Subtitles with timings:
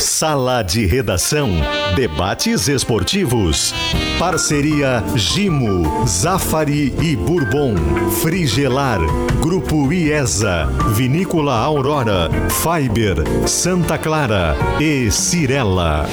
[0.00, 1.50] Sala de Redação.
[1.96, 3.74] Debates esportivos.
[4.18, 7.74] Parceria Gimo, Zafari e Bourbon.
[8.20, 9.00] Frigelar.
[9.40, 10.66] Grupo IESA.
[10.94, 12.30] Vinícola Aurora.
[12.48, 13.16] Fiber.
[13.48, 14.54] Santa Clara.
[14.80, 16.06] E Cirela.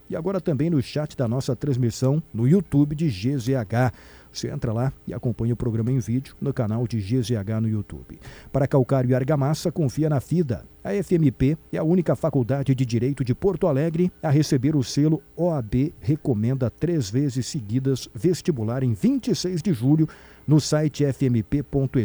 [0.09, 3.93] e agora também no chat da nossa transmissão no YouTube de GZH.
[4.33, 8.19] Você entra lá e acompanha o programa em vídeo no canal de GZH no YouTube.
[8.51, 10.65] Para calcário e argamassa, confia na FIDA.
[10.83, 15.21] A FMP é a única faculdade de Direito de Porto Alegre a receber o selo
[15.37, 20.09] OAB Recomenda três vezes seguidas vestibular em 26 de julho
[20.47, 22.03] no site fmp.edu.br.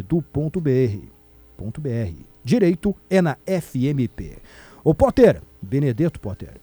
[2.44, 4.36] Direito é na FMP.
[4.84, 6.60] O Potter, Benedetto Potter.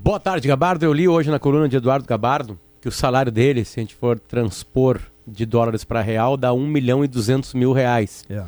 [0.00, 0.86] Boa tarde, Gabardo.
[0.86, 3.94] Eu li hoje na coluna de Eduardo Gabardo que o salário dele, se a gente
[3.94, 8.24] for transpor de dólares para real, dá 1 milhão e 200 mil reais.
[8.28, 8.42] É.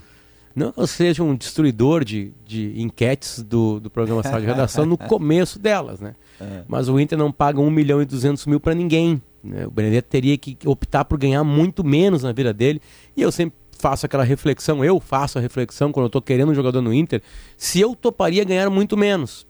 [0.56, 4.84] Não que eu seja um destruidor de, de enquetes do, do programa Sala de Redação
[4.84, 6.16] no começo delas, né?
[6.40, 6.64] É.
[6.66, 9.22] Mas o Inter não paga 1 milhão e 200 mil para ninguém.
[9.42, 9.68] Né?
[9.68, 12.82] O Benedetto teria que optar por ganhar muito menos na vida dele.
[13.16, 16.54] E eu sempre faço aquela reflexão, eu faço a reflexão quando eu estou querendo um
[16.54, 17.22] jogador no Inter,
[17.56, 19.46] se eu toparia ganhar muito menos,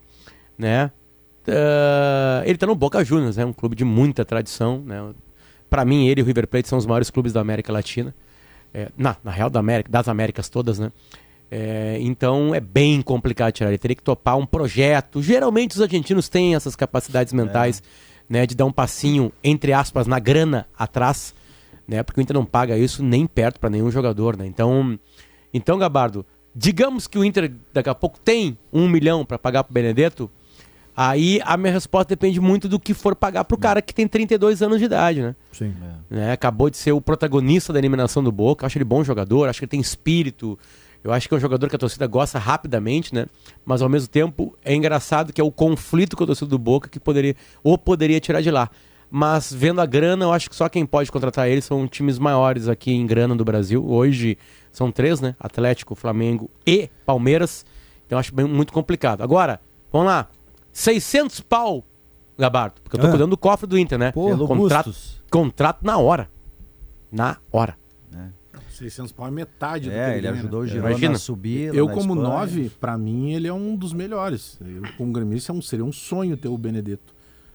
[0.59, 0.91] né?
[1.47, 3.47] Uh, ele está no Boca Juniors, é né?
[3.47, 5.13] um clube de muita tradição, né?
[5.69, 8.15] Para mim, ele e o River Plate são os maiores clubes da América Latina,
[8.73, 10.93] é, na, na real da América, das Américas todas, né?
[11.51, 13.71] É, então é bem complicado tirar.
[13.71, 15.23] Ele teria que topar um projeto.
[15.23, 17.83] Geralmente os argentinos têm essas capacidades mentais,
[18.29, 18.33] é.
[18.33, 21.35] né, de dar um passinho entre aspas na grana atrás
[21.87, 22.03] né?
[22.03, 24.47] Porque o Inter não paga isso nem perto para nenhum jogador, né?
[24.47, 24.99] Então,
[25.53, 29.71] então Gabardo, digamos que o Inter daqui a pouco tem um milhão para pagar para
[29.71, 30.31] o Benedetto,
[30.97, 34.07] aí a minha resposta depende muito do que for pagar para o cara que tem
[34.07, 35.35] 32 anos de idade, né?
[35.53, 35.75] Sim.
[36.11, 36.15] É.
[36.15, 36.33] Né?
[36.33, 39.65] Acabou de ser o protagonista da eliminação do Boca, acho ele bom jogador, acho que
[39.65, 40.59] ele tem espírito,
[41.05, 43.27] eu acho que é um jogador que a torcida gosta rapidamente, né?
[43.65, 46.89] Mas ao mesmo tempo é engraçado que é o conflito com a torcida do Boca
[46.89, 48.71] que poderia ou poderia tirar de lá.
[49.11, 52.69] Mas vendo a grana, eu acho que só quem pode contratar ele são times maiores
[52.69, 53.85] aqui em grana do Brasil.
[53.87, 54.39] Hoje
[54.73, 55.37] são três, né?
[55.39, 57.67] Atlético, Flamengo e Palmeiras.
[58.07, 59.23] Então eu acho bem, muito complicado.
[59.23, 59.61] Agora,
[59.93, 60.29] vamos lá.
[60.75, 61.85] 600 pau,
[62.37, 62.83] Gabarto.
[62.83, 63.11] Porque eu tô é.
[63.11, 64.11] cuidando do cofre do Inter, né?
[64.11, 64.93] Pô, contrato,
[65.31, 66.29] contrato na hora.
[67.11, 67.77] Na hora.
[68.13, 68.29] É.
[68.71, 71.73] 600 pau é metade do é, que ele, ele ajudou o Girona a subir.
[71.73, 72.23] Eu, como Espanha.
[72.23, 74.59] nove, para mim, ele é um dos melhores.
[74.61, 77.15] Eu, como gremista, é um, seria um sonho ter o Benedetto.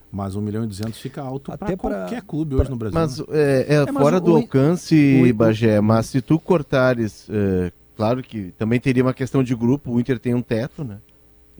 [0.09, 2.99] Mas 1 milhão e 200 fica alto para qualquer clube pra, hoje no Brasil.
[2.99, 3.25] Mas né?
[3.31, 5.79] é, é, é fora do o, alcance, o, Bagé.
[5.81, 9.91] Mas se tu cortares, é, claro que também teria uma questão de grupo.
[9.91, 10.97] O Inter tem um teto, né?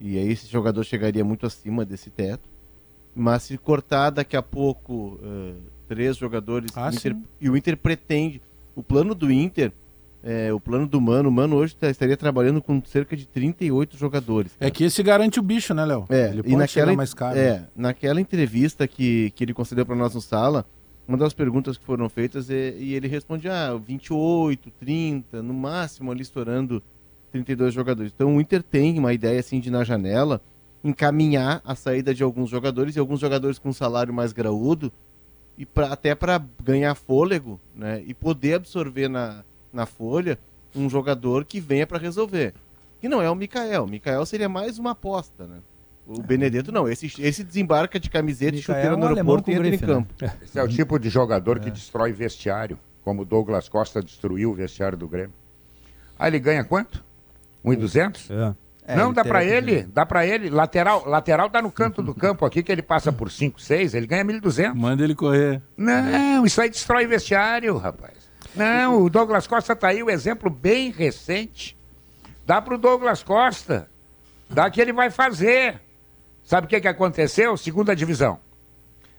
[0.00, 2.48] E aí esse jogador chegaria muito acima desse teto.
[3.14, 5.52] Mas se cortar daqui a pouco é,
[5.88, 8.40] três jogadores ah, Inter, e o Inter pretende.
[8.74, 9.72] O plano do Inter
[10.22, 11.28] é, o plano do Mano.
[11.28, 14.52] O Mano hoje tá, estaria trabalhando com cerca de 38 jogadores.
[14.52, 14.68] Cara.
[14.68, 16.04] É que esse garante o bicho, né, Léo?
[16.08, 17.38] É, ele pode e naquela, mais caro.
[17.38, 20.66] É, naquela entrevista que, que ele concedeu para nós no sala,
[21.08, 26.12] uma das perguntas que foram feitas é, e ele responde: ah, 28, 30, no máximo
[26.12, 26.82] ali estourando
[27.30, 28.12] 32 jogadores.
[28.14, 30.40] Então o Inter tem uma ideia assim de na janela
[30.82, 34.92] encaminhar a saída de alguns jogadores e alguns jogadores com salário mais graúdo
[35.58, 40.38] e pra, até para ganhar fôlego, né, e poder absorver na na folha
[40.74, 42.54] um jogador que venha para resolver.
[43.00, 43.84] Que não é o Mikael.
[43.84, 45.58] O Mikael seria mais uma aposta, né?
[46.06, 46.22] O é.
[46.22, 46.88] Benedetto não.
[46.88, 49.86] Esse, esse desembarca de camiseta e chuteira é um no aeroporto e entra grife, em
[49.86, 49.94] né?
[49.94, 50.14] campo.
[50.20, 50.32] Né?
[50.42, 51.70] Esse é o tipo de jogador que é.
[51.70, 55.32] destrói vestiário, como o Douglas Costa destruiu o vestiário do Grêmio.
[56.18, 57.04] Aí ele ganha quanto?
[57.64, 58.30] 1,200?
[58.30, 58.54] É.
[58.86, 60.50] É, não, dá para ele, dá para ele.
[60.50, 64.06] Lateral, lateral tá no canto do campo aqui, que ele passa por 5, 6, ele
[64.06, 64.74] ganha 1.200.
[64.74, 65.62] Manda ele correr.
[65.76, 68.14] Não, isso aí destrói vestiário, rapaz.
[68.56, 71.78] Não, o Douglas Costa tá aí, o um exemplo bem recente.
[72.44, 73.88] Dá pro Douglas Costa.
[74.48, 75.80] Dá que ele vai fazer.
[76.42, 77.56] Sabe o que, que aconteceu?
[77.56, 78.40] Segunda divisão.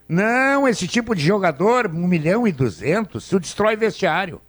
[0.08, 4.42] Não, esse tipo de jogador, um milhão e duzentos, se destrói vestiário.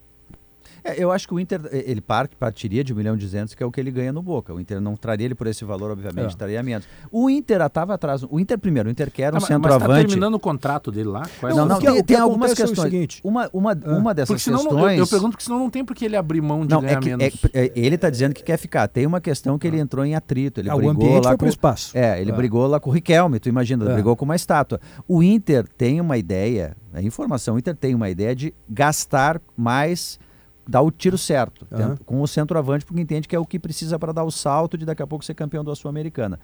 [0.85, 3.67] É, eu acho que o Inter, ele partiria de 1 milhão e 200, que é
[3.67, 4.53] o que ele ganha no Boca.
[4.53, 6.37] O Inter não traria ele por esse valor, obviamente, é.
[6.37, 6.87] traria menos.
[7.11, 8.23] O Inter estava atrás.
[8.29, 9.89] O Inter, primeiro, o Inter quer um ah, centroavante.
[9.89, 11.23] Mas está terminando o contrato dele lá?
[11.39, 12.79] Quais não, não, tem, tem, tem algumas é questões.
[12.79, 13.97] É seguinte, uma, uma, ah.
[13.97, 14.99] uma dessas senão, questões...
[14.99, 17.01] Eu, eu, pergunto porque senão não tem porque ele abrir mão de não, ganhar é
[17.01, 17.25] que, menos.
[17.53, 18.89] É, é, ele está dizendo que quer ficar.
[18.89, 19.83] Tem uma questão que ele ah.
[19.83, 20.61] entrou em atrito.
[20.61, 21.97] Ele ah, brigou lá com o espaço.
[21.97, 24.81] É, ele brigou lá com o Riquelme, tu imagina, brigou com uma estátua.
[25.07, 30.19] O Inter tem uma ideia, a informação, o Inter tem uma ideia de gastar mais
[30.67, 31.97] dar o tiro certo uhum.
[32.05, 34.85] com o centroavante, porque entende que é o que precisa para dar o salto de
[34.85, 36.39] daqui a pouco ser campeão da Sul-Americana.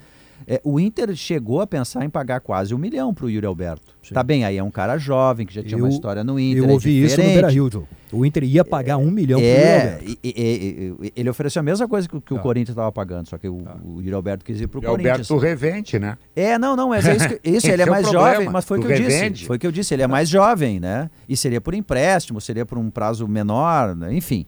[0.46, 3.94] É, o Inter chegou a pensar em pagar quase um milhão para o Yuri Alberto.
[4.02, 4.14] Sim.
[4.14, 6.64] Tá bem, aí é um cara jovem que já tinha eu, uma história no Inter.
[6.64, 7.88] Eu é ouvi isso no Beira Rio.
[8.10, 12.18] O Inter ia pagar um milhão é, pro Yuri ele ofereceu a mesma coisa que,
[12.20, 12.40] que o ah.
[12.40, 13.76] Corinthians estava pagando, só que o, ah.
[13.84, 15.30] o Yuri Alberto quis ir para o Corinthians.
[15.30, 16.16] Alberto revende, né?
[16.34, 18.78] É, não, não, mas é isso, que, isso ele é, é mais jovem, mas foi
[18.78, 19.46] o que eu disse.
[19.46, 21.10] Foi o que eu disse, ele é mais jovem, né?
[21.28, 24.14] E seria por empréstimo, seria por um prazo menor, né?
[24.14, 24.46] enfim.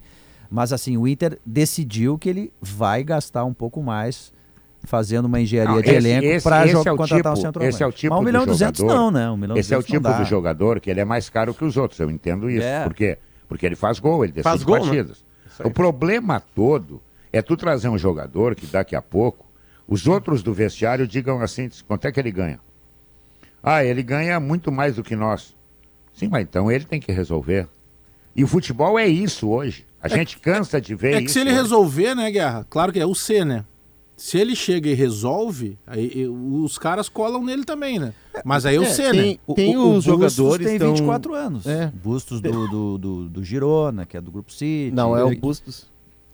[0.51, 4.33] Mas assim, o Inter decidiu que ele vai gastar um pouco mais
[4.85, 7.75] fazendo uma engenharia não, de esse, elenco para é contratar tipo, um centroavante.
[7.75, 9.31] Esse é o tipo Mas um milhão e duzentos não, né?
[9.31, 11.77] Um milhão esse é o tipo do jogador que ele é mais caro que os
[11.77, 12.67] outros, eu entendo isso.
[12.67, 12.85] É.
[12.85, 13.19] Por quê?
[13.49, 14.83] Porque ele faz gol, ele decide faz gol, né?
[14.83, 15.25] partidas.
[15.59, 15.67] Né?
[15.67, 17.01] O problema todo
[17.33, 19.47] é tu trazer um jogador que daqui a pouco
[19.87, 22.61] os outros do vestiário digam assim, quanto é que ele ganha?
[23.63, 25.55] Ah, ele ganha muito mais do que nós.
[26.15, 27.69] Sim, mas então ele tem que resolver.
[28.35, 29.85] E o futebol é isso hoje.
[30.03, 31.19] A é gente cansa de ver é isso.
[31.19, 31.61] É que se ele hoje.
[31.61, 32.67] resolver, né, Guerra?
[32.71, 33.65] Claro que é o C, né?
[34.21, 38.13] Se ele chega e resolve, aí, os caras colam nele também, né?
[38.45, 39.13] Mas aí é o C, né?
[39.13, 39.55] tem, né?
[39.55, 41.41] Tem o, os o jogadores tem 24 tão...
[41.41, 41.67] anos.
[41.67, 41.91] É.
[42.05, 44.95] Bustos do, do, do, do, Girona, que é do Grupo City.
[44.95, 45.89] Não, é o Bustos.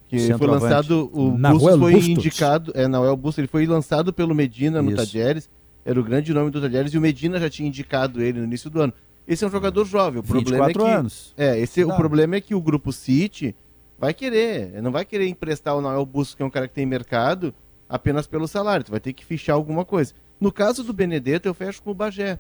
[0.09, 2.09] Que foi lançado, o Nahuel Bustos foi Bustos.
[2.09, 5.49] indicado, é, não, é o Bustos, ele foi lançado pelo Medina no Tadieres,
[5.85, 8.69] era o grande nome do Tadieres, e o Medina já tinha indicado ele no início
[8.69, 8.93] do ano.
[9.29, 10.19] Esse é um jogador jovem.
[10.19, 11.33] O problema é que, anos.
[11.37, 13.55] É, esse, o problema é que o grupo City
[13.97, 16.85] vai querer, não vai querer emprestar o Noel Bustos, que é um cara que tem
[16.85, 17.55] mercado,
[17.89, 18.85] apenas pelo salário.
[18.85, 20.15] Tu vai ter que fichar alguma coisa.
[20.41, 22.39] No caso do Benedetto, eu fecho com o Bagé.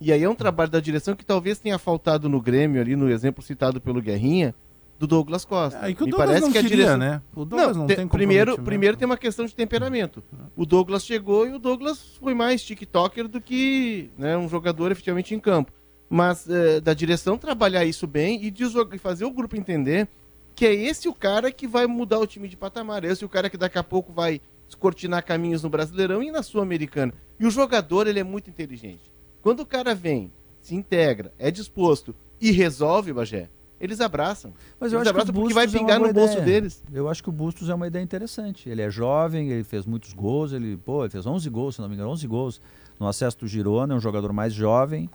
[0.00, 3.10] E aí é um trabalho da direção que talvez tenha faltado no Grêmio, ali no
[3.10, 4.54] exemplo citado pelo Guerrinha,
[4.98, 5.88] do Douglas Costa.
[5.88, 6.98] É, que o Me Douglas parece não que a queria, direção...
[6.98, 7.22] né?
[7.34, 10.22] O Douglas não, não tem primeiro, primeiro tem uma questão de temperamento.
[10.56, 15.34] O Douglas chegou e o Douglas foi mais TikToker do que né, um jogador efetivamente
[15.34, 15.72] em campo
[16.08, 20.08] mas é, da direção trabalhar isso bem e fazer o grupo entender
[20.54, 23.28] que é esse o cara que vai mudar o time de patamar, é esse o
[23.28, 27.12] cara que daqui a pouco vai descortinar caminhos no Brasileirão e na Sul-Americana.
[27.40, 29.12] E o jogador, ele é muito inteligente.
[29.42, 30.30] Quando o cara vem,
[30.60, 33.48] se integra, é disposto e resolve, Bagé,
[33.80, 34.52] eles abraçam.
[34.78, 36.44] Mas eu eles acho abraçam que porque vai é pingar é no bolso ideia.
[36.44, 36.84] deles.
[36.92, 38.68] Eu acho que o Bustos é uma ideia interessante.
[38.68, 41.88] Ele é jovem, ele fez muitos gols, ele, pô, ele fez 11 gols, se não
[41.88, 42.60] me engano, 11 gols
[42.98, 45.08] no acesso do Girona, é um jogador mais jovem.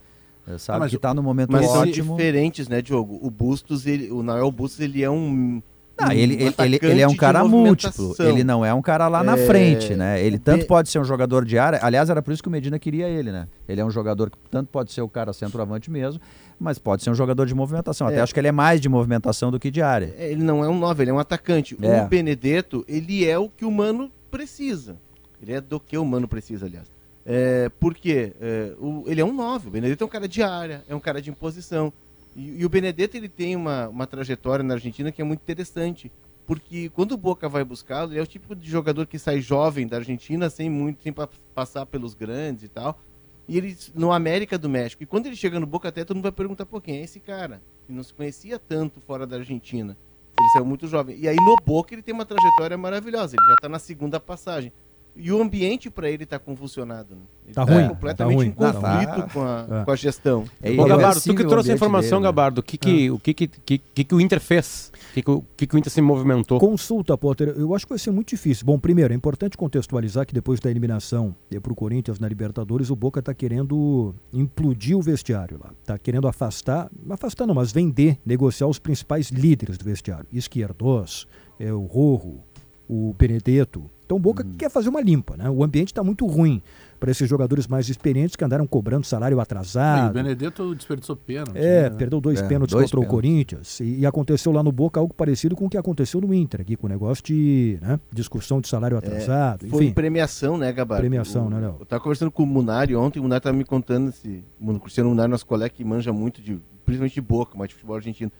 [0.47, 2.07] É, sabe mas, que está no momento mas ótimo.
[2.07, 3.19] são diferentes, né, Diogo?
[3.21, 5.61] O Bustos, ele, o Noel Bustos, ele é um
[5.99, 8.15] não, ele, ele, ele, ele, é um cara múltiplo.
[8.19, 9.23] Ele não é um cara lá é...
[9.23, 10.23] na frente, né?
[10.23, 11.79] Ele tanto pode ser um jogador de área.
[11.83, 13.47] Aliás, era por isso que o Medina queria ele, né?
[13.67, 16.19] Ele é um jogador que tanto pode ser o cara centroavante mesmo,
[16.59, 18.07] mas pode ser um jogador de movimentação.
[18.07, 18.21] Até é.
[18.21, 20.13] acho que ele é mais de movimentação do que de área.
[20.17, 21.77] É, ele não é um 9, ele é um atacante.
[21.79, 22.01] É.
[22.01, 24.97] O Benedetto, ele é o que o Mano precisa.
[25.41, 26.91] Ele é do que o Mano precisa, aliás.
[27.25, 28.33] É, por quê?
[28.41, 29.67] É, o, ele é um 9.
[29.67, 31.93] O Benedetto é um cara de área, é um cara de imposição.
[32.35, 36.11] E, e, o Benedetto ele tem uma, uma trajetória na Argentina que é muito interessante.
[36.45, 39.87] Porque quando o Boca vai buscá-lo, ele é o tipo de jogador que sai jovem
[39.87, 41.13] da Argentina, sem muito, sem
[41.53, 42.99] passar pelos grandes e tal.
[43.47, 45.03] E ele no América do México.
[45.03, 47.19] E quando ele chega no Boca, até todo mundo vai perguntar: por quem é esse
[47.19, 47.61] cara?
[47.85, 49.97] Que não se conhecia tanto fora da Argentina.
[50.37, 51.17] Ele saiu muito jovem.
[51.17, 53.35] E aí no Boca ele tem uma trajetória maravilhosa.
[53.39, 54.71] Ele já está na segunda passagem.
[55.15, 57.13] E o ambiente para ele está convulsionado.
[57.13, 57.21] Né?
[57.45, 57.87] Ele tá, tá ruim.
[57.89, 58.47] completamente tá ruim.
[58.47, 59.29] em conflito tá.
[59.31, 59.85] Com, a, é.
[59.85, 60.45] com a gestão.
[60.61, 62.27] É, Ô, Gabardo, tu que trouxe a informação, dele, né?
[62.27, 63.13] Gabardo, o que que, ah.
[63.13, 64.91] o que, que, que, que, o Inter fez?
[64.93, 66.59] O que, que, o, que, que o Inter se movimentou?
[66.59, 67.49] Consulta, Potter.
[67.49, 68.65] Eu acho que vai ser muito difícil.
[68.65, 72.95] Bom, primeiro, é importante contextualizar que depois da eliminação para o Corinthians na Libertadores, o
[72.95, 75.71] Boca está querendo implodir o vestiário lá.
[75.79, 80.25] Está querendo afastar, afastar não, mas vender, negociar os principais líderes do vestiário.
[80.33, 81.27] Esquerdos,
[81.59, 82.43] é, o Rorro,
[82.87, 84.53] o Benedetto, então o Boca hum.
[84.57, 85.49] quer fazer uma limpa, né?
[85.49, 86.61] O ambiente está muito ruim
[86.99, 90.07] para esses jogadores mais experientes que andaram cobrando salário atrasado.
[90.07, 91.57] E o Benedetto desperdiçou pênalti.
[91.57, 91.95] É, né?
[91.97, 93.07] perdeu dois é, pênaltis dois contra pênaltis.
[93.07, 93.79] o Corinthians.
[93.81, 96.77] E, e, aconteceu lá no Boca algo parecido com o que aconteceu no Inter, aqui
[96.77, 99.65] com o negócio de né, discussão de salário é, atrasado.
[99.65, 99.93] É, foi enfim.
[99.93, 100.99] premiação, né, Gabar?
[100.99, 101.75] Premiação, o, né, Léo?
[101.79, 105.09] Eu estava conversando com o Munari ontem, o Munari estava me contando, esse, o Cristiano
[105.09, 108.31] Munari, nosso colega que manja muito de, principalmente de Boca, mas de futebol argentino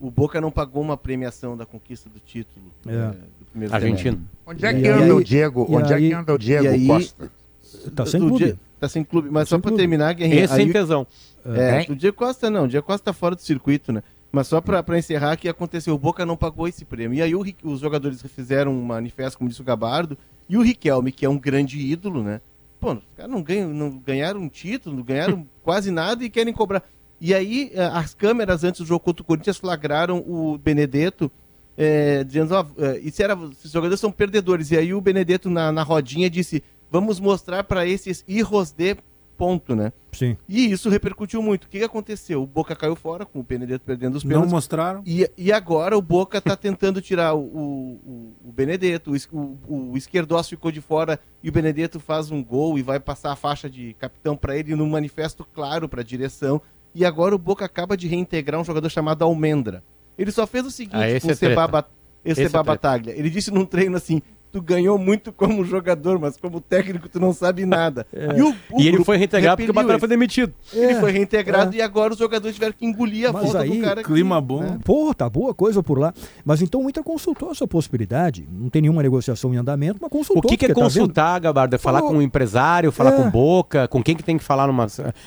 [0.00, 2.72] o Boca não pagou uma premiação da conquista do título.
[2.86, 2.94] É.
[2.94, 3.14] é
[3.50, 4.20] do primeiro Argentino.
[4.46, 5.66] Onde é que anda aí, o Diego?
[5.68, 7.30] Onde aí, é que anda o Diego aí, Costa?
[7.94, 8.58] Tá sem clube.
[8.78, 9.28] Tá sem clube.
[9.30, 10.44] Mas tá só para terminar, Guerrinha.
[10.44, 11.06] Esse sem tesão.
[11.44, 12.64] É, é, o Diego Costa não.
[12.64, 14.02] O Diego Costa tá fora do circuito, né?
[14.32, 17.18] Mas só para encerrar, que aconteceu, o Boca não pagou esse prêmio.
[17.18, 20.16] E aí o, os jogadores fizeram um manifesto, como disse o Gabardo,
[20.48, 22.40] e o Riquelme, que é um grande ídolo, né?
[22.80, 26.52] Pô, os caras não, ganham, não ganharam um título, não ganharam quase nada e querem
[26.52, 26.82] cobrar.
[27.20, 31.30] E aí eh, as câmeras antes do jogo contra o Corinthians flagraram o Benedetto
[31.82, 34.70] é, dizendo, ó, eh, isso era, os jogadores são perdedores.
[34.70, 38.98] E aí o Benedetto na, na rodinha disse, vamos mostrar para esses irros de
[39.34, 39.90] ponto, né?
[40.12, 40.36] Sim.
[40.46, 41.64] E isso repercutiu muito.
[41.64, 42.42] O que, que aconteceu?
[42.42, 44.50] O Boca caiu fora, com o Benedetto perdendo os pênaltis.
[44.50, 45.02] Não mostraram.
[45.06, 49.96] E, e agora o Boca está tentando tirar o, o, o Benedetto, o, o, o
[49.96, 53.70] Esquerdós ficou de fora e o Benedetto faz um gol e vai passar a faixa
[53.70, 56.60] de capitão para ele num manifesto claro para a direção.
[56.94, 59.82] E agora o Boca acaba de reintegrar um jogador chamado Almendra.
[60.18, 61.90] Ele só fez o seguinte ah, com o Seba,
[62.24, 63.14] esse Seba é Bataglia.
[63.16, 67.32] Ele disse num treino assim: tu ganhou muito como jogador, mas como técnico tu não
[67.32, 68.06] sabe nada.
[68.12, 68.38] É.
[68.38, 70.52] E, o, o e ele foi reintegrado porque o Batalha foi demitido.
[70.74, 70.84] É.
[70.84, 71.78] Ele foi reintegrado é.
[71.78, 74.02] e agora os jogadores tiveram que engolir a mas volta aí, do cara.
[74.02, 74.60] Clima aqui, bom.
[74.60, 74.78] Né?
[74.84, 76.12] Porra, tá boa coisa por lá.
[76.44, 78.48] Mas então o Inter consultou essa possibilidade.
[78.50, 80.44] Não tem nenhuma negociação em andamento, mas consultou.
[80.44, 81.74] O que, que é tá consultar, tá Gabardo?
[81.74, 83.30] É falar com o empresário, falar com é.
[83.30, 84.86] boca, com quem que tem que falar numa.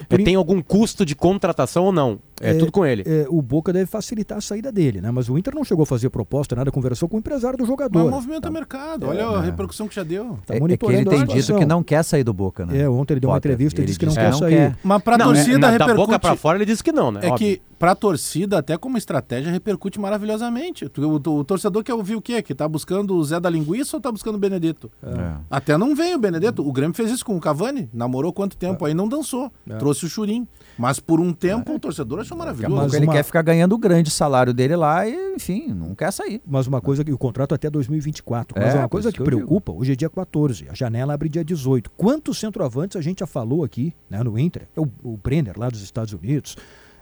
[0.10, 2.20] É, tem algum custo de contratação ou não?
[2.42, 3.04] É, é, tudo com ele.
[3.06, 5.12] É, o Boca deve facilitar a saída dele, né?
[5.12, 8.04] Mas o Inter não chegou a fazer proposta, nada, conversou com o empresário do jogador.
[8.04, 8.52] Mas movimenta tá.
[8.52, 10.38] mercado, olha a repercussão que já deu.
[10.46, 12.82] Tá é, é que ele tem dito que não quer sair do Boca, né?
[12.82, 14.56] É, ontem ele deu uma entrevista e disse que não quer sair.
[14.56, 14.78] Quer.
[14.84, 15.88] Mas pra não, torcida repercute...
[15.88, 17.22] Da boca pra fora ele disse que não, né?
[17.24, 17.38] É Óbvio.
[17.38, 20.86] que pra torcida, até como estratégia, repercute maravilhosamente.
[20.86, 22.42] O, o, o, torcedor quer ouvir o quê?
[22.42, 24.90] Que tá buscando o Zé da Linguiça ou tá buscando o Benedetto?
[25.04, 25.34] É.
[25.50, 26.66] Até não vem o Benedetto.
[26.66, 28.86] O Grêmio fez isso com o Cavani, namorou quanto tempo?
[28.86, 28.90] É.
[28.90, 29.52] Aí não dançou.
[29.70, 29.76] É.
[29.76, 30.48] Trouxe o Churim.
[30.78, 32.76] Mas por um tempo o torcedor achou maravilhoso.
[32.76, 33.14] Mas ele uma...
[33.14, 36.42] quer ficar ganhando o grande salário dele lá e, enfim, não quer sair.
[36.46, 38.60] Mas uma coisa que o contrato é até 2024.
[38.60, 41.92] Mas é, uma coisa que preocupa, hoje é dia 14, a janela abre dia 18.
[41.92, 44.68] Quantos centroavantes a gente já falou aqui, né, no Inter?
[44.76, 46.56] O, o Brenner lá dos Estados Unidos.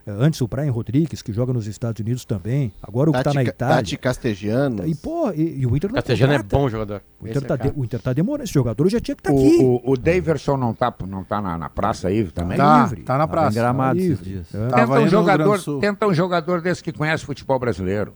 [0.06, 2.74] É, antes o Brian Rodrigues, que joga nos Estados Unidos também.
[2.82, 3.76] Agora o que está na Itália.
[3.78, 4.88] Tati Castellanos.
[4.88, 7.02] E, pô, e, e o Inter não Castellanos é bom jogador.
[7.20, 8.44] O Inter, está é de, o Inter tá demorando.
[8.46, 9.64] Esse jogador já tinha que estar tá aqui.
[9.64, 12.58] O, o Daverson não está não tá na, na praça aí também?
[12.58, 13.04] Tá, livre.
[13.04, 13.56] tá na praça.
[13.56, 14.56] Tá gramado tá esses dias.
[14.56, 14.68] É.
[14.68, 18.14] Tenta, um jogador, tenta um jogador desse que conhece futebol brasileiro.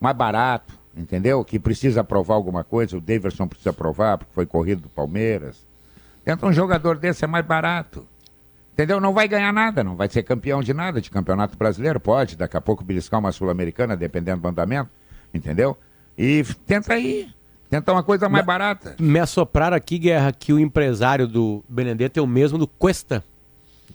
[0.00, 1.44] Mais barato, entendeu?
[1.44, 2.96] Que precisa provar alguma coisa.
[2.96, 5.66] O Daverson precisa provar, porque foi corrido do Palmeiras.
[6.24, 8.06] Tenta um jogador desse, é mais barato.
[8.76, 9.00] Entendeu?
[9.00, 11.98] Não vai ganhar nada, não vai ser campeão de nada de campeonato brasileiro.
[11.98, 14.90] Pode, daqui a pouco beliscar uma sul-americana, dependendo do andamento.
[15.32, 15.74] Entendeu?
[16.16, 17.26] E tenta aí.
[17.70, 18.94] Tenta uma coisa mais barata.
[19.00, 23.24] Me assoprar aqui, Guerra, que o empresário do Benedetto é o mesmo do Cuesta.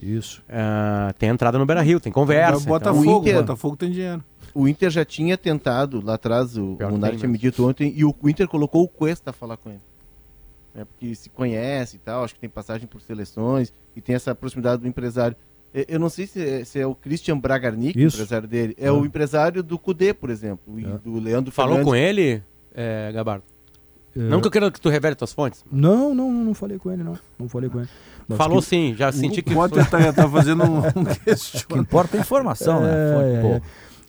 [0.01, 0.41] Isso.
[0.49, 2.57] Uh, tem entrada no Beira Rio, tem conversa.
[2.57, 3.17] O Botafogo, então...
[3.17, 4.23] o Inter, Botafogo tem dinheiro.
[4.51, 8.03] O Inter já tinha tentado lá atrás, o, o Munari tinha me dito ontem, e
[8.03, 9.90] o, o Inter colocou o Cuesta a falar com ele
[10.73, 14.33] né, porque se conhece e tal, acho que tem passagem por seleções e tem essa
[14.33, 15.35] proximidade do empresário.
[15.87, 18.75] Eu não sei se é, se é o Christian Bragarnik, o empresário dele.
[18.77, 21.89] É o empresário do Cudê, por exemplo, e do Leandro Falou Fernandes.
[21.89, 23.45] com ele, é, Gabardo?
[24.15, 24.19] É.
[24.19, 25.63] Não que eu quero que tu revele tuas fontes.
[25.71, 27.17] Não, não, não falei com ele, não.
[27.39, 27.89] Não falei com ele.
[28.27, 28.67] Mas Falou que...
[28.67, 29.51] sim, já senti que...
[29.51, 31.67] O Potter está tá fazendo um, um questionamento.
[31.67, 32.89] que importa a informação, né?
[32.91, 33.61] É, é.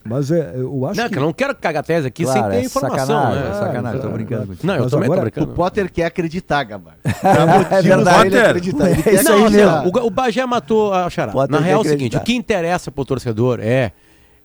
[0.05, 1.19] Mas é, eu acho não, que...
[1.19, 3.07] eu não quero cagar tese aqui claro, sem ter é informação.
[3.07, 3.55] Sacanagem, né?
[3.55, 4.59] sacanagem, tô brincando.
[4.63, 5.53] Não, eu Mas também agora, tô brincando.
[5.53, 6.97] O Potter quer acreditar, Gabar.
[7.05, 8.27] é verdade.
[8.29, 8.91] Ele acreditar.
[8.91, 11.33] Ele quer não, não, o, o Bagé matou a Xará.
[11.49, 13.93] Na real é o seguinte, o que interessa pro torcedor é,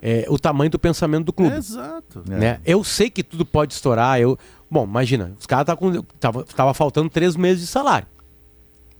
[0.02, 1.56] é o tamanho do pensamento do clube.
[1.56, 2.24] É, exato.
[2.28, 2.60] Né?
[2.64, 4.20] Eu sei que tudo pode estourar.
[4.20, 4.38] Eu...
[4.70, 8.08] Bom, imagina, os caras estavam tava, tava faltando três meses de salário.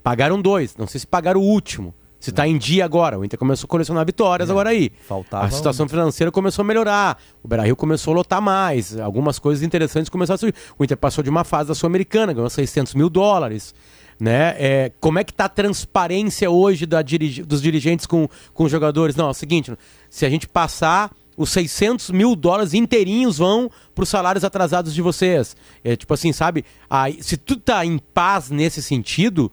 [0.02, 1.94] Pagaram dois, não sei se pagaram o último.
[2.28, 4.52] Se está em dia agora, o Inter começou a colecionar vitórias é.
[4.52, 4.92] agora aí.
[5.08, 5.90] Faltava a situação um...
[5.90, 7.18] financeira começou a melhorar.
[7.42, 9.00] O Beira-Rio começou a lotar mais.
[9.00, 10.56] Algumas coisas interessantes começaram a surgir.
[10.78, 13.74] O Inter passou de uma fase da Sul-Americana, ganhou 600 mil dólares.
[14.20, 14.56] Né?
[14.58, 18.72] É, como é que está a transparência hoje da dirige, dos dirigentes com, com os
[18.72, 19.16] jogadores?
[19.16, 19.72] Não, é o seguinte,
[20.10, 25.02] se a gente passar os 600 mil dólares inteirinhos vão para os salários atrasados de
[25.02, 25.56] vocês.
[25.82, 26.66] É tipo assim, sabe?
[26.90, 29.50] Aí, se tudo está em paz nesse sentido,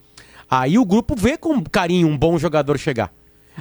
[0.54, 3.12] Aí o grupo vê com carinho um bom jogador chegar.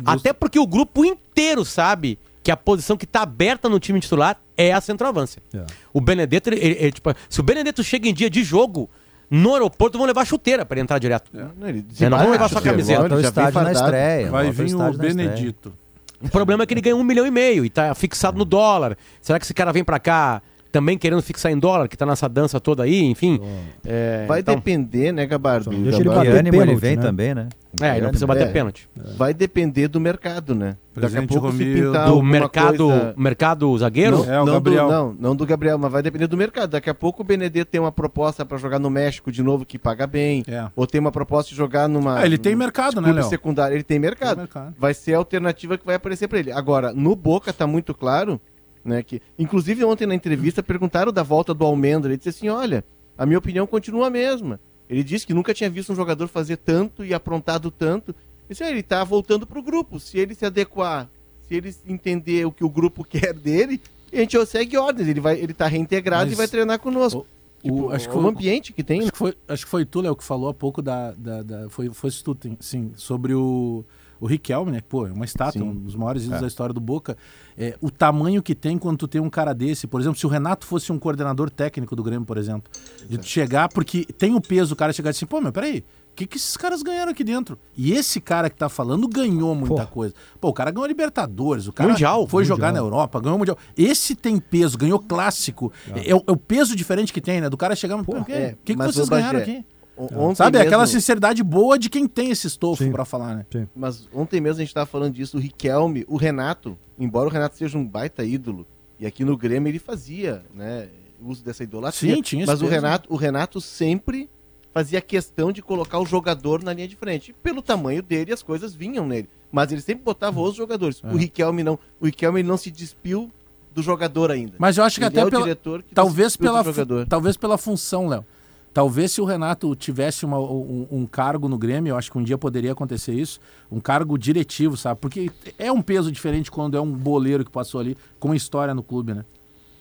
[0.05, 4.37] Até porque o grupo inteiro sabe que a posição que está aberta no time titular
[4.55, 5.41] é a centroavância.
[5.53, 5.63] É.
[5.91, 8.89] O Benedetto, ele, ele, tipo, se o Benedetto chega em dia de jogo,
[9.29, 11.31] no aeroporto vão levar chuteira para entrar direto.
[11.35, 11.45] É.
[11.57, 13.07] Não, ele é, não vão levar sua camiseta.
[13.07, 14.29] Volta estádio na estreia.
[14.29, 15.73] Vai vir o Benedito.
[16.21, 18.97] O problema é que ele ganha um milhão e meio e tá fixado no dólar.
[19.19, 20.41] Será que esse cara vem para cá
[20.73, 23.39] também querendo fixar em dólar, que tá nessa dança toda aí, enfim.
[23.85, 24.55] É, vai então...
[24.55, 25.69] depender, né, Gabardo?
[25.69, 27.01] Deixa ele bater pênalti, ele vem né?
[27.01, 27.47] também, né?
[27.79, 28.89] É, ele não precisa bater é, pênalti.
[29.15, 30.75] Vai depender do mercado, né?
[30.95, 33.13] Daqui a pouco se pintar do mercado, coisa...
[33.15, 34.25] mercado zagueiro?
[34.25, 34.87] Não, é, o não Gabriel.
[34.87, 36.71] Do, não, não do Gabriel, mas vai depender do mercado.
[36.71, 39.77] Daqui a pouco o Benedetto tem uma proposta para jogar no México de novo que
[39.77, 40.67] paga bem, é.
[40.75, 43.23] ou tem uma proposta de jogar numa ah, ele tem mercado, né, Léo?
[43.25, 44.35] secundário, ele tem mercado.
[44.35, 44.75] tem mercado.
[44.77, 46.51] Vai ser a alternativa que vai aparecer para ele.
[46.51, 48.39] Agora, no Boca tá muito claro,
[48.83, 52.83] né, que inclusive ontem na entrevista perguntaram da volta do Almendra, ele disse assim: "Olha,
[53.17, 54.59] a minha opinião continua a mesma".
[54.89, 58.13] Ele disse que nunca tinha visto um jogador fazer tanto e aprontado tanto
[58.49, 59.99] isso ele está voltando para o grupo.
[59.99, 61.09] Se ele se adequar,
[61.47, 65.07] se ele entender o que o grupo quer dele, a gente segue ordens.
[65.07, 67.25] Ele vai, ele está reintegrado Mas, e vai treinar conosco.
[67.63, 69.01] O, tipo, acho que foi, o ambiente que tem.
[69.01, 71.69] Acho que foi, acho que foi tu, Léo, que falou há pouco da, da, da
[71.69, 73.83] foi, foi tu, sim, sobre o
[74.23, 74.79] o Riquelme, né?
[74.87, 75.67] Pô, é uma estátua, Sim.
[75.67, 76.41] um dos maiores ídolos é.
[76.43, 77.17] da história do Boca.
[77.57, 80.29] É, o tamanho que tem quando tu tem um cara desse, por exemplo, se o
[80.29, 82.71] Renato fosse um coordenador técnico do Grêmio, por exemplo,
[83.05, 86.25] de chegar, porque tem o peso, o cara chegar assim, pô, mas peraí, o que,
[86.25, 87.59] que esses caras ganharam aqui dentro?
[87.75, 89.91] E esse cara que tá falando ganhou muita Pô.
[89.91, 90.13] coisa.
[90.39, 92.57] Pô, o cara ganhou Libertadores, o cara mundial, foi mundial.
[92.57, 93.57] jogar na Europa, ganhou Mundial.
[93.75, 95.73] Esse tem peso, ganhou clássico.
[95.93, 97.49] É, é, o, é o, peso diferente que tem, né?
[97.49, 99.65] Do cara chegar, Pô, o é, que, que vocês ganharam aqui?
[99.95, 100.67] Ontem Sabe, mesmo...
[100.67, 103.45] aquela sinceridade boa de quem tem esse estofo para falar, né?
[103.51, 103.67] Sim.
[103.75, 107.55] Mas ontem mesmo a gente tava falando disso, o Riquelme, o Renato, embora o Renato
[107.55, 108.65] seja um baita ídolo,
[108.99, 110.89] e aqui no Grêmio ele fazia, né,
[111.21, 112.15] uso dessa idolatria.
[112.15, 114.29] Sim, tinha Mas o Renato, o Renato sempre
[114.73, 117.33] fazia questão de colocar o jogador na linha de frente.
[117.43, 119.29] Pelo tamanho dele, as coisas vinham nele.
[119.51, 120.99] Mas ele sempre botava os jogadores.
[121.03, 121.07] É.
[121.07, 121.77] O Riquelme não.
[121.99, 123.31] O Riquelme não se despiu
[123.71, 124.55] do jogador ainda.
[124.57, 126.63] Mas eu acho que ele até é pela, que talvez pela
[127.07, 128.25] talvez pela função, Léo.
[128.73, 132.23] Talvez se o Renato tivesse uma, um, um, cargo no Grêmio, eu acho que um
[132.23, 133.39] dia poderia acontecer isso,
[133.71, 134.99] um cargo diretivo, sabe?
[134.99, 138.81] Porque é um peso diferente quando é um boleiro que passou ali com história no
[138.81, 139.23] clube, né?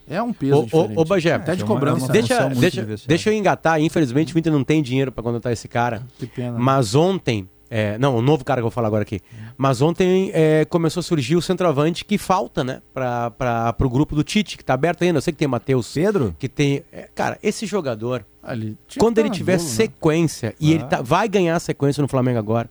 [0.07, 0.99] É um peso ô, diferente.
[0.99, 2.11] Ô, Bagé, até de cobrança.
[2.11, 3.81] deixa, deixa, deixa eu engatar.
[3.81, 6.03] Infelizmente o Inter não tem dinheiro para contratar esse cara.
[6.19, 6.51] Que pena.
[6.51, 6.59] Né?
[6.59, 7.49] Mas ontem...
[7.75, 9.19] É, não, o novo cara que eu vou falar agora aqui.
[9.57, 12.83] Mas ontem é, começou a surgir o centroavante que falta, né?
[12.93, 15.17] Para o grupo do Tite, que tá aberto ainda.
[15.17, 15.91] Eu sei que tem Matheus.
[15.91, 16.35] Pedro?
[16.37, 16.83] Que tem.
[16.91, 19.57] É, cara, esse jogador, Ali, quando ele tiver né?
[19.57, 20.55] sequência, né?
[20.59, 20.75] e ah.
[20.75, 22.69] ele tá, vai ganhar sequência no Flamengo agora,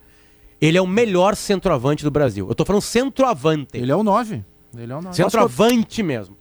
[0.60, 2.46] ele é o melhor centroavante do Brasil.
[2.48, 3.76] Eu tô falando centroavante.
[3.76, 4.44] Ele é o 9.
[4.78, 5.16] Ele é o 9.
[5.16, 6.36] Centroavante mesmo.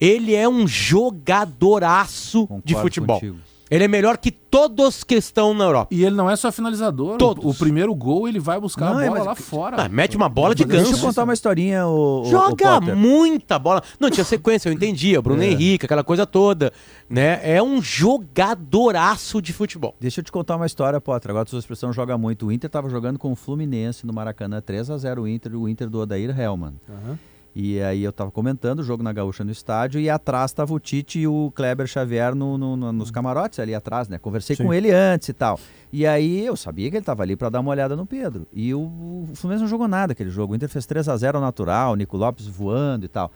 [0.00, 3.20] Ele é um jogadoraço Concordo de futebol.
[3.20, 3.38] Contigo.
[3.70, 5.94] Ele é melhor que todos que estão na Europa.
[5.94, 7.18] E ele não é só finalizador.
[7.18, 7.44] Todos.
[7.44, 9.82] O, o primeiro gol ele vai buscar não, a bola é, lá fora.
[9.84, 10.84] Ah, mete uma bola de ganso.
[10.84, 11.86] Deixa eu contar uma historinha.
[11.86, 13.82] O, Joga o muita bola.
[14.00, 15.20] Não, tinha sequência, eu entendia.
[15.20, 15.46] Bruno é.
[15.46, 16.72] Henrique, aquela coisa toda.
[17.08, 17.40] né?
[17.42, 19.94] É um jogadoraço de futebol.
[20.00, 21.30] Deixa eu te contar uma história, Potter.
[21.30, 22.46] Agora a sua expressão joga muito.
[22.46, 25.68] O Inter estava jogando com o Fluminense no Maracanã 3 a 0 o Inter, o
[25.68, 26.74] Inter do Odair Helman.
[26.88, 27.16] Uhum.
[27.60, 30.78] E aí eu tava comentando o jogo na Gaúcha no estádio e atrás tava o
[30.78, 34.16] Tite e o Kleber Xavier no, no, no, nos camarotes ali atrás, né?
[34.16, 34.62] Conversei Sim.
[34.62, 35.58] com ele antes e tal.
[35.92, 38.46] E aí eu sabia que ele tava ali para dar uma olhada no Pedro.
[38.52, 40.52] E o, o Fluminense não jogou nada aquele jogo.
[40.52, 43.32] O Inter fez 3 a 0 natural, o Nico Lopes voando e tal.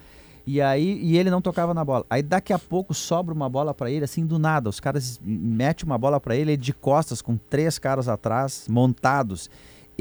[0.46, 2.06] E aí e ele não tocava na bola.
[2.08, 4.70] Aí daqui a pouco sobra uma bola para ele assim do nada.
[4.70, 9.50] Os caras metem uma bola para ele de costas com três caras atrás montados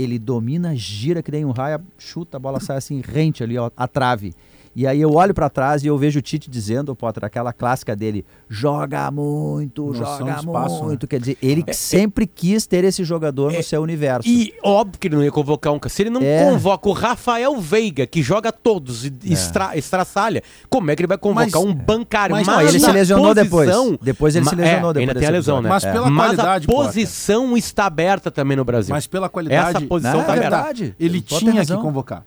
[0.01, 3.69] ele domina, gira que nem um raio, chuta, a bola sai assim, rente ali, ó,
[3.75, 4.33] a trave.
[4.75, 7.95] E aí eu olho para trás e eu vejo o Tite dizendo, Potter, aquela clássica
[7.95, 11.03] dele, joga muito, Noção joga espaço, muito.
[11.03, 11.07] Né?
[11.09, 14.27] Quer dizer, ele é, sempre quis ter esse jogador é, no seu universo.
[14.27, 15.79] E óbvio que ele não ia convocar um...
[15.89, 16.45] Se ele não é.
[16.45, 19.33] convoca o Rafael Veiga, que joga todos e é.
[19.33, 22.35] extra, estraçalha, como é que ele vai convocar mas, um bancário?
[22.35, 23.99] Mas, mas não, ele se lesionou posição, depois.
[24.01, 24.93] Depois ele se lesionou.
[24.95, 25.69] É, ainda tem a lesão, né?
[25.69, 27.57] Mas, pela mas qualidade, a posição Potter.
[27.57, 28.95] está aberta também no Brasil.
[28.95, 29.77] Mas pela qualidade...
[29.77, 30.95] Essa posição está aberta.
[30.97, 32.23] Ele tinha que convocar.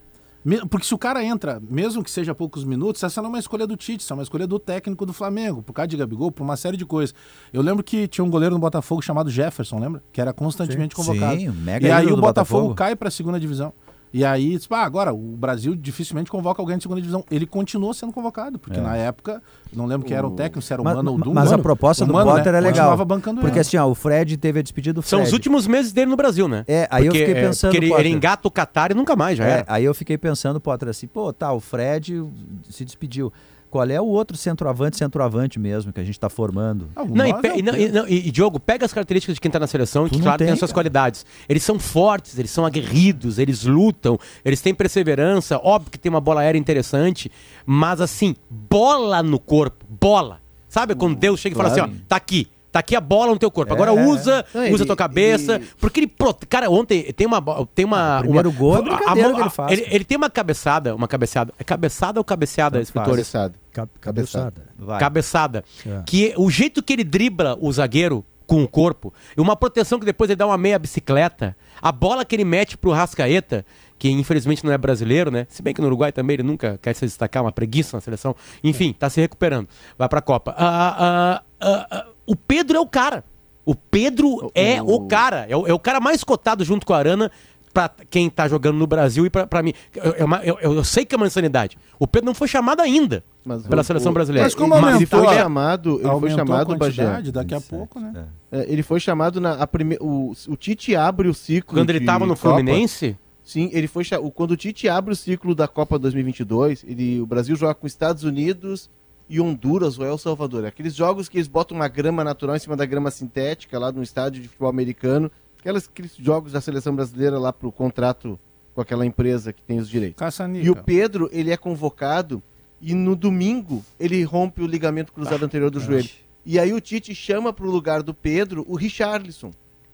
[0.69, 3.67] Porque se o cara entra, mesmo que seja poucos minutos, essa não é uma escolha
[3.67, 6.43] do Tite, essa é uma escolha do técnico do Flamengo, por causa de Gabigol, por
[6.43, 7.15] uma série de coisas.
[7.53, 10.03] Eu lembro que tinha um goleiro no Botafogo chamado Jefferson, lembra?
[10.13, 11.41] Que era constantemente convocado.
[11.41, 13.73] Sim, mega e aí o Botafogo, Botafogo cai para a segunda divisão.
[14.15, 17.25] E aí, tipo, ah, agora o Brasil dificilmente convoca alguém de segunda divisão.
[17.29, 18.81] Ele continuou sendo convocado, porque é.
[18.81, 21.35] na época, não lembro quem era o técnico, se era o Mano ou Dumbo.
[21.35, 22.59] Mas a proposta do Mano, Potter né?
[22.59, 22.97] é legal.
[22.97, 23.59] porque ele.
[23.59, 25.11] assim, ó, o Fred teve a despedida do Fred.
[25.11, 26.65] São os últimos meses dele no Brasil, né?
[26.69, 27.73] É, aí porque, eu fiquei pensando.
[27.73, 29.65] Porque ele, ele engata o Qatar e nunca mais, já é, era.
[29.67, 32.25] Aí eu fiquei pensando, Potter, assim, pô, tá, o Fred
[32.71, 33.33] se despediu
[33.75, 36.91] qual é o outro centroavante, centroavante mesmo, que a gente está formando.
[36.95, 39.59] Ah, não, e, é não, e, não, e, Diogo, pega as características de quem está
[39.59, 40.77] na seleção, tu que claro tem, tem as suas cara.
[40.77, 41.27] qualidades.
[41.49, 46.21] Eles são fortes, eles são aguerridos, eles lutam, eles têm perseverança, óbvio que tem uma
[46.21, 47.33] bola aérea interessante,
[47.67, 50.41] mas assim, bola no corpo, bola.
[50.69, 51.73] Sabe quando Deus chega claro.
[51.73, 53.73] e fala assim, ó, tá aqui, Tá aqui a bola no teu corpo.
[53.73, 54.05] Agora É.
[54.05, 55.55] usa, Não, usa ele- tua cabeça.
[55.55, 56.13] ele- Porque ele.
[56.49, 57.41] Cara, ontem tem uma.
[57.73, 60.17] Tem uma o primeiro uma- gol é a- mão- que ele faz, Ele, ele tem
[60.17, 60.93] uma cabeçada.
[60.93, 61.55] Uma cabeçada.
[61.57, 63.31] É cabeçada ou cabeçada, escritores?
[63.31, 63.55] Cabeçada.
[63.73, 64.63] Ca- Cabeçada.
[64.77, 64.99] Vai.
[64.99, 65.65] Cabeçada.
[65.87, 66.03] É.
[66.05, 70.05] Que o jeito que ele dribla o zagueiro com o corpo, e uma proteção que
[70.05, 73.65] depois ele dá uma meia bicicleta, a bola que ele mete pro Rascaeta,
[73.99, 75.47] que infelizmente não é brasileiro, né?
[75.49, 78.35] Se bem que no Uruguai também ele nunca quer se destacar, uma preguiça na seleção.
[78.63, 79.67] Enfim, tá se recuperando.
[79.97, 80.55] Vai pra Copa.
[80.59, 81.43] Ah, ah,
[81.91, 83.25] ah, o Pedro é o cara.
[83.65, 85.47] O Pedro é o cara.
[85.49, 87.31] É o, é o cara mais cotado junto com a Arana
[87.73, 89.73] pra quem tá jogando no Brasil e pra, pra mim.
[89.97, 91.77] É eu, eu- eu sei que é uma insanidade.
[91.99, 94.47] O Pedro não foi chamado ainda Mas pela o- seleção o- brasileira.
[94.47, 97.05] Mas como ele aumentou foi chamado, ele foi chamado, a Bagé.
[97.33, 98.27] daqui a 27, pouco, né?
[98.53, 98.61] é.
[98.61, 99.97] É, ele foi chamado na a prime...
[100.01, 102.55] o, o Tite abre o ciclo Quando ele de tava no Copa.
[102.57, 107.21] Fluminense, Sim, ele foi o- quando o Tite abre o ciclo da Copa 2022, ele
[107.21, 108.89] o Brasil joga com Estados Unidos
[109.29, 110.65] e Honduras ou El Salvador.
[110.65, 114.03] Aqueles jogos que eles botam uma grama natural em cima da grama sintética lá no
[114.03, 118.39] estádio de futebol americano, aquelas, aqueles jogos da seleção brasileira lá pro contrato
[118.75, 120.19] com aquela empresa que tem os direitos.
[120.19, 120.67] Caça-níquel.
[120.67, 122.43] E o Pedro, ele é convocado
[122.81, 126.11] e no domingo ele rompe o ligamento cruzado anterior do joelho.
[126.45, 129.51] E aí o Tite chama pro lugar do Pedro o Richarlison.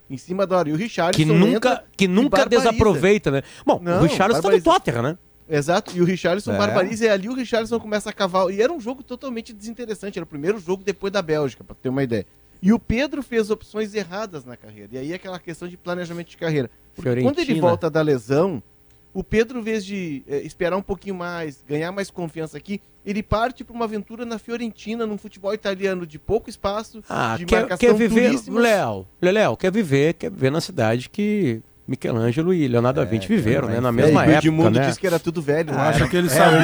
[0.08, 0.68] Em cima da hora.
[0.70, 3.42] E o Richarlison que nunca, que nunca desaproveita, né?
[3.64, 4.60] Bom, Não, o Richarlison tá no.
[4.60, 5.18] Tottenham, né?
[5.50, 6.56] Exato, e o Richarlison É.
[6.58, 8.48] barbariza, e ali o Richarlison começa a cavar.
[8.50, 11.88] E era um jogo totalmente desinteressante, era o primeiro jogo depois da Bélgica, pra ter
[11.88, 12.24] uma ideia.
[12.62, 16.28] E o Pedro fez opções erradas na carreira, e aí é aquela questão de planejamento
[16.28, 16.70] de carreira.
[16.94, 18.62] Porque quando ele volta da lesão,
[19.12, 23.22] o Pedro, em vez de eh, esperar um pouquinho mais, ganhar mais confiança aqui, ele
[23.22, 27.60] parte para uma aventura na Fiorentina, num futebol italiano de pouco espaço, Ah, de quer,
[27.60, 28.38] marcação quer viver.
[28.48, 33.66] Léo, Léo, quer viver, quer viver na cidade que Michelangelo e Leonardo da Vinci viveram,
[33.68, 33.80] né?
[33.80, 34.86] Na É, mesma e o época, Edmundo né?
[34.86, 35.72] disse que era tudo velho.
[35.74, 35.80] né?
[35.80, 36.58] Acho que ele É, sabia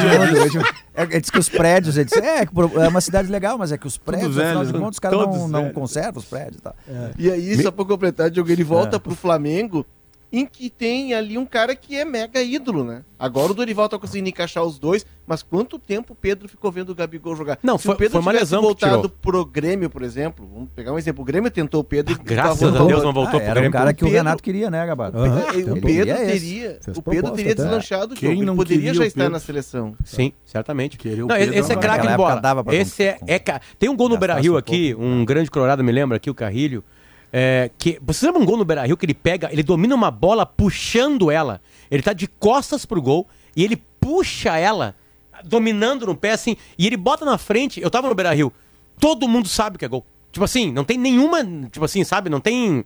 [0.94, 3.76] é, ele disse que os prédios, ele disse, é, é uma cidade legal, mas é
[3.76, 4.78] que os prédios, afinal velho, de né?
[4.78, 5.74] contas, os caras não, não velhos.
[5.74, 6.76] conservam os prédios e tal.
[7.18, 8.64] E aí, só pra completar, Diogo, ele É.
[8.64, 9.84] volta pro Flamengo,
[10.32, 13.02] em que tem ali um cara que é mega ídolo, né?
[13.18, 16.90] Agora o Dorival tá conseguindo encaixar os dois, mas quanto tempo o Pedro ficou vendo
[16.90, 17.58] o Gabigol jogar?
[17.62, 19.10] Não, Se foi- o Pedro foi uma tivesse lesão que voltado tirou.
[19.22, 22.62] pro Grêmio, por exemplo, vamos pegar um exemplo, o Grêmio tentou o Pedro e Graças
[22.74, 23.70] a Deus não voltou Ah, pro era um Grêmio.
[23.72, 24.86] cara que o Pedro- Renato queria, né.
[24.86, 25.52] É, o.
[25.52, 27.62] Pedro teria, Fez o Pedro teria até.
[27.62, 29.94] deslanchado o Quem jogo, ele poderia já o estar na seleção.
[30.04, 30.96] Sim, certamente.
[30.96, 32.42] O Não, Pedro esse é craque de bola.
[32.72, 36.16] Esse é, com- é Tem um gol no Beira-Rio aqui, um grande colorado me lembra
[36.18, 36.84] aqui, o Carrilho.
[37.32, 40.46] É, que, você lembra um gol no Beira-Rio que ele pega, ele domina uma bola
[40.46, 41.60] puxando ela.
[41.90, 44.94] Ele tá de costas pro gol e ele puxa ela,
[45.44, 47.80] dominando no pé assim, e ele bota na frente.
[47.80, 48.52] Eu tava no Beira-Rio.
[48.98, 50.04] Todo mundo sabe que é gol.
[50.32, 52.84] Tipo assim, não tem nenhuma, tipo assim, sabe, não tem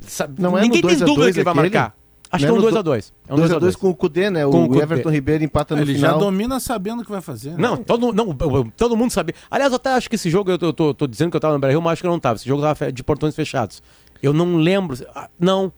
[0.00, 1.74] sabe, Não é ninguém tem 2 a 2 dúvida que ele vai aquele?
[1.74, 2.01] marcar.
[2.32, 3.12] Acho Não que é é um no 2x2.
[3.28, 4.42] É um 2x2 com o Cudê, né?
[4.46, 4.80] Com o o Cudê.
[4.82, 6.18] Everton Ribeiro empata no Ele já final.
[6.18, 7.50] domina sabendo o que vai fazer.
[7.50, 7.56] né?
[7.58, 8.34] Não, todo, não,
[8.74, 9.34] todo mundo sabia.
[9.50, 11.52] Aliás, eu até acho que esse jogo, eu tô, tô- tô dizendo que eu tava
[11.52, 12.36] no Brasil, mas acho que eu não tava.
[12.36, 13.82] Esse jogo tava de portões fechados.
[14.22, 14.96] Eu não lembro.
[15.14, 15.70] ah, Não.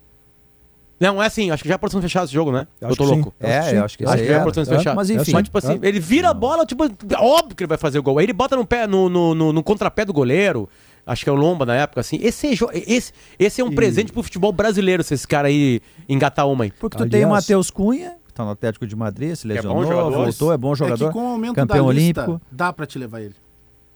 [1.01, 2.69] Não, é assim, acho que já é portões fechados esse jogo, né?
[2.81, 3.15] Acho eu tô que sim.
[3.17, 3.35] louco.
[3.41, 4.43] É, eu acho que Acho esse que aí é era.
[4.45, 4.97] portões É, fechados.
[4.97, 5.33] Mas enfim.
[5.33, 6.85] Mas, tipo assim, ele vira a bola, tipo,
[7.19, 8.19] óbvio que ele vai fazer o gol.
[8.19, 10.69] Aí ele bota no pé, no, no, no, no contrapé do goleiro.
[11.07, 12.19] Acho que é o Lomba na época, assim.
[12.23, 12.53] Esse, é
[12.87, 16.71] esse, esse é um presente pro futebol brasileiro, se esse cara aí engatar uma aí.
[16.73, 19.53] Porque tu Aliás- tem o Matheus Cunha, que tá no Atlético de Madrid, se bom
[19.55, 20.11] lesionou, jogador.
[20.25, 21.07] voltou, é bom É jogador.
[21.09, 22.47] que com o aumento campeão da lista, olímpico.
[22.51, 23.35] dá pra te levar ele.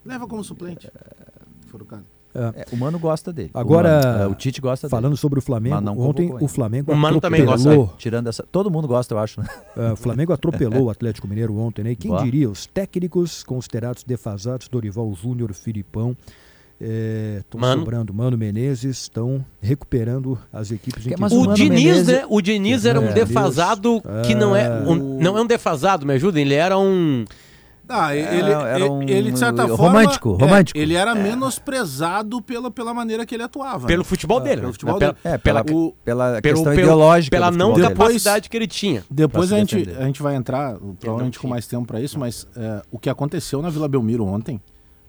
[0.04, 0.90] Leva como suplente.
[2.34, 3.50] É, o Mano gosta dele.
[3.54, 6.96] Agora, o, Mano, é, o Tite gosta Falando sobre o Flamengo, ontem o Flamengo O
[6.96, 7.88] Mano também dele.
[7.96, 8.44] Tirando essa.
[8.52, 9.48] Todo mundo gosta, eu acho, né?
[9.76, 11.92] é, o Flamengo atropelou o Atlético Mineiro ontem, né?
[11.92, 12.22] E quem Boa.
[12.22, 16.14] diria, os técnicos considerados defasados, Dorival Júnior, Filipão,
[16.80, 17.80] estão Mano.
[17.82, 18.14] sobrando.
[18.14, 22.24] Mano Menezes estão recuperando as equipes em Que- mas O, o Mano Diniz, Menezes- né?
[22.28, 24.68] O Diniz era um É, defasado que não é.
[24.80, 26.42] um- não é um defasado, me ajudem.
[26.44, 27.24] Ele era um.
[27.90, 29.76] Ah, ele, era um- ele, de certa forma.
[29.88, 30.78] romântico, é, romântico.
[30.78, 33.86] ele era menosprezado pela, pela maneira que ele atuava.
[33.86, 34.04] Pelo né?
[34.08, 34.56] futebol dele.
[34.56, 34.72] pelo né?
[34.72, 35.34] futebol pela, dele.
[35.34, 37.34] É, pela, o- pela questão pelo- ideológica.
[37.34, 37.88] pela não dele.
[37.88, 39.02] capacidade que ele tinha.
[39.10, 40.02] Depois a gente, defender.
[40.02, 43.62] a gente vai entrar, provavelmente com mais tempo para isso, mas é, o que aconteceu
[43.62, 44.60] na Vila Belmiro ontem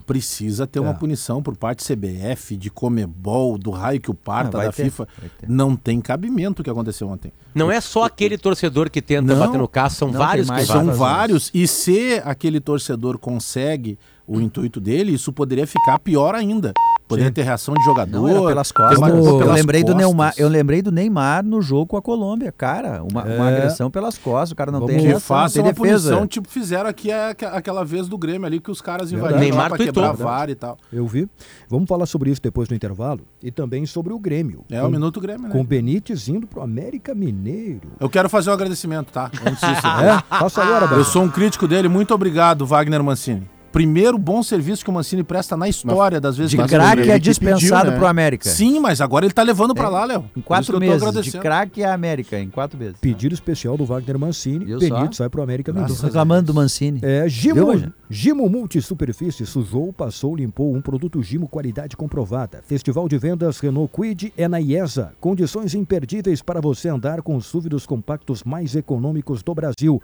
[0.10, 0.94] precisa ter uma É.
[0.94, 5.08] punição por parte CBF, de Comebol, do raio que o parta, Ah, da ter, FIFA.
[5.48, 7.32] Não tem cabimento o que aconteceu ontem.
[7.54, 10.52] Não é só aquele torcedor que tenta Não, bater no carro, são não, vários que
[10.52, 10.86] mais, vão.
[10.88, 16.74] São vários, e se aquele torcedor consegue o intuito dele, isso poderia ficar pior ainda.
[17.10, 18.30] Poderia ter reação de jogador.
[18.30, 19.00] Não, pelas costas.
[19.00, 20.06] marcação eu, pelas lembrei do costas.
[20.08, 22.52] Neymar, eu lembrei do Neymar no jogo com a Colômbia.
[22.52, 23.58] Cara, uma, uma É.
[23.58, 24.52] agressão pelas costas.
[24.52, 26.10] O cara não Vamos- tem reação, não faça tem uma defesa.
[26.10, 29.64] punição, tipo fizeram aqui a- aquela vez do Grêmio ali, que os caras invadiram Neymar
[29.64, 30.78] lá pra quebrar VAR e tal.
[30.94, 31.28] Eu vi.
[31.68, 34.64] Vamos falar sobre isso depois do intervalo e também sobre o Grêmio.
[34.70, 35.50] É com, o Minuto Grêmio, né?
[35.52, 37.90] Com o Benítez indo pro América Mineiro.
[38.00, 39.32] Eu quero fazer um agradecimento, tá?
[39.46, 39.88] Antes disso.
[39.88, 40.22] É?
[40.38, 41.88] Faça agora, Eu sou um crítico dele.
[41.88, 43.50] Muito obrigado, Wagner Mancini.
[43.72, 47.20] Primeiro bom serviço que o Mancini presta na história das vezes De que craque é
[47.20, 47.98] dispensado pediu, né?
[47.98, 48.50] pro América.
[48.50, 49.90] Sim, mas agora ele tá levando para é.
[49.90, 50.26] lá, Léo.
[50.36, 51.00] Em quatro meses.
[51.24, 52.96] De craque é América, em quatro meses.
[53.00, 54.66] Pedido especial do Wagner Mancini.
[54.66, 57.00] Viu Benito sai pro América do reclamando do Mancini.
[57.04, 62.62] É, Gimo, Gimo Multisuperfície sujou, passou, limpou um produto Gimo qualidade comprovada.
[62.66, 65.14] Festival de vendas Renault Quid é na IESA.
[65.20, 70.02] Condições imperdíveis para você andar com os súvidos compactos mais econômicos do Brasil.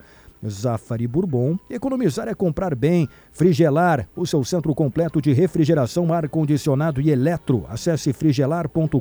[0.49, 1.57] Zafari Bourbon.
[1.69, 3.07] Economizar é comprar bem.
[3.31, 7.65] Frigelar, o seu centro completo de refrigeração, ar-condicionado e eletro.
[7.69, 8.99] Acesse frigelar.com.br.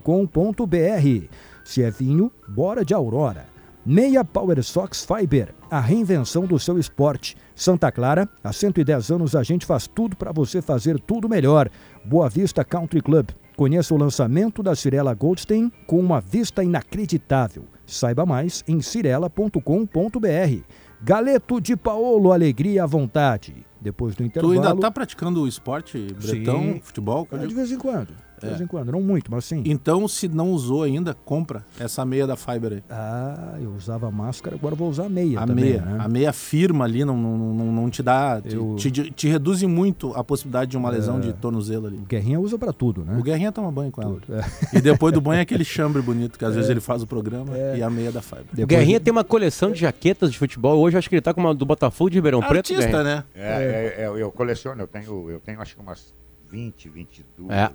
[1.65, 3.47] Se é vinho, bora de Aurora.
[3.87, 7.37] Meia Power Sox Fiber, a reinvenção do seu esporte.
[7.55, 11.69] Santa Clara, há 110 anos a gente faz tudo para você fazer tudo melhor.
[12.03, 13.29] Boa Vista Country Club.
[13.57, 17.65] Conheça o lançamento da Cirela Goldstein com uma vista inacreditável.
[17.87, 20.65] Saiba mais em cirela.com.br.
[21.05, 23.55] Galeto de Paolo, alegria à vontade.
[23.79, 24.55] Depois do intervalo...
[24.55, 26.81] Tu ainda está praticando o esporte bretão, Sim.
[26.83, 27.29] futebol?
[27.31, 28.15] É, de vez em quando.
[28.45, 29.63] De vez em quando, não muito, mas sim.
[29.65, 32.83] Então, se não usou ainda, compra essa meia da Fiber aí.
[32.91, 35.97] Ah, eu usava máscara, agora vou usar meia a também, meia, né?
[36.01, 38.77] A meia firma ali não, não, não, não te dá, eu...
[38.77, 41.21] te, te, te, reduz muito a possibilidade de uma lesão é...
[41.21, 41.97] de tornozelo ali.
[41.97, 43.17] O Guerrinha usa para tudo, né?
[43.19, 44.19] O Guerrinha toma banho com ela.
[44.29, 44.79] É.
[44.79, 46.55] E depois do banho é aquele chambre bonito, que às é.
[46.57, 47.79] vezes ele faz o programa é.
[47.79, 48.45] e a meia da Fiber.
[48.53, 48.65] Depois...
[48.65, 51.41] O Guerrinha tem uma coleção de jaquetas de futebol, hoje acho que ele tá com
[51.41, 52.73] uma do Botafogo de Ribeirão Preto.
[52.75, 53.25] Artista, né?
[53.35, 56.15] É, é, eu coleciono, eu tenho, eu tenho acho que umas
[56.51, 57.51] 20, 22.
[57.51, 57.71] É.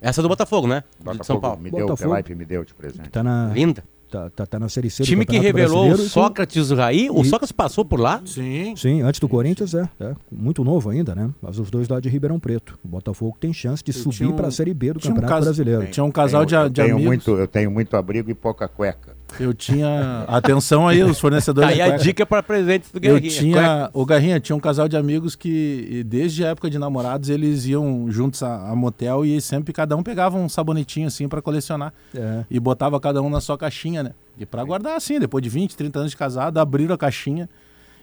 [0.00, 0.84] Essa é do Botafogo, né?
[0.98, 1.60] Botafogo, de São Paulo.
[1.60, 3.10] Me Botafogo, deu, Pelaipe me deu de presente.
[3.10, 3.48] Tá na...
[3.52, 3.84] Linda.
[4.10, 7.10] Tá, tá, tá, na Série C Time que revelou o Sócrates Raí.
[7.10, 8.22] O Sócrates passou por lá?
[8.24, 8.74] Sim.
[8.74, 10.14] Sim, antes do Corinthians, é, é.
[10.32, 11.30] Muito novo ainda, né?
[11.42, 12.78] Mas os dois lá de Ribeirão Preto.
[12.82, 15.40] O Botafogo tem chance de eu subir um, para a Série B do Campeonato um
[15.40, 15.86] Brasileiro.
[15.88, 17.04] Tinha um casal tenho, de, de amigos.
[17.04, 19.18] Muito, eu tenho muito abrigo e pouca cueca.
[19.38, 20.24] Eu tinha.
[20.26, 21.70] Atenção aí, os fornecedores.
[21.70, 23.26] aí a dica para presentes do Guerrinha.
[23.26, 23.90] Eu tinha.
[23.92, 28.10] O Garrinha tinha um casal de amigos que, desde a época de namorados, eles iam
[28.10, 31.92] juntos a, a motel e sempre cada um pegava um sabonetinho assim para colecionar.
[32.14, 32.44] É.
[32.50, 34.12] E botava cada um na sua caixinha, né?
[34.38, 37.48] E para guardar assim, depois de 20, 30 anos de casado, abriram a caixinha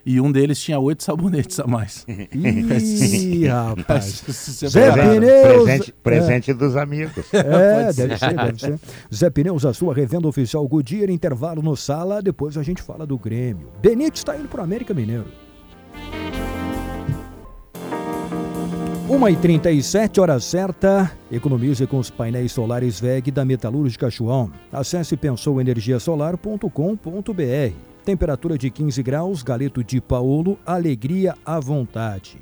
[0.05, 2.05] e um deles tinha oito sabonetes a mais.
[2.35, 4.23] Ih, rapaz.
[4.69, 5.63] Zé Pneus.
[5.63, 6.53] Presente, presente é.
[6.53, 7.33] dos amigos.
[7.33, 8.79] É, deve ser, deve ser.
[9.13, 13.17] Zé Pneus, a sua revenda oficial Goodyear, intervalo no sala, depois a gente fala do
[13.17, 13.67] Grêmio.
[13.81, 15.44] Benítez está indo para o América Mineiro.
[19.07, 21.11] 1h37, hora certa.
[21.31, 24.51] Economize com os painéis solares VEG da Metalúrgica Chuão.
[24.71, 27.75] Acesse pensouenergiasolar.com.br.
[28.03, 32.41] Temperatura de 15 graus, galeto de Paolo, alegria à vontade.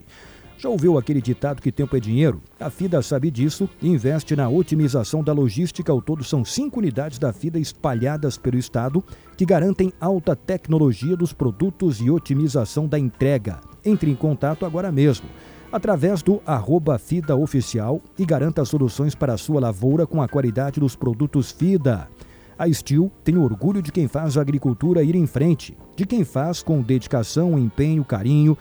[0.58, 2.42] Já ouviu aquele ditado que tempo é dinheiro?
[2.58, 5.92] A FIDA sabe disso e investe na otimização da logística.
[5.92, 9.04] Ao todo, são cinco unidades da FIDA espalhadas pelo estado
[9.36, 13.60] que garantem alta tecnologia dos produtos e otimização da entrega.
[13.84, 15.28] Entre em contato agora mesmo
[15.74, 20.80] através do arroba FIDA Oficial e garanta soluções para a sua lavoura com a qualidade
[20.80, 22.08] dos produtos FIDA.
[22.58, 26.62] A Steel tem orgulho de quem faz a agricultura ir em frente, de quem faz
[26.62, 28.56] com dedicação, empenho, carinho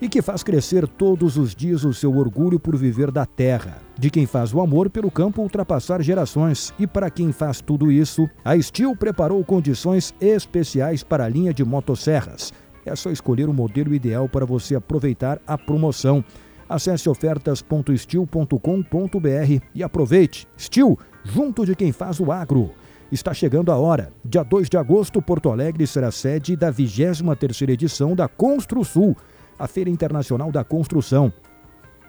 [0.00, 4.10] e que faz crescer todos os dias o seu orgulho por viver da terra, de
[4.10, 6.74] quem faz o amor pelo campo ultrapassar gerações.
[6.80, 11.64] E para quem faz tudo isso, a Steel preparou condições especiais para a linha de
[11.64, 12.52] motosserras.
[12.84, 16.24] É só escolher o modelo ideal para você aproveitar a promoção.
[16.68, 20.46] Acesse ofertas.steel.com.br e aproveite.
[20.58, 22.70] Steel, junto de quem faz o agro.
[23.10, 24.12] Está chegando a hora.
[24.24, 29.16] Dia 2 de agosto, Porto Alegre será sede da 23ª edição da Construsul,
[29.58, 31.32] a Feira Internacional da Construção.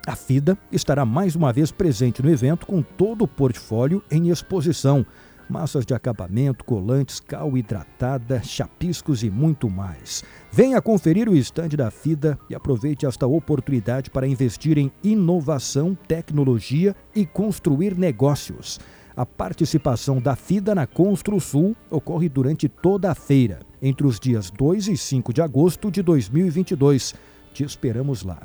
[0.08, 5.06] A FIDA estará mais uma vez presente no evento com todo o portfólio em exposição.
[5.50, 10.24] Massas de acabamento, colantes, cal hidratada, chapiscos e muito mais.
[10.52, 16.94] Venha conferir o estande da FIDA e aproveite esta oportunidade para investir em inovação, tecnologia
[17.16, 18.80] e construir negócios.
[19.16, 24.90] A participação da FIDA na Construsul ocorre durante toda a feira, entre os dias 2
[24.90, 27.16] e 5 de agosto de 2022.
[27.54, 28.40] Te esperamos lá.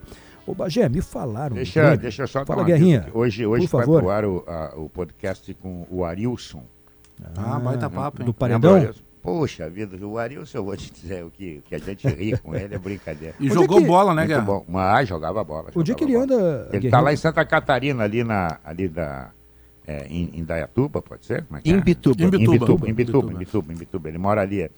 [0.46, 1.56] Ô Bagé, me falaram.
[1.56, 3.08] Deixa, deixa eu só Fala, Guerrinha.
[3.12, 6.64] Hoje, hoje vai pro ar o, a, o podcast com o Arilson.
[7.36, 8.26] Ah, ah baita papo, hein?
[8.26, 8.92] Do Paredão?
[9.22, 12.56] Poxa vida, o Arilson, eu vou te dizer o que, que a gente ri com
[12.56, 13.36] ele, é brincadeira.
[13.38, 13.86] E jogou é que...
[13.86, 14.64] bola, né, Muito bom.
[14.66, 15.70] Mas jogava bola.
[15.70, 16.68] É que ele anda?
[16.72, 19.30] Ele está lá em Santa Catarina, ali, na, ali da,
[19.86, 21.44] é, em, em Dayatuba, pode ser?
[21.52, 21.72] É é?
[21.72, 22.24] Imbituba.
[22.24, 22.54] Imbituba.
[22.54, 24.08] Imbituba, Imbituba, Imbituba, Imbituba.
[24.08, 24.68] Ele mora ali.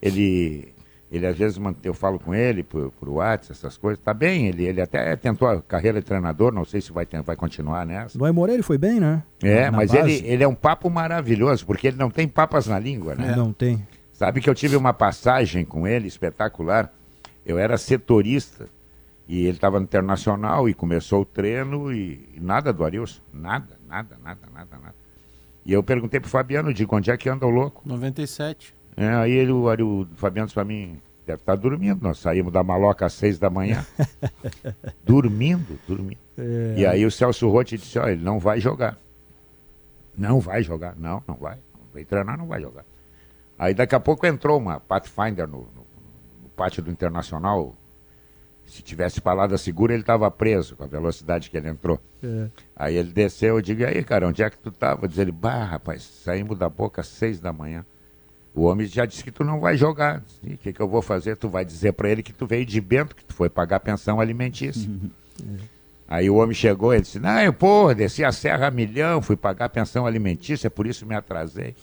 [0.00, 0.72] Ele,
[1.10, 4.02] ele às vezes, eu falo com ele por, por WhatsApp, essas coisas.
[4.02, 7.34] Tá bem, ele, ele até tentou a carreira de treinador, não sei se vai, vai
[7.34, 8.18] continuar nessa.
[8.18, 9.22] No Aimoré ele foi bem, né?
[9.42, 12.78] É, na mas ele, ele é um papo maravilhoso, porque ele não tem papas na
[12.78, 13.32] língua, né?
[13.32, 13.36] É.
[13.36, 13.86] Não tem.
[14.12, 16.92] Sabe que eu tive uma passagem com ele espetacular.
[17.46, 18.68] Eu era setorista
[19.26, 23.20] E ele estava no Internacional e começou o treino e, e nada do Arilson.
[23.32, 24.94] Nada, nada, nada, nada, nada.
[25.64, 27.82] E eu perguntei pro Fabiano, digo, onde é que anda o louco?
[27.86, 28.74] 97.
[28.98, 29.66] É, aí ele, o,
[30.02, 32.02] o Fabiano disse pra mim, deve estar tá dormindo.
[32.02, 33.86] Nós saímos da maloca às seis da manhã.
[35.04, 36.18] dormindo, dormindo.
[36.36, 36.74] É.
[36.78, 38.98] E aí o Celso Rotti disse, ó, ele não vai jogar.
[40.16, 40.96] Não vai jogar.
[40.96, 41.58] Não, não vai.
[41.94, 42.84] Vai treinar, não vai jogar.
[43.56, 45.86] Aí daqui a pouco entrou uma Pathfinder no, no,
[46.42, 47.76] no pátio do Internacional,
[48.66, 51.98] se tivesse palavra segura, ele estava preso com a velocidade que ele entrou.
[52.22, 52.48] É.
[52.76, 55.08] Aí ele desceu, eu digo, e aí, cara, onde é que tu estava?
[55.08, 57.84] Diz ele, bah, rapaz, saímos da boca às seis da manhã.
[58.54, 60.22] O homem já disse que tu não vai jogar.
[60.42, 61.36] O que, que eu vou fazer?
[61.36, 64.20] Tu vai dizer para ele que tu veio de Bento, que tu foi pagar pensão
[64.20, 64.88] alimentícia.
[64.88, 65.58] Uhum.
[66.08, 69.68] Aí o homem chegou, ele disse, não, eu, porra, desci a serra milhão, fui pagar
[69.68, 71.74] pensão alimentícia, por isso me atrasei.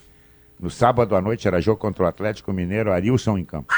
[0.58, 3.72] No sábado à noite era jogo contra o Atlético Mineiro, Arilson em campo.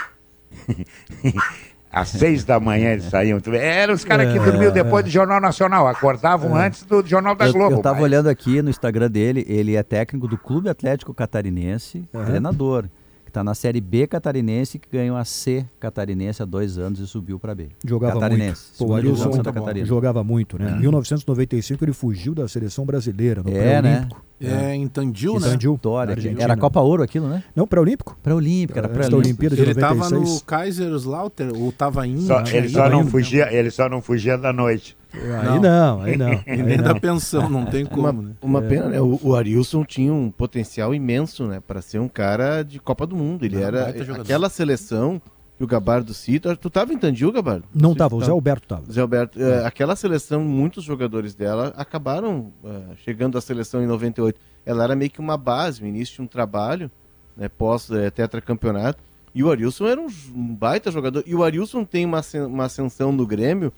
[1.90, 3.40] Às seis da manhã eles saíam.
[3.52, 6.66] Eram os caras que é, dormiam depois do Jornal Nacional, acordavam é.
[6.66, 7.76] antes do Jornal da Globo.
[7.76, 12.24] Eu estava olhando aqui no Instagram dele, ele é técnico do Clube Atlético Catarinense, uhum.
[12.24, 12.88] treinador
[13.28, 17.06] que está na Série B catarinense, que ganhou a C catarinense há dois anos e
[17.06, 17.68] subiu para B.
[17.84, 18.68] Jogava catarinense.
[18.70, 18.78] muito.
[18.78, 20.70] Pô, o Arilson jogava muito, né?
[20.70, 20.78] Em é.
[20.78, 24.08] 1995 ele fugiu da seleção brasileira no é, né?
[24.40, 25.50] É, em Tandil, né?
[25.50, 27.44] Tandil, Vitória, Era Copa Ouro aquilo, né?
[27.54, 28.16] Não, pré-olímpico.
[28.22, 29.54] Pré-olímpico, era pré-olímpico.
[29.54, 32.22] Ele estava no Kaiserslautern, ou estava indo.
[32.22, 34.96] Só, ele, só não fugia, ele só não fugia da noite.
[35.12, 36.28] Aí não, aí não.
[36.46, 38.34] Aí nem da pensão, não tem como, uma, né?
[38.42, 38.68] Uma é.
[38.68, 39.00] pena, né?
[39.00, 41.60] O, o, Arilson tinha um potencial imenso, né?
[41.60, 43.44] Para ser um cara de Copa do Mundo.
[43.44, 45.20] Ele não, era aquela seleção
[45.56, 46.54] que o Gabardo cita.
[46.54, 47.66] Tu tava em Tandil, Gabardo?
[47.74, 48.92] Não tava, o Zé Alberto tava.
[48.92, 49.64] Zé Alberto, é.
[49.64, 54.38] aquela seleção, muitos jogadores dela acabaram uh, chegando à seleção em 98.
[54.64, 56.90] Ela era meio que uma base, o início de um trabalho,
[57.36, 57.48] né?
[57.48, 59.02] Pós é, tetracampeonato.
[59.34, 61.22] E o Arilson era um, um baita jogador.
[61.26, 63.72] E o Arilson tem uma, uma ascensão no Grêmio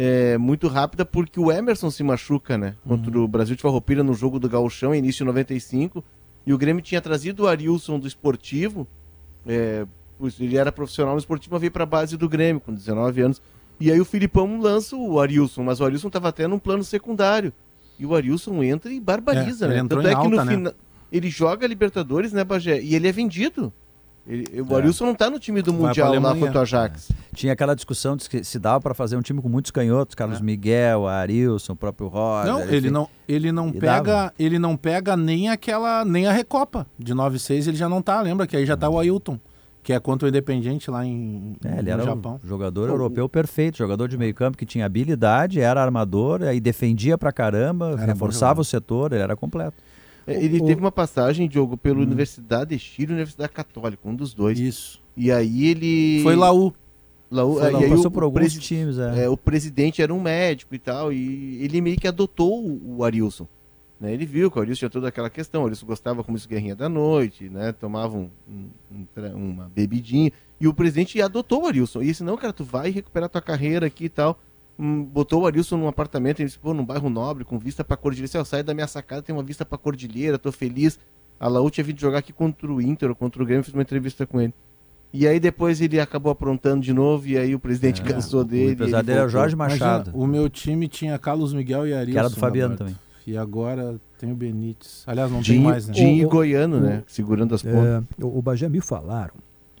[0.00, 2.76] é, muito rápida porque o Emerson se machuca, né?
[2.86, 3.24] Contra uhum.
[3.24, 6.04] o Brasil de Farroupilha no jogo do Gauchão, início de 95.
[6.46, 8.86] E o Grêmio tinha trazido o Arilson do esportivo.
[9.44, 9.84] É,
[10.38, 13.42] ele era profissional no esportivo, mas veio para a base do Grêmio com 19 anos.
[13.80, 17.52] E aí o Filipão lança o Arilson, mas o Arilson estava até num plano secundário.
[17.98, 19.88] E o Arilson entra e barbariza, é, né?
[19.88, 20.52] Tanto é que alta, no né?
[20.52, 20.72] final.
[21.10, 22.80] Ele joga Libertadores, né, Bagé?
[22.80, 23.72] E ele é vendido.
[24.28, 24.76] Ele, o é.
[24.76, 27.10] Arilson não está no time do Mundial lá contra o Ajax.
[27.10, 27.14] É.
[27.34, 30.38] Tinha aquela discussão de que se dava para fazer um time com muitos canhotos, Carlos
[30.38, 30.42] é.
[30.42, 32.52] Miguel, Arilson, o próprio Roger.
[32.52, 37.14] Não, ele não, ele não pega, ele não pega nem aquela, nem a Recopa de
[37.14, 39.40] 9-6, ele já não tá, lembra que aí já tá o Ailton
[39.88, 42.38] que é contra o Independente lá em é, ele no era Japão.
[42.44, 47.16] Um jogador europeu perfeito, jogador de meio campo que tinha habilidade, era armador, aí defendia
[47.16, 49.78] pra caramba, era reforçava o setor, ele era completo.
[50.28, 52.02] É, ele o, teve uma passagem, Diogo, pela hum.
[52.02, 54.58] Universidade de Chile e Universidade Católica, um dos dois.
[54.58, 55.00] Isso.
[55.16, 56.20] E aí ele.
[56.22, 56.72] Foi Laú.
[57.30, 57.82] Laú, Foi Laú.
[57.82, 58.60] aí passou o, por alguns presi...
[58.60, 59.24] times, é.
[59.24, 59.28] é.
[59.28, 63.46] O presidente era um médico e tal, e ele meio que adotou o, Arilson.
[64.00, 64.12] Né?
[64.12, 66.74] Ele viu que o Arilson tinha toda aquela questão, o Arilson gostava como isso guerrinha
[66.76, 67.72] da noite, né?
[67.72, 72.02] Tomava um, um, uma bebidinha, e o presidente adotou o Arilson.
[72.02, 74.38] E disse, não, cara, tu vai recuperar tua carreira aqui e tal.
[74.78, 77.96] Hum, botou o Arilson num apartamento, ele disse, pô, num bairro nobre, com vista pra
[77.96, 78.40] Cordilheira.
[78.40, 80.98] Disse, sai da minha sacada, tem uma vista pra Cordilheira, tô feliz.
[81.40, 83.82] A Laú tinha vindo jogar aqui contra o Inter, ou contra o Grêmio, fiz uma
[83.82, 84.54] entrevista com ele.
[85.12, 88.74] E aí depois ele acabou aprontando de novo, e aí o presidente é, cansou dele.
[88.74, 90.10] O pesadelo é o Jorge Machado.
[90.10, 92.12] Imagina, o meu time tinha Carlos Miguel e Arilson.
[92.12, 92.96] Que era do Fabiano também.
[93.26, 95.02] E agora tem o Benítez.
[95.06, 95.94] Aliás, não tem mais, né?
[95.94, 97.02] Dinho e Goiano, né?
[97.06, 98.04] Segurando as pontas.
[98.20, 99.34] É, o, o Bagé me falaram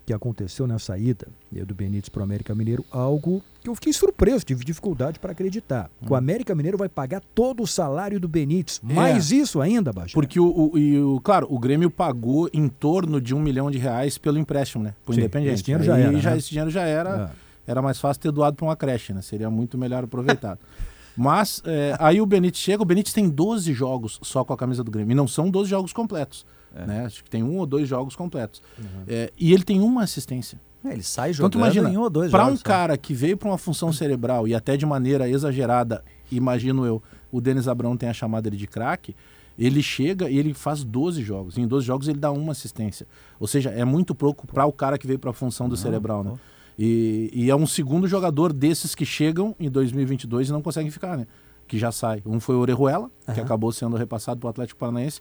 [0.08, 4.42] que aconteceu na saída do Benítez para o América Mineiro, algo que eu fiquei surpreso,
[4.42, 5.90] tive dificuldade para acreditar.
[6.00, 6.06] Hum.
[6.06, 8.80] Que o América Mineiro vai pagar todo o salário do Benítez.
[8.88, 8.94] É.
[8.94, 10.14] Mais isso ainda, Baixo.
[10.14, 13.76] Porque, o, o, e o, claro, o Grêmio pagou em torno de um milhão de
[13.76, 14.94] reais pelo empréstimo, né?
[15.10, 15.52] Sim, Independente.
[15.52, 16.18] Esse dinheiro já era.
[16.18, 16.38] Já, né?
[16.38, 17.30] Esse dinheiro já era.
[17.66, 17.72] É.
[17.72, 19.20] Era mais fácil ter doado para uma creche, né?
[19.20, 20.58] Seria muito melhor aproveitado.
[21.14, 24.82] Mas é, aí o Benítez chega, o Benítez tem 12 jogos só com a camisa
[24.82, 25.12] do Grêmio.
[25.12, 26.46] E não são 12 jogos completos.
[26.74, 26.86] É.
[26.86, 27.06] Né?
[27.06, 28.62] Acho que tem um ou dois jogos completos.
[28.78, 29.04] Uhum.
[29.06, 30.60] É, e ele tem uma assistência.
[30.84, 32.62] É, ele sai jogando então, imagina, em um ou dois Para um só.
[32.62, 37.02] cara que veio para uma função cerebral e até de maneira exagerada, imagino eu,
[37.32, 39.14] o Denis Abrão tem a chamada ele de craque,
[39.58, 41.58] ele chega e ele faz 12 jogos.
[41.58, 43.06] Em 12 jogos ele dá uma assistência.
[43.40, 46.22] Ou seja, é muito pouco para o cara que veio para a função do cerebral,
[46.22, 46.34] né?
[46.78, 51.16] E, e, é um segundo jogador desses que chegam em 2022 e não conseguem ficar,
[51.16, 51.26] né?
[51.66, 52.22] Que já sai.
[52.24, 53.34] Um foi o Orejuela, uhum.
[53.34, 55.20] que acabou sendo repassado para o Atlético Paranaense,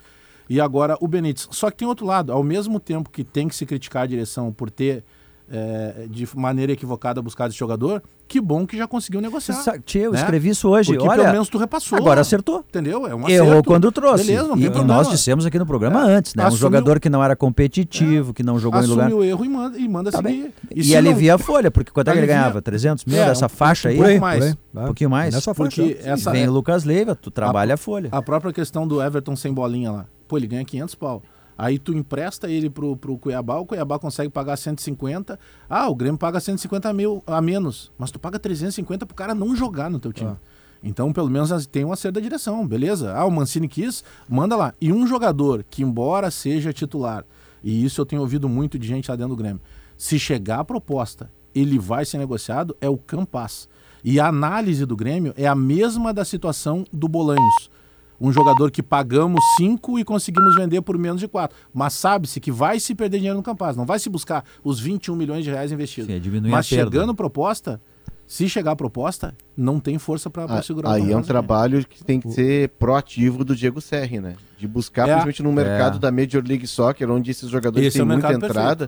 [0.49, 1.47] e agora o Benítez.
[1.51, 4.51] Só que tem outro lado, ao mesmo tempo que tem que se criticar a direção
[4.51, 5.03] por ter
[5.49, 9.79] é, de maneira equivocada buscar esse jogador, que bom que já conseguiu negociar.
[9.85, 10.19] Tia, eu né?
[10.19, 10.91] escrevi isso hoje.
[10.91, 11.97] Porque Olha, pelo menos tu repassou.
[11.97, 12.65] Agora acertou.
[12.67, 13.07] Entendeu?
[13.07, 13.31] É um acerto.
[13.31, 14.25] Errou quando trouxe.
[14.25, 16.15] Beleza, não e, tem nós dissemos aqui no programa é.
[16.15, 16.45] antes, né?
[16.47, 18.33] Um jogador que não era competitivo, é.
[18.33, 19.07] que não jogou Assume em lugar.
[19.07, 20.53] Assume o erro e manda, e manda tá seguir.
[20.75, 21.35] E, e alivia não...
[21.35, 22.61] a folha, porque quanto é que ele ganhava?
[22.61, 23.99] 300 mil é, dessa um, faixa aí?
[23.99, 24.57] Um pouco mais.
[24.75, 25.33] Um pouquinho mais.
[25.33, 25.81] Nessa faixa.
[25.81, 28.09] Porque essa, Vem o Lucas Leiva, tu trabalha a, a folha.
[28.11, 30.05] A própria questão do Everton sem bolinha lá.
[30.27, 31.23] Pô, ele ganha 500 pau.
[31.57, 35.39] Aí tu empresta ele pro, pro Cuiabá, o Cuiabá consegue pagar 150.
[35.67, 37.91] Ah, o Grêmio paga 150 mil a menos.
[37.97, 40.31] Mas tu paga 350 pro cara não jogar no teu time.
[40.31, 40.37] Ah.
[40.83, 43.11] Então, pelo menos tem um acerto da direção, beleza?
[43.11, 44.73] Ah, o Mancini quis, manda lá.
[44.79, 47.25] E um jogador que, embora seja titular,
[47.63, 49.61] e isso eu tenho ouvido muito de gente lá dentro do Grêmio,
[49.97, 53.67] se chegar a proposta, ele vai ser negociado, é o Campas.
[54.03, 57.71] E a análise do Grêmio é a mesma da situação do Bolanhos
[58.19, 61.57] um jogador que pagamos 5 e conseguimos vender por menos de 4.
[61.73, 65.15] Mas sabe-se que vai se perder dinheiro no Campaz, não vai se buscar os 21
[65.15, 66.07] milhões de reais investidos.
[66.07, 66.13] Sim,
[66.51, 67.81] Mas chegando proposta,
[68.27, 72.03] se chegar a proposta, não tem força para ah, segurar Aí é um trabalho que
[72.03, 74.35] tem que ser proativo do Diego Serri, né?
[74.57, 75.11] De buscar, é.
[75.11, 75.99] principalmente no mercado é.
[75.99, 78.85] da Major League Soccer, onde esses jogadores Esse têm é muita entrada,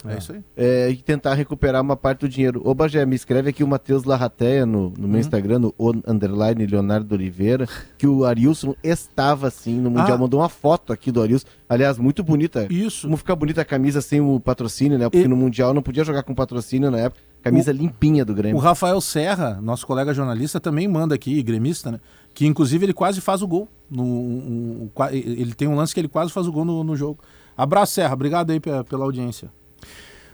[0.58, 0.88] é.
[0.88, 0.90] é.
[0.90, 2.62] e tentar recuperar uma parte do dinheiro.
[2.66, 5.20] Ô, Bagé, me escreve aqui o Matheus Larrateia no, no meu uhum.
[5.20, 5.76] Instagram, no
[6.08, 7.68] underline Leonardo Oliveira,
[7.98, 10.14] que o Arilson estava assim no Mundial.
[10.14, 10.18] Ah.
[10.18, 11.46] Mandou uma foto aqui do Arilson.
[11.70, 12.66] Aliás, muito bonita.
[12.70, 13.04] Isso.
[13.04, 15.08] Como fica bonita a camisa sem o patrocínio, né?
[15.08, 15.28] Porque e...
[15.28, 17.22] no Mundial não podia jogar com patrocínio na época.
[17.42, 18.58] Camisa o, limpinha do Grêmio.
[18.58, 22.00] O Rafael Serra, nosso colega jornalista, também manda aqui, gremista, né?
[22.34, 23.68] Que inclusive ele quase faz o gol.
[23.90, 26.96] No, um, um, ele tem um lance que ele quase faz o gol no, no
[26.96, 27.20] jogo.
[27.58, 28.14] Abraço, Serra.
[28.14, 29.52] Obrigado aí pela audiência.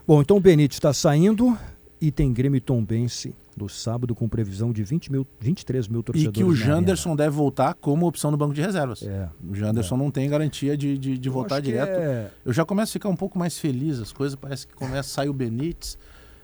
[0.08, 1.58] Bom, então o Benítez está saindo
[2.00, 6.38] e tem Grêmio Tombense no sábado com previsão de 20 mil, 23 mil torcedores.
[6.38, 9.02] E que o Janderson deve voltar como opção no banco de reservas.
[9.02, 9.98] É, o Janderson é.
[9.98, 11.98] não tem garantia de, de, de voltar direto.
[11.98, 12.30] É...
[12.44, 15.04] Eu já começo a ficar um pouco mais feliz, as coisas parece que começa a
[15.04, 15.98] sair o Benítez.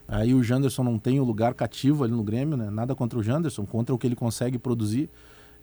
[0.07, 2.69] Aí o Janderson não tem o lugar cativo ali no Grêmio, né?
[2.69, 5.09] Nada contra o Janderson, contra o que ele consegue produzir.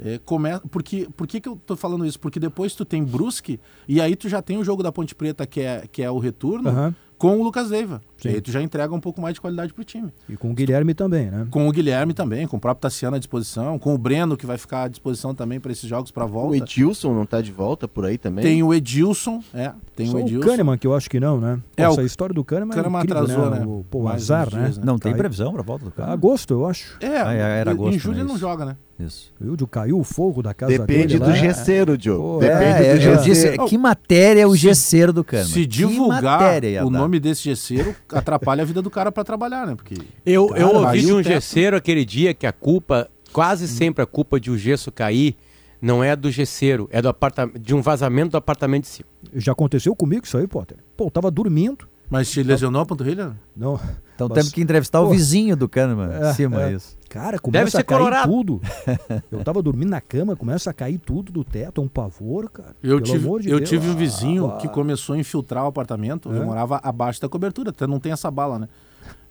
[0.01, 0.51] É, come...
[0.71, 2.19] Porque, por que, que eu tô falando isso?
[2.21, 5.47] Porque depois tu tem Brusque e aí tu já tem o jogo da Ponte Preta,
[5.47, 6.71] que é, que é o retorno.
[6.71, 8.01] Uhum com o Lucas Leiva.
[8.19, 8.31] Sim.
[8.31, 10.13] E aí tu já entrega um pouco mais de qualidade pro time.
[10.29, 11.47] E com o Guilherme também, né?
[11.51, 14.59] Com o Guilherme também, com o próprio Tassiano à disposição, com o Breno que vai
[14.59, 16.51] ficar à disposição também para esses jogos para volta.
[16.51, 18.45] O Edilson não tá de volta por aí também?
[18.45, 20.47] Tem o Edilson, é, tem Só o Edilson.
[20.47, 21.61] o Kahneman que eu acho que não, né?
[21.77, 22.07] É, Essa o...
[22.07, 23.61] história do Kahneman, é Kahneman incrível, atrasou, né?
[23.61, 23.67] né?
[23.67, 24.65] O, pô, o azar, né?
[24.65, 24.85] Dias, né?
[24.85, 26.15] Não tem previsão para volta do Kahneman.
[26.15, 26.97] Agosto, eu acho.
[27.01, 27.95] É, ah, é era agosto.
[27.95, 28.23] Em julho né?
[28.23, 28.77] ele não joga, né?
[28.99, 29.33] Isso.
[29.41, 29.57] Viu?
[29.69, 31.31] Caiu o fogo da casa Depende dele.
[31.31, 32.41] do gesseiro, Diogo.
[32.41, 33.67] Depende é, do é, gesseiro.
[33.67, 35.53] que matéria é o gesseiro do Kahneman?
[35.53, 39.75] Se divulgar o nome desse gesseiro, atrapalha a vida do cara para trabalhar, né?
[39.75, 39.95] Porque,
[40.25, 43.69] eu, cara, eu ouvi de um gesseiro aquele dia que a culpa, quase hum.
[43.69, 45.37] sempre a culpa de o gesso cair,
[45.81, 47.15] não é do gesseiro, é do
[47.61, 49.09] de um vazamento do apartamento de cima.
[49.35, 50.79] Já aconteceu comigo isso aí, Potter.
[50.97, 51.89] Pô, eu tava dormindo.
[52.11, 53.37] Mas te lesionou a panturrilha?
[53.55, 53.79] Não.
[54.15, 54.39] Então mas...
[54.39, 55.07] temos que entrevistar Pô.
[55.07, 56.73] o vizinho do Kahneman, é, cima é.
[56.73, 56.97] isso.
[57.09, 58.33] Cara, começa Deve ser a cair colorado.
[58.33, 58.61] tudo.
[59.31, 62.75] Eu tava dormindo na cama, começa a cair tudo do teto, é um pavor, cara.
[62.83, 63.69] Eu Pelo tive, de eu Deus.
[63.69, 66.39] tive um vizinho ah, que começou a infiltrar o apartamento, é?
[66.39, 68.69] eu morava abaixo da cobertura, até não tem essa bala, né?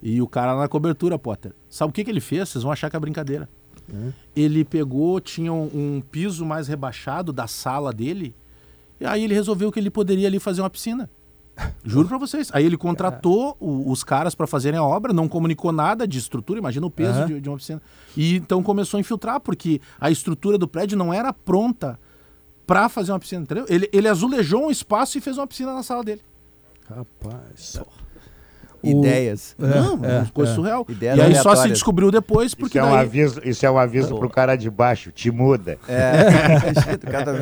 [0.02, 1.52] E o cara na cobertura, Potter.
[1.68, 2.48] Sabe o que, que ele fez?
[2.48, 3.48] Vocês vão achar que é brincadeira.
[3.92, 4.12] É.
[4.34, 8.34] Ele pegou, tinha um, um piso mais rebaixado da sala dele,
[9.00, 11.08] e aí ele resolveu que ele poderia ali fazer uma piscina.
[11.84, 12.50] Juro para vocês.
[12.52, 16.58] Aí ele contratou o, os caras para fazerem a obra, não comunicou nada de estrutura,
[16.58, 17.26] imagina o peso uhum.
[17.26, 17.82] de, de, uma piscina.
[18.16, 21.98] E então começou a infiltrar, porque a estrutura do prédio não era pronta
[22.66, 23.66] para fazer uma piscina, entendeu?
[23.68, 26.22] Ele, ele azulejou um espaço e fez uma piscina na sala dele.
[26.88, 27.78] Rapaz.
[27.78, 28.07] Porra
[28.82, 29.56] ideias.
[29.58, 30.54] É, não, é, coisa é.
[30.54, 30.86] surreal.
[30.88, 32.78] Ideias e aí só se descobriu depois porque.
[32.78, 35.78] Isso é um aviso, isso é um aviso pro cara de baixo, te muda.
[35.88, 36.08] É.
[37.18, 37.32] Tá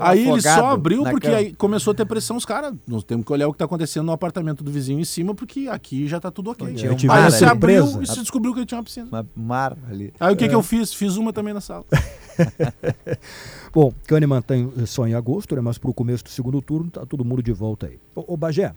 [0.00, 2.74] aí ele só abriu porque aí começou a ter pressão os caras.
[2.86, 5.68] Nós temos que olhar o que tá acontecendo no apartamento do vizinho em cima, porque
[5.68, 6.66] aqui já tá tudo ok.
[6.66, 9.06] Um aí você abriu e se descobriu que ele tinha uma piscina.
[9.10, 10.12] Uma mar ali.
[10.18, 10.92] Aí o que, que eu fiz?
[10.92, 11.84] Fiz uma também na sala.
[13.72, 15.60] Bom, Kahneman tem só em agosto, né?
[15.60, 17.98] Mas pro começo do segundo turno tá todo mundo de volta aí.
[18.14, 18.74] Ô, ô Bagé,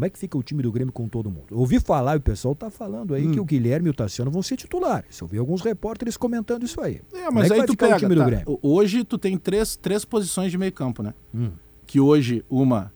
[0.00, 1.48] como é que fica o time do Grêmio com todo mundo?
[1.50, 3.32] Eu ouvi falar, e o pessoal está falando aí hum.
[3.32, 5.20] que o Guilherme e o Tassiano vão ser titulares.
[5.20, 7.02] Eu vi alguns repórteres comentando isso aí.
[7.12, 8.58] É, mas é aí tu pega, o time tá, do Grêmio?
[8.62, 11.12] Hoje tu tem três, três posições de meio campo, né?
[11.34, 11.50] Hum.
[11.86, 12.90] Que hoje uma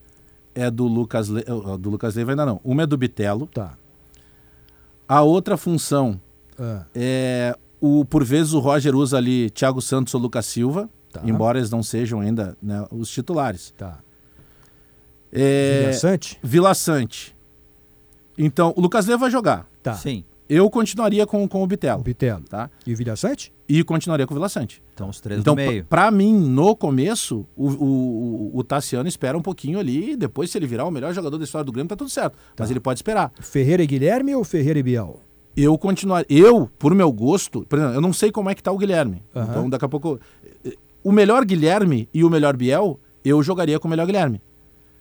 [0.55, 1.43] é do Lucas, Le...
[1.79, 2.59] do Lucas Leiva ainda não.
[2.63, 3.45] Uma é do Bitelo.
[3.53, 3.77] Tá.
[5.07, 6.19] A outra função
[6.57, 6.87] ah.
[6.95, 11.21] é o por vezes o Roger usa ali Thiago Santos ou Lucas Silva, tá.
[11.23, 13.75] embora eles não sejam ainda né, os titulares.
[13.77, 13.99] Tá.
[15.35, 16.39] É, Vila Sante?
[16.41, 17.35] Vila Sante.
[18.37, 19.67] Então, o Lucas Leiva vai jogar.
[19.83, 19.93] Tá.
[19.93, 20.23] Sim.
[20.47, 22.03] Eu continuaria com, com o Bitelo.
[22.03, 22.43] Bitelo.
[22.43, 22.69] Tá?
[22.85, 23.53] E o Vila Sante?
[23.67, 24.81] e continuaria com o Vila Sante.
[24.93, 25.85] Então, os três então, do meio.
[25.85, 30.51] Para mim, no começo, o, o, o, o, Tassiano espera um pouquinho ali, e depois,
[30.51, 32.33] se ele virar o melhor jogador da história do Grêmio, tá tudo certo.
[32.55, 32.63] Tá.
[32.63, 33.31] Mas ele pode esperar.
[33.39, 35.19] Ferreira e Guilherme ou Ferreira e Biel?
[35.57, 36.25] Eu continuar.
[36.29, 39.23] Eu, por meu gosto, por exemplo, eu não sei como é que tá o Guilherme.
[39.33, 39.43] Uhum.
[39.43, 40.19] Então, daqui a pouco.
[41.03, 44.41] O melhor Guilherme e o melhor Biel, eu jogaria com o melhor Guilherme.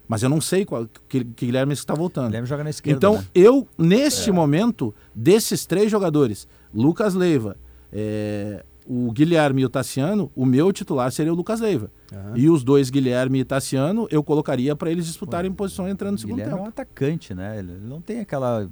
[0.07, 2.27] Mas eu não sei qual que, que Guilherme está voltando.
[2.27, 2.97] Guilherme joga na esquerda.
[2.97, 3.25] Então, né?
[3.35, 4.33] eu, neste é.
[4.33, 7.57] momento, desses três jogadores, Lucas Leiva,
[7.93, 11.91] é, o Guilherme e o Tassiano, o meu titular seria o Lucas Leiva.
[12.13, 12.37] Uhum.
[12.37, 16.19] E os dois, Guilherme e Tassiano, eu colocaria para eles disputarem Pô, posição entrando no
[16.19, 16.65] segundo Guilherme tempo.
[16.65, 17.59] é um atacante, né?
[17.59, 18.69] Ele não tem aquela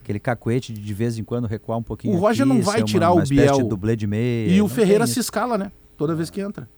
[0.00, 2.16] aquele cacuete de de vez em quando recuar um pouquinho.
[2.16, 3.64] O Roger aqui, não vai tirar uma, o Biel.
[3.64, 5.70] dublê de meia, e o Ferreira se escala, né?
[5.96, 6.68] Toda vez que entra.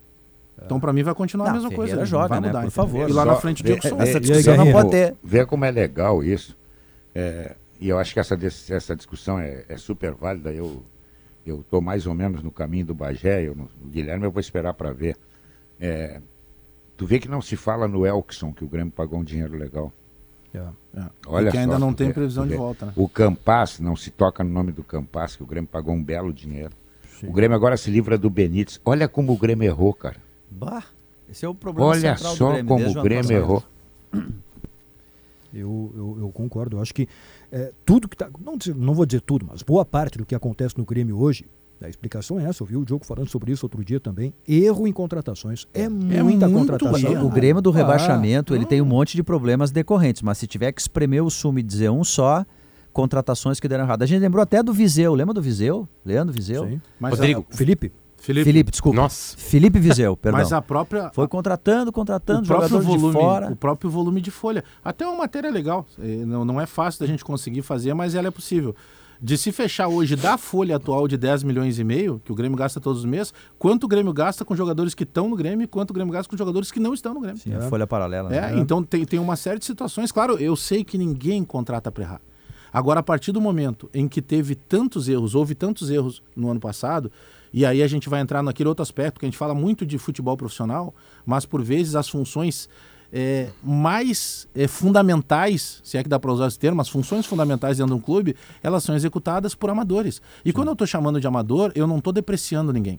[0.62, 2.06] Então, para mim, vai continuar não, a mesma Ferreira coisa.
[2.06, 2.46] joga, vai né?
[2.48, 3.08] mudar, Por favor.
[3.08, 4.02] E lá na frente o Diego Souza.
[4.02, 5.14] Essa discussão não pode ter.
[5.22, 6.56] Vê como é legal isso.
[7.14, 8.38] É, e eu acho que essa,
[8.70, 10.52] essa discussão é, é super válida.
[10.52, 10.82] Eu
[11.46, 14.72] eu estou mais ou menos no caminho do Bagé, eu, o Guilherme eu vou esperar
[14.74, 15.16] para ver.
[15.78, 16.20] É,
[16.96, 19.92] tu vê que não se fala no Elkson, que o Grêmio pagou um dinheiro legal.
[20.54, 20.58] É.
[20.96, 21.04] É.
[21.26, 22.86] Olha que ainda só, não tem vê, previsão de volta.
[22.86, 22.92] Né?
[22.96, 26.32] O Campas, não se toca no nome do Campas, que o Grêmio pagou um belo
[26.32, 26.72] dinheiro.
[27.20, 27.26] Sim.
[27.26, 28.80] O Grêmio agora se livra do Benítez.
[28.84, 30.16] Olha como o Grêmio errou, cara.
[30.54, 30.84] Bah,
[31.28, 33.62] esse é o problema Olha só Grêmio, como o Grêmio errou.
[35.52, 36.76] Eu, eu, eu, concordo.
[36.76, 37.08] Eu acho que
[37.52, 38.28] é, tudo que está.
[38.44, 41.46] Não, não vou dizer tudo, mas boa parte do que acontece no Grêmio hoje.
[41.80, 44.32] A explicação é essa, eu vi o Diogo falando sobre isso outro dia também.
[44.48, 45.66] Erro em contratações.
[45.74, 47.26] É, é muita contratação.
[47.26, 50.72] O Grêmio do rebaixamento, ah, ele tem um monte de problemas decorrentes, mas se tiver
[50.72, 52.46] que espremer o sumo e dizer um só,
[52.90, 54.02] contratações que deram errado.
[54.02, 55.86] A gente lembrou até do Viseu, lembra do Viseu?
[56.04, 56.66] Leandro Viseu?
[56.66, 56.80] Sim.
[56.98, 57.44] Mas Rodrigo.
[57.50, 57.92] A, Felipe.
[58.24, 58.44] Felipe.
[58.44, 58.96] Felipe, desculpa.
[58.96, 59.36] Nossa.
[59.36, 60.40] Felipe Viseu, perdão.
[60.40, 61.10] Mas a própria.
[61.12, 63.52] Foi contratando, contratando, o próprio volume, de fora.
[63.52, 64.64] O próprio volume de folha.
[64.82, 65.86] Até uma matéria legal.
[65.98, 68.74] É, não, não é fácil da gente conseguir fazer, mas ela é possível.
[69.20, 72.56] De se fechar hoje da folha atual de 10 milhões e meio, que o Grêmio
[72.56, 75.66] gasta todos os meses, quanto o Grêmio gasta com jogadores que estão no Grêmio e
[75.66, 77.40] quanto o Grêmio gasta com jogadores que não estão no Grêmio.
[77.40, 77.56] Sim, é.
[77.56, 78.34] a folha paralela.
[78.34, 78.58] É, né?
[78.58, 80.10] então tem, tem uma série de situações.
[80.10, 82.20] Claro, eu sei que ninguém contrata para errar.
[82.72, 86.58] Agora, a partir do momento em que teve tantos erros, houve tantos erros no ano
[86.58, 87.12] passado,
[87.56, 89.96] e aí a gente vai entrar naquele outro aspecto que a gente fala muito de
[89.96, 90.92] futebol profissional,
[91.24, 92.68] mas por vezes as funções
[93.12, 97.78] é, mais é, fundamentais, se é que dá para usar esse termo, as funções fundamentais
[97.78, 100.20] dentro de um clube, elas são executadas por amadores.
[100.44, 100.52] E Sim.
[100.52, 102.98] quando eu estou chamando de amador, eu não estou depreciando ninguém.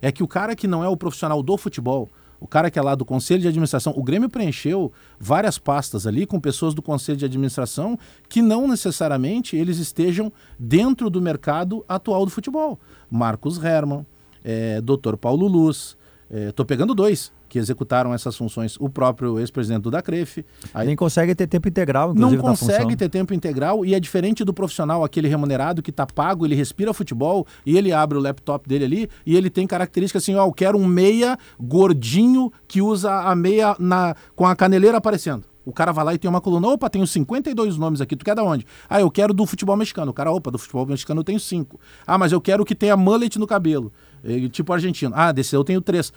[0.00, 2.10] É que o cara que não é o profissional do futebol,
[2.42, 6.26] o cara que é lá do conselho de administração, o Grêmio preencheu várias pastas ali
[6.26, 7.96] com pessoas do conselho de administração
[8.28, 12.80] que não necessariamente eles estejam dentro do mercado atual do futebol.
[13.08, 14.04] Marcos Herman,
[14.42, 15.16] é, Dr.
[15.16, 15.96] Paulo Luz,
[16.28, 20.42] estou é, pegando dois que executaram essas funções, o próprio ex-presidente do Dacref.
[20.72, 24.42] Aí, Nem consegue ter tempo integral, inclusive, Não consegue ter tempo integral e é diferente
[24.42, 28.66] do profissional, aquele remunerado que está pago, ele respira futebol e ele abre o laptop
[28.66, 33.12] dele ali e ele tem características assim, ó, eu quero um meia gordinho que usa
[33.12, 35.44] a meia na, com a caneleira aparecendo.
[35.62, 38.34] O cara vai lá e tem uma coluna, opa, tenho 52 nomes aqui, tu quer
[38.34, 38.66] da onde?
[38.88, 40.10] Ah, eu quero do futebol mexicano.
[40.10, 41.78] O cara, opa, do futebol mexicano eu tenho cinco.
[42.06, 43.92] Ah, mas eu quero que tenha mullet no cabelo,
[44.50, 45.12] tipo argentino.
[45.14, 46.12] Ah, desse eu tenho três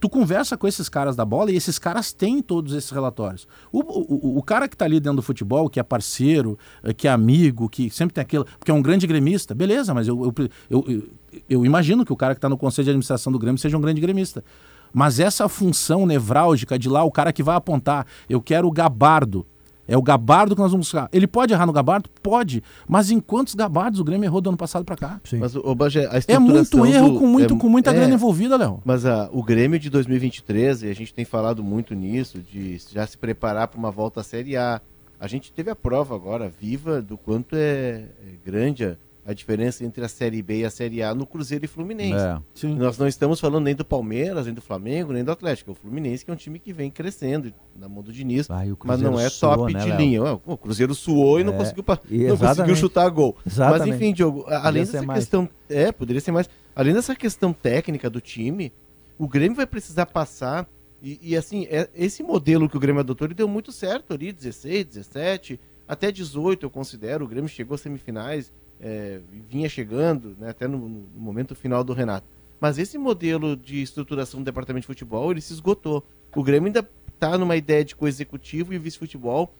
[0.00, 3.46] tu conversa com esses caras da bola e esses caras têm todos esses relatórios.
[3.72, 7.08] O, o, o cara que está ali dentro do futebol, que é parceiro, eh, que
[7.08, 10.48] é amigo, que sempre tem aquilo, porque é um grande gremista, beleza, mas eu, eu,
[10.70, 11.02] eu,
[11.48, 13.80] eu imagino que o cara que está no conselho de administração do Grêmio seja um
[13.80, 14.44] grande gremista.
[14.92, 19.46] Mas essa função nevrálgica de lá, o cara que vai apontar, eu quero o gabardo,
[19.88, 21.08] é o gabardo que nós vamos buscar.
[21.10, 22.10] Ele pode errar no gabardo?
[22.22, 22.62] Pode.
[22.86, 25.20] Mas em quantos gabardos o Grêmio errou do ano passado para cá?
[25.24, 25.38] Sim.
[25.38, 28.14] Mas, o Bagé, a é muito erro do, com, muito, é, com muita é, grana
[28.14, 28.82] envolvida, Léo.
[28.84, 33.06] Mas a, o Grêmio de 2023, e a gente tem falado muito nisso, de já
[33.06, 34.80] se preparar para uma volta à Série A.
[35.18, 38.08] A gente teve a prova agora, viva, do quanto é, é
[38.44, 38.96] grande a,
[39.28, 42.14] a diferença entre a Série B e a Série A no Cruzeiro e Fluminense.
[42.14, 42.66] É.
[42.66, 45.70] Nós não estamos falando nem do Palmeiras, nem do Flamengo, nem do Atlético.
[45.70, 48.62] É o Fluminense que é um time que vem crescendo na mão do Diniz, ah,
[48.82, 50.40] mas não é suou, top né, de linha.
[50.46, 51.84] O Cruzeiro suou e não, é, conseguiu,
[52.26, 53.36] não conseguiu chutar gol.
[53.46, 53.80] Exatamente.
[53.80, 55.42] Mas enfim, Diogo, além poderia dessa questão...
[55.42, 55.78] Mais.
[55.78, 56.48] É, poderia ser mais.
[56.74, 58.72] Além dessa questão técnica do time,
[59.18, 60.66] o Grêmio vai precisar passar...
[61.02, 64.32] E, e assim, é, esse modelo que o Grêmio adotou, ele deu muito certo ali,
[64.32, 67.26] 16, 17, até 18 eu considero.
[67.26, 68.50] O Grêmio chegou às semifinais
[68.80, 72.26] é, vinha chegando, né, até no, no, momento final do Renato.
[72.60, 76.04] Mas esse modelo de estruturação do departamento de futebol, ele se esgotou.
[76.34, 79.54] O Grêmio ainda está numa ideia de co-executivo e vice-futebol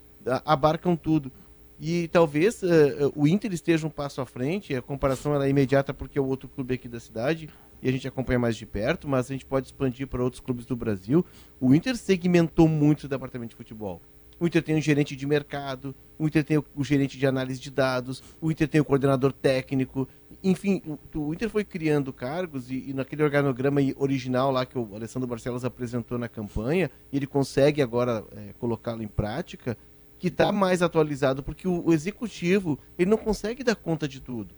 [0.45, 1.31] abarcam tudo.
[1.81, 6.19] E talvez uh, o Inter esteja um passo à frente, a comparação é imediata porque
[6.19, 7.49] é o outro clube aqui da cidade
[7.81, 10.67] e a gente acompanha mais de perto, mas a gente pode expandir para outros clubes
[10.67, 11.25] do Brasil.
[11.61, 14.03] O Inter segmentou muito o departamento de futebol.
[14.41, 17.61] O Inter tem um gerente de mercado, o Inter tem o, o gerente de análise
[17.61, 20.09] de dados, o Inter tem o coordenador técnico.
[20.43, 24.95] Enfim, o, o Inter foi criando cargos e, e, naquele organograma original lá que o
[24.95, 29.77] Alessandro Barcelos apresentou na campanha, ele consegue agora é, colocá-lo em prática,
[30.19, 34.55] que está mais atualizado, porque o, o executivo ele não consegue dar conta de tudo.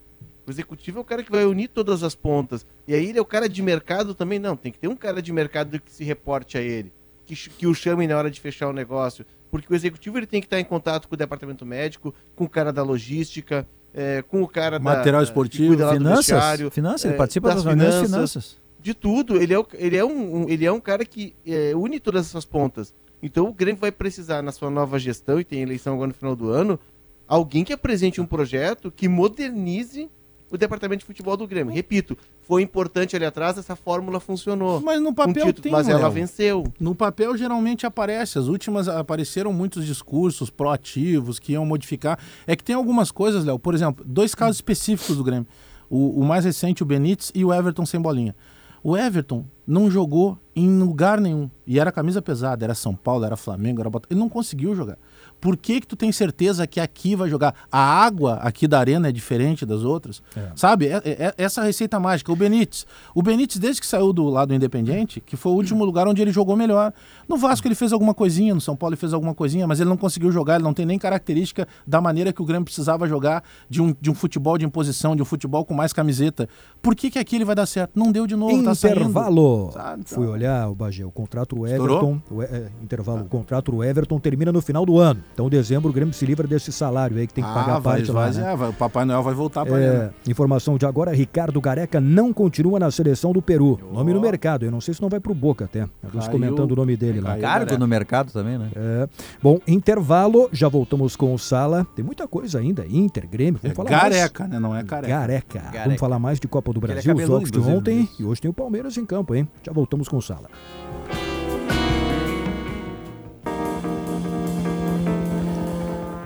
[0.47, 2.67] O executivo é o cara que vai unir todas as pontas.
[2.89, 4.39] E aí ele é o cara de mercado também?
[4.39, 6.93] Não, tem que ter um cara de mercado que se reporte a ele
[7.35, 9.25] que, que o chamem na hora de fechar o negócio.
[9.51, 12.49] Porque o executivo ele tem que estar em contato com o departamento médico, com o
[12.49, 17.49] cara da logística, é, com o cara Material da, esportivo, finanças, finanças, ele é, participa
[17.49, 18.61] das, das finanças, finanças.
[18.79, 19.37] De tudo.
[19.37, 22.95] Ele é, ele é, um, ele é um cara que é, une todas essas pontas.
[23.23, 26.35] Então o Grêmio vai precisar, na sua nova gestão, e tem eleição agora no final
[26.35, 26.79] do ano,
[27.27, 30.09] alguém que apresente um projeto que modernize
[30.51, 31.73] o departamento de futebol do Grêmio.
[31.73, 34.81] Repito, foi importante ali atrás, essa fórmula funcionou.
[34.81, 36.65] Mas no papel título, tem, Mas ela venceu.
[36.79, 38.39] No papel geralmente aparece.
[38.39, 42.19] As últimas apareceram muitos discursos proativos que iam modificar.
[42.47, 43.59] É que tem algumas coisas, Léo.
[43.59, 45.47] Por exemplo, dois casos específicos do Grêmio.
[45.89, 48.35] O, o mais recente, o Benítez e o Everton sem bolinha.
[48.83, 51.51] O Everton não jogou em lugar nenhum.
[51.67, 54.15] E era camisa pesada, era São Paulo, era Flamengo, era Botafogo.
[54.15, 54.99] Ele não conseguiu jogar.
[55.41, 57.55] Por que que tu tem certeza que aqui vai jogar?
[57.71, 60.23] A água aqui da arena é diferente das outras?
[60.37, 60.51] É.
[60.55, 60.87] Sabe?
[60.87, 62.31] É, é, é essa receita mágica.
[62.31, 62.87] O Benítez.
[63.15, 66.33] O Benítez, desde que saiu do lado independente, que foi o último lugar onde ele
[66.33, 66.93] jogou melhor.
[67.29, 69.89] No Vasco ele fez alguma coisinha, no São Paulo ele fez alguma coisinha, mas ele
[69.89, 73.43] não conseguiu jogar, ele não tem nem característica da maneira que o Grêmio precisava jogar
[73.69, 76.49] de um, de um futebol de imposição, de um futebol com mais camiseta.
[76.83, 77.93] Por que que aqui ele vai dar certo?
[77.99, 78.53] Não deu de novo,
[79.01, 79.71] Intervalo.
[79.73, 79.99] Tá.
[80.05, 83.23] Fui olhar, o Bagé, o contrato do Everton, o, é, intervalo, ah.
[83.23, 85.23] o contrato do Everton termina no final do ano.
[85.33, 87.81] Então, dezembro, o Grêmio se livra desse salário aí que tem que ah, pagar a
[87.81, 88.39] parte vai, lá.
[88.39, 88.53] Né?
[88.53, 92.33] É, vai, o Papai Noel vai voltar para é, Informação de agora, Ricardo Gareca não
[92.33, 93.79] continua na seleção do Peru.
[93.91, 93.95] Oh.
[93.95, 95.87] Nome no mercado, eu não sei se não vai pro Boca até.
[96.05, 97.39] Estamos comentando o nome dele lá.
[97.39, 98.71] Cargo no mercado também, né?
[98.75, 99.09] É.
[99.43, 101.87] Bom, intervalo, já voltamos com o Sala.
[101.95, 104.53] Tem muita coisa ainda, Inter, Grêmio, vamos é falar Gareca, mais.
[104.53, 104.61] né?
[104.61, 105.09] Não é careca.
[105.09, 105.61] Gareca.
[105.61, 105.85] Gareca.
[105.85, 108.09] Vamos falar mais de Copa do Brasil, os jogos de ontem.
[108.19, 109.49] E hoje tem o Palmeiras em campo, hein?
[109.63, 110.49] Já voltamos com o Sala.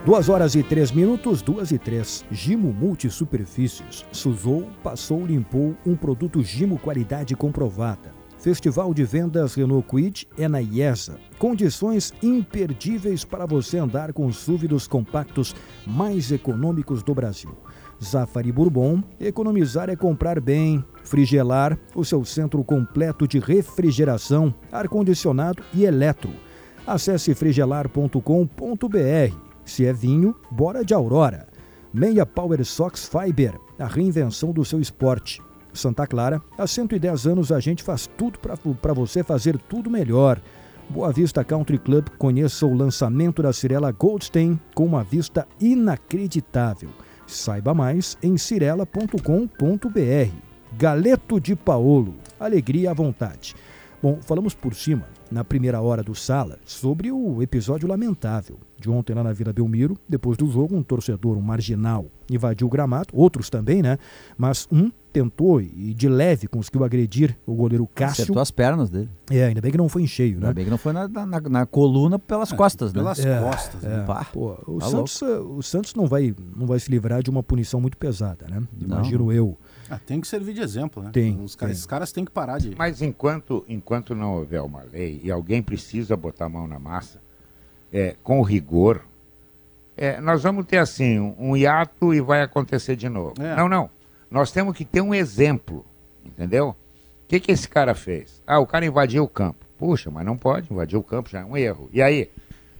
[0.05, 2.27] Duas horas e três minutos, duas e três.
[2.31, 4.05] Gimo Multisuperfícies.
[4.13, 8.13] Suzou, passou, limpou um produto Gimo qualidade comprovada.
[8.39, 11.19] Festival de Vendas Renault Quid é na IESA.
[11.39, 17.57] Condições imperdíveis para você andar com os SUV compactos mais econômicos do Brasil.
[18.03, 20.85] Zafari Bourbon, economizar é comprar bem.
[21.03, 26.31] Frigelar, o seu centro completo de refrigeração, ar-condicionado e eletro.
[26.87, 29.54] Acesse frigelar.com.br.
[29.65, 31.47] Se é vinho, bora de Aurora.
[31.93, 35.41] Meia Power Sox Fiber, a reinvenção do seu esporte.
[35.73, 40.41] Santa Clara, há 110 anos a gente faz tudo para você fazer tudo melhor.
[40.89, 46.91] Boa Vista Country Club, conheça o lançamento da Cirela Goldstein com uma vista inacreditável.
[47.27, 49.19] Saiba mais em cirela.com.br.
[50.77, 53.55] Galeto de Paolo, alegria à vontade.
[54.03, 59.15] Bom, falamos por cima, na primeira hora do Sala, sobre o episódio lamentável de ontem
[59.15, 59.99] lá na Vila Belmiro.
[60.09, 63.99] Depois do jogo, um torcedor, um marginal, invadiu o gramado, outros também, né?
[64.39, 68.25] Mas um tentou e de leve conseguiu agredir o goleiro Cássio.
[68.25, 69.09] Acertou as pernas dele.
[69.31, 70.49] É, ainda bem que não foi em cheio, né?
[70.49, 73.01] Ainda bem que não foi na, na, na coluna pelas é, costas, né?
[73.01, 73.85] Pelas é, costas.
[73.85, 73.89] É.
[73.89, 74.07] Né?
[74.33, 77.81] Pô, o, tá Santos, o Santos não vai, não vai se livrar de uma punição
[77.81, 78.63] muito pesada, né?
[78.81, 79.33] Imagino não.
[79.33, 79.59] eu.
[79.91, 81.11] Ah, tem que servir de exemplo, né?
[81.13, 81.41] Tem.
[81.43, 82.75] Os caras, Esses caras têm que parar de.
[82.77, 87.21] Mas enquanto, enquanto não houver uma lei e alguém precisa botar a mão na massa,
[87.93, 89.05] é, com rigor,
[89.97, 93.35] é, nós vamos ter assim um, um, hiato e vai acontecer de novo.
[93.41, 93.55] É.
[93.57, 93.91] Não, não.
[94.31, 95.85] Nós temos que ter um exemplo,
[96.25, 96.71] entendeu?
[96.71, 98.43] O que, que esse cara fez?
[98.47, 99.65] Ah, o cara invadiu o campo.
[99.79, 101.89] Puxa, mas não pode invadir o campo, já é um erro.
[101.93, 102.31] E aí?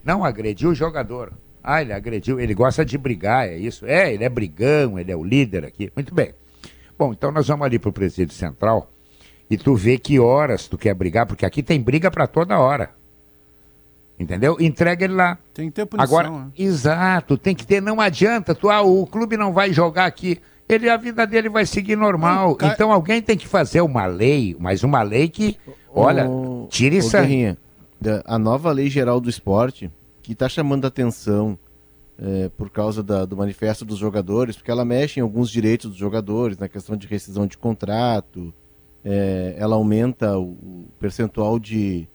[0.03, 1.33] Não, agrediu o jogador.
[1.63, 3.85] Ah, ele agrediu, ele gosta de brigar, é isso?
[3.85, 5.91] É, ele é brigão, ele é o líder aqui.
[5.95, 6.33] Muito bem.
[6.97, 8.91] Bom, então nós vamos ali para o presídio central
[9.49, 12.91] e tu vê que horas tu quer brigar, porque aqui tem briga para toda hora.
[14.17, 14.55] Entendeu?
[14.59, 15.37] Entrega ele lá.
[15.53, 16.19] Tem que ter punição.
[16.19, 16.51] Agora, né?
[16.57, 20.39] exato, tem que ter, não adianta, tu, ah, o clube não vai jogar aqui.
[20.67, 22.57] Ele, a vida dele vai seguir normal.
[22.59, 25.57] Não, Então alguém tem que fazer uma lei, mas uma lei que,
[25.93, 27.55] olha, o, tire isso aí.
[28.25, 29.91] A nova lei geral do esporte,
[30.23, 31.57] que está chamando a atenção
[32.17, 35.97] é, por causa da, do manifesto dos jogadores, porque ela mexe em alguns direitos dos
[35.97, 38.53] jogadores, na questão de rescisão de contrato,
[39.03, 42.07] é, ela aumenta o, o, percentual de,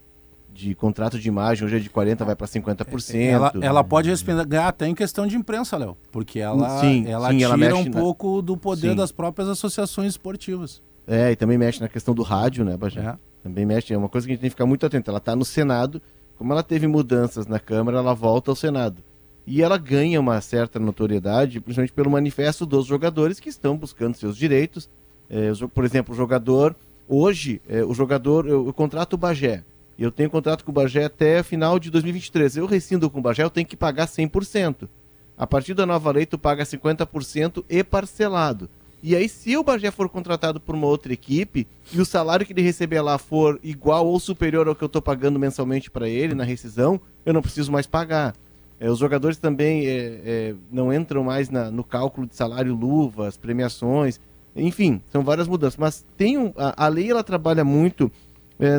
[0.52, 3.14] de contrato de imagem, hoje é de 40%, vai para 50%.
[3.14, 7.38] Ela, ela pode respingar até em questão de imprensa, Léo, porque ela, sim, ela sim,
[7.38, 8.96] tira ela um pouco do poder sim.
[8.96, 10.82] das próprias associações esportivas.
[11.06, 13.00] É, e também mexe na questão do rádio, né, Bajé?
[13.00, 13.16] É.
[13.42, 15.10] Também mexe, é uma coisa que a gente tem que ficar muito atento.
[15.10, 16.00] Ela está no Senado,
[16.36, 19.02] Como ela teve mudanças na Câmara, ela volta ao Senado.
[19.46, 24.36] E ela ganha uma certa notoriedade, principalmente pelo manifesto dos jogadores que estão buscando seus
[24.36, 24.88] direitos.
[25.28, 26.76] É, por exemplo, o jogador,
[27.08, 29.64] hoje, é, o jogador, eu, eu contrato o Bagé.
[29.98, 32.56] Eu tenho contrato com o Bagé até final de 2023.
[32.56, 34.88] Eu rescindo com o Bagé, eu tenho que pagar 100%.
[35.36, 38.68] A partir da nova lei, tu paga 50% e parcelado.
[39.02, 42.52] E aí, se o Bagé for contratado por uma outra equipe e o salário que
[42.52, 46.34] ele receber lá for igual ou superior ao que eu estou pagando mensalmente para ele
[46.34, 48.34] na rescisão, eu não preciso mais pagar.
[48.80, 53.36] É, os jogadores também é, é, não entram mais na, no cálculo de salário luvas,
[53.36, 54.18] premiações,
[54.56, 55.76] enfim, são várias mudanças.
[55.76, 58.10] Mas tem um, a, a lei ela trabalha muito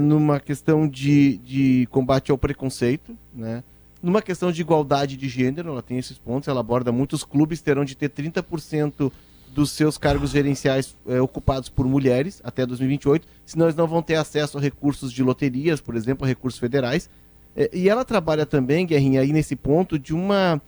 [0.03, 3.63] numa questão de, de combate ao preconceito, né?
[4.01, 7.85] numa questão de igualdade de gênero, ela tem esses pontos, ela aborda muitos clubes terão
[7.85, 9.11] de ter 30%
[9.53, 14.15] dos seus cargos gerenciais é, ocupados por mulheres até 2028, senão eles não vão ter
[14.15, 17.09] acesso a recursos de loterias, por exemplo, a recursos federais.
[17.55, 20.61] É, e ela trabalha também, Guerrinha, aí nesse ponto de uma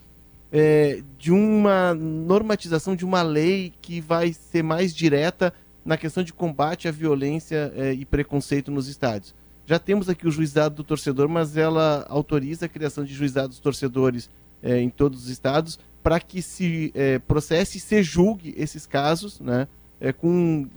[0.52, 5.52] é, de uma normatização de uma lei que vai ser mais direta
[5.84, 9.34] na questão de combate à violência é, e preconceito nos estádios.
[9.66, 14.30] Já temos aqui o juizado do torcedor, mas ela autoriza a criação de juizados torcedores
[14.62, 19.40] é, em todos os estados para que se é, processe e se julgue esses casos,
[19.40, 19.68] né,
[20.00, 20.68] é, com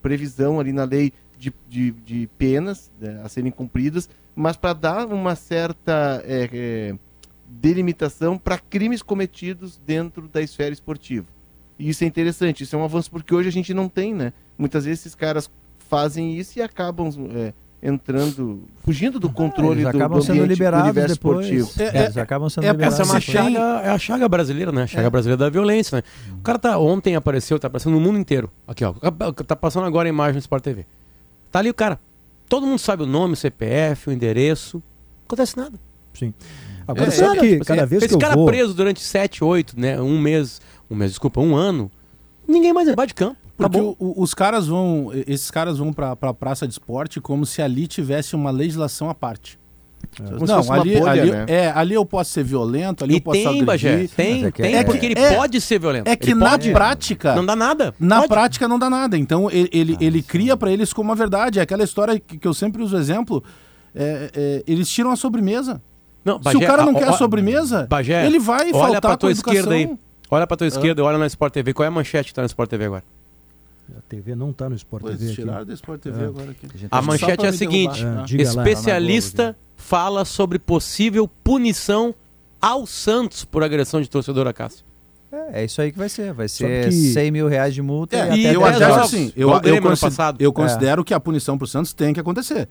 [0.00, 5.06] previsão ali na lei de, de, de penas né, a serem cumpridas, mas para dar
[5.06, 6.94] uma certa é, é,
[7.46, 11.26] delimitação para crimes cometidos dentro da esfera esportiva.
[11.78, 14.32] E isso é interessante, isso é um avanço porque hoje a gente não tem, né?
[14.56, 15.50] Muitas vezes esses caras
[15.88, 20.88] fazem isso e acabam é, entrando, fugindo do controle eles do, acabam do sendo liberados
[20.88, 21.46] do depois.
[21.46, 21.70] esportivo.
[21.78, 22.98] É, é, eles acabam sendo é, liberados.
[22.98, 23.36] Essa é, uma depois.
[23.36, 24.82] chaga, é a chaga brasileira, né?
[24.84, 26.02] A chaga brasileira da violência, né?
[26.38, 28.50] O cara tá, ontem apareceu, tá aparecendo no mundo inteiro.
[28.66, 28.94] Aqui, ó.
[29.46, 30.86] Tá passando agora a imagem no Sport TV.
[31.50, 32.00] Tá ali o cara.
[32.54, 34.76] Todo mundo sabe o nome, o CPF, o endereço.
[34.76, 35.76] Não acontece nada.
[36.12, 36.32] Sim.
[36.86, 38.46] Agora, sabe que cada vez Esse que eu cara vou...
[38.46, 40.00] preso durante 7, 8, né?
[40.00, 41.90] Um mês, um mês, desculpa, um ano.
[42.46, 43.36] Ninguém mais vai de campo.
[43.56, 47.60] Porque o- os caras vão, esses caras vão pra, pra praça de esporte como se
[47.60, 49.58] ali tivesse uma legislação à parte.
[50.16, 51.44] Se Não, ali, bolha, ali, né?
[51.48, 53.92] é, ali eu posso ser violento, ali E eu posso tem, Bagé.
[53.92, 54.10] agredir.
[54.14, 56.08] Tem, é tem, é porque ele é- pode ser violento.
[56.08, 56.72] É que Ele na pode.
[56.72, 57.94] prática, Não dá nada.
[57.98, 58.28] na Pode.
[58.28, 59.16] prática não dá nada.
[59.18, 61.58] Então ele, ele, ele cria pra eles como uma verdade.
[61.58, 63.42] É aquela história que, que eu sempre uso exemplo.
[63.94, 65.80] é, é, eles tiram a sobremesa.
[66.24, 69.10] Não, Se o cara não ó, quer a sobremesa, Bagé, ele vai olha faltar pra
[69.12, 69.90] com tua a esquerda aí.
[70.30, 71.72] Olha pra tua esquerda, olha na Sport TV.
[71.72, 73.04] Qual é a manchete que tá na Sport TV agora?
[73.96, 75.42] A TV não tá no Sport Pois, TV aqui.
[75.42, 76.26] tiraram da Sport TV É.
[76.26, 76.66] agora aqui.
[76.90, 78.24] A Só manchete pra é a seguinte: derrubar.
[78.30, 78.68] É, lá.
[78.68, 82.14] especialista fala sobre possível punição
[82.60, 84.84] ao Santos por agressão de torcedor a Cássio.
[85.30, 86.32] É, é isso aí que vai ser.
[86.32, 89.02] Vai ser que- 100 mil reais de multa É, e até eu 10 até jogos.
[89.04, 90.40] assim, eu, o eu, Grêmio ano consi- passado.
[90.40, 92.68] eu considero que a punição pro Santos tem que acontecer.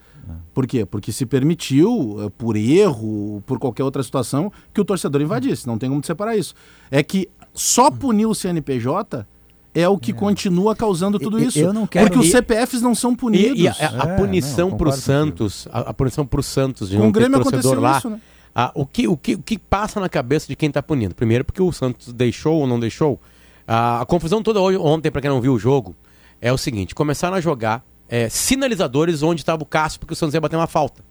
[0.53, 0.85] Por quê?
[0.85, 5.67] Porque se permitiu, eh, por erro, por qualquer outra situação, que o torcedor invadisse.
[5.67, 6.55] Não tem como separar isso.
[6.89, 9.27] É que só punir o CNPJ
[9.75, 11.57] é o que continua causando tudo isso.
[11.59, 13.57] eu não quero- Porque os CPFs não são punidos.
[13.59, 16.95] E, e a, a É, punição pro concordo Santos, a, a punição pro Santos de
[16.95, 18.21] Com não o ter Grêmio torcedor aconteceu lá, isso, né?
[18.53, 21.15] ah, o, que, o, que, o que passa na cabeça de quem tá punindo?
[21.15, 23.19] Primeiro, porque o Santos deixou ou não deixou.
[23.67, 25.95] Ah, a confusão toda hoje, ontem, pra quem não viu o jogo,
[26.41, 30.33] é o seguinte: começaram a jogar é, sinalizadores onde estava o Cássio, porque o Santos
[30.35, 31.03] ia bater uma falta.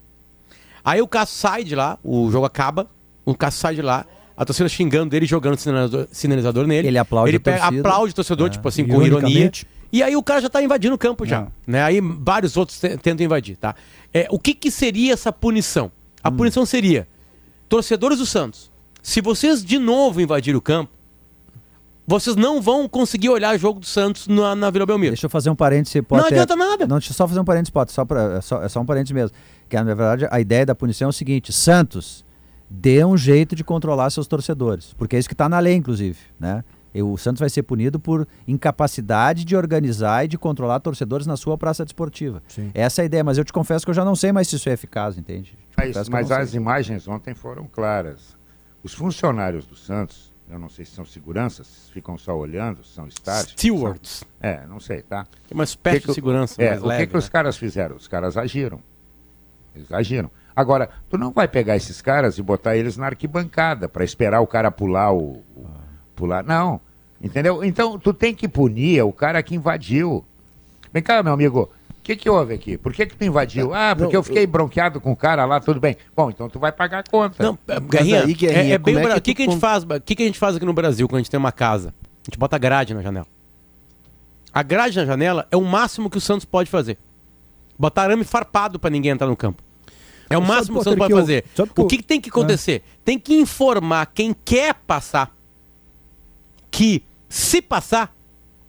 [0.84, 2.88] Aí o Cássio sai de lá, o jogo acaba,
[3.24, 4.04] o Cássio sai de lá,
[4.36, 6.88] a torcida xingando ele, jogando sinalizador, sinalizador nele.
[6.88, 7.80] Ele aplaude ele pega, torcida.
[7.80, 9.50] aplaude o torcedor, tipo assim, com ironia.
[9.92, 11.46] E aí o cara já tá invadindo o campo já.
[11.66, 11.82] Né?
[11.82, 13.74] Aí vários outros te- tentam invadir, tá?
[14.12, 15.92] É, o que, que seria essa punição?
[16.22, 17.06] A punição seria,
[17.68, 18.70] torcedores do Santos,
[19.02, 20.92] se vocês de novo invadirem o campo,
[22.06, 25.12] vocês não vão conseguir olhar o jogo do Santos na, na Vila Belmiro.
[25.12, 25.98] Deixa eu fazer um parêntese.
[25.98, 26.26] Não Potter.
[26.26, 26.86] adianta nada.
[26.86, 28.86] Não, deixa eu só fazer um parênteses, Potter, só pra, é, só, é só um
[28.86, 29.36] parênteses mesmo.
[29.68, 32.24] Que, na verdade, a ideia da punição é o seguinte: Santos,
[32.74, 34.94] dê um jeito de controlar seus torcedores.
[34.94, 36.18] Porque é isso que está na lei, inclusive.
[36.40, 36.64] Né?
[36.94, 41.36] E o Santos vai ser punido por incapacidade de organizar e de controlar torcedores na
[41.36, 42.42] sua praça desportiva.
[42.48, 42.70] Sim.
[42.74, 44.56] Essa é a ideia, mas eu te confesso que eu já não sei mais se
[44.56, 45.52] isso é eficaz, entende?
[45.52, 46.60] Te Mas, mas as sei.
[46.60, 48.36] imagens ontem foram claras.
[48.82, 52.94] Os funcionários do Santos, eu não sei se são seguranças, se ficam só olhando, se
[52.94, 53.52] são estáticos.
[53.52, 54.10] Stewards.
[54.18, 55.26] são- É, não sei, tá?
[55.50, 57.06] É uma espécie Que que de o- segurança É, mais o leve.
[57.06, 57.30] que, que os né?
[57.30, 57.96] caras fizeram?
[57.96, 58.80] Os caras agiram.
[59.74, 60.30] Eles agiram.
[60.54, 64.46] Agora, tu não vai pegar esses caras e botar eles na arquibancada para esperar o
[64.46, 65.66] cara pular o, o-
[66.14, 66.42] pular.
[66.44, 66.80] Não.
[67.22, 67.62] Entendeu?
[67.64, 70.24] Então, tu tem que punir o cara que invadiu.
[70.92, 71.70] Vem cá, meu amigo.
[71.90, 72.76] O que, que houve aqui?
[72.76, 73.72] Por que, que tu invadiu?
[73.72, 75.96] Ah, porque eu fiquei bronqueado com o cara lá, tudo bem.
[76.16, 77.40] Bom, então tu vai pagar a conta.
[77.44, 79.60] Não, é, Guerrinha, aí, Guerrinha, é, é bem como é que que, que a gente
[79.60, 79.84] faz?
[79.84, 81.90] O que, que a gente faz aqui no Brasil quando a gente tem uma casa?
[81.90, 83.26] A gente bota grade na janela.
[84.52, 86.98] A grade na janela é o máximo que o Santos pode fazer.
[87.78, 89.62] Botar arame farpado pra ninguém entrar no campo.
[90.32, 91.44] É o máximo que você pode fazer.
[91.76, 92.82] o que, que, tem que acontecer?
[92.84, 92.98] É.
[93.04, 95.34] Tem que informar quem quer passar
[96.70, 98.14] que, se passar,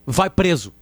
[0.05, 0.73] vai preso.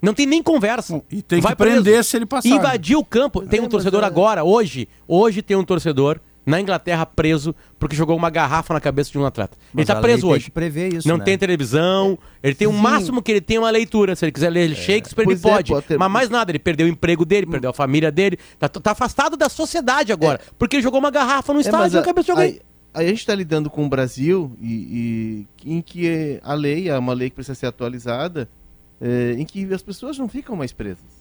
[0.00, 1.02] Não tem nem conversa.
[1.10, 2.08] E tem vai que prender preso.
[2.08, 2.48] se ele passar.
[2.48, 3.42] Invadir o campo.
[3.46, 4.06] Tem um torcedor é...
[4.06, 4.88] agora, hoje.
[5.06, 9.24] Hoje tem um torcedor na Inglaterra preso porque jogou uma garrafa na cabeça de um
[9.24, 9.56] atleta.
[9.72, 10.50] Mas ele está preso hoje.
[10.50, 11.24] prever isso, não né?
[11.24, 12.18] tem televisão.
[12.42, 14.16] Ele tem o máximo que ele tem é uma leitura.
[14.16, 14.74] Se ele quiser ler é.
[14.74, 15.86] Shakespeare, pois ele é, pode.
[15.86, 15.98] Ter...
[15.98, 17.50] Mas mais nada, ele perdeu o emprego dele, hum.
[17.50, 18.38] perdeu a família dele.
[18.58, 20.40] Tá, tá afastado da sociedade agora.
[20.42, 20.50] É.
[20.58, 22.46] Porque ele jogou uma garrafa no é, estádio na cabeça de alguém.
[22.46, 22.60] Aí,
[22.94, 26.98] aí a gente está lidando com o Brasil e, e, em que a lei é
[26.98, 28.48] uma lei que precisa ser atualizada,
[29.00, 31.19] é, em que as pessoas não ficam mais presas.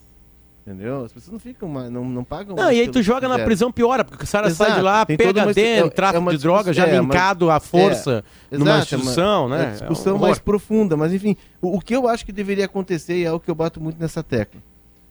[0.69, 1.03] Entendeu?
[1.03, 2.55] As pessoas não ficam, não, não pagam.
[2.55, 5.45] Não, e aí tu joga na prisão piora, porque o cara sai de lá, pega
[5.45, 8.83] uma, dentro, é, tráfico é de droga, já é, linkado à força é, numa exato,
[8.83, 9.65] instituição, uma, né?
[9.65, 13.25] É discussão mais profunda, mas enfim, o, o, que eu acho que deveria acontecer, e
[13.25, 14.61] é o que eu bato muito nessa tecla.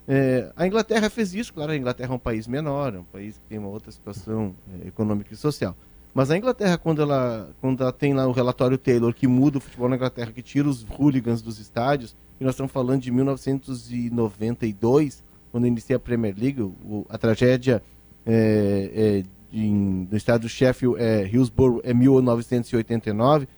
[0.06, 3.38] É, a Inglaterra fez isso, claro, a Inglaterra é um país menor, é um país
[3.38, 4.54] que tem uma outra situação
[4.84, 5.76] é, econômica e social.
[6.14, 9.60] Mas a Inglaterra, quando ela, quando ela tem lá o relatório Taylor, que muda o
[9.60, 15.26] futebol na Inglaterra, que tira os hooligans dos estádios, e nós estamos falando de 1992,
[15.50, 17.82] quando inicia a Premier League, o, a tragédia
[18.24, 23.44] é, é, em, no estado do Sheffield, é, Hillsborough, é 1989.
[23.44, 23.48] O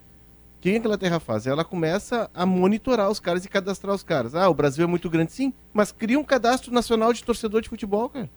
[0.60, 1.46] que a Inglaterra faz?
[1.46, 4.34] Ela começa a monitorar os caras e cadastrar os caras.
[4.34, 7.68] Ah, o Brasil é muito grande, sim, mas cria um cadastro nacional de torcedor de
[7.68, 8.30] futebol, cara.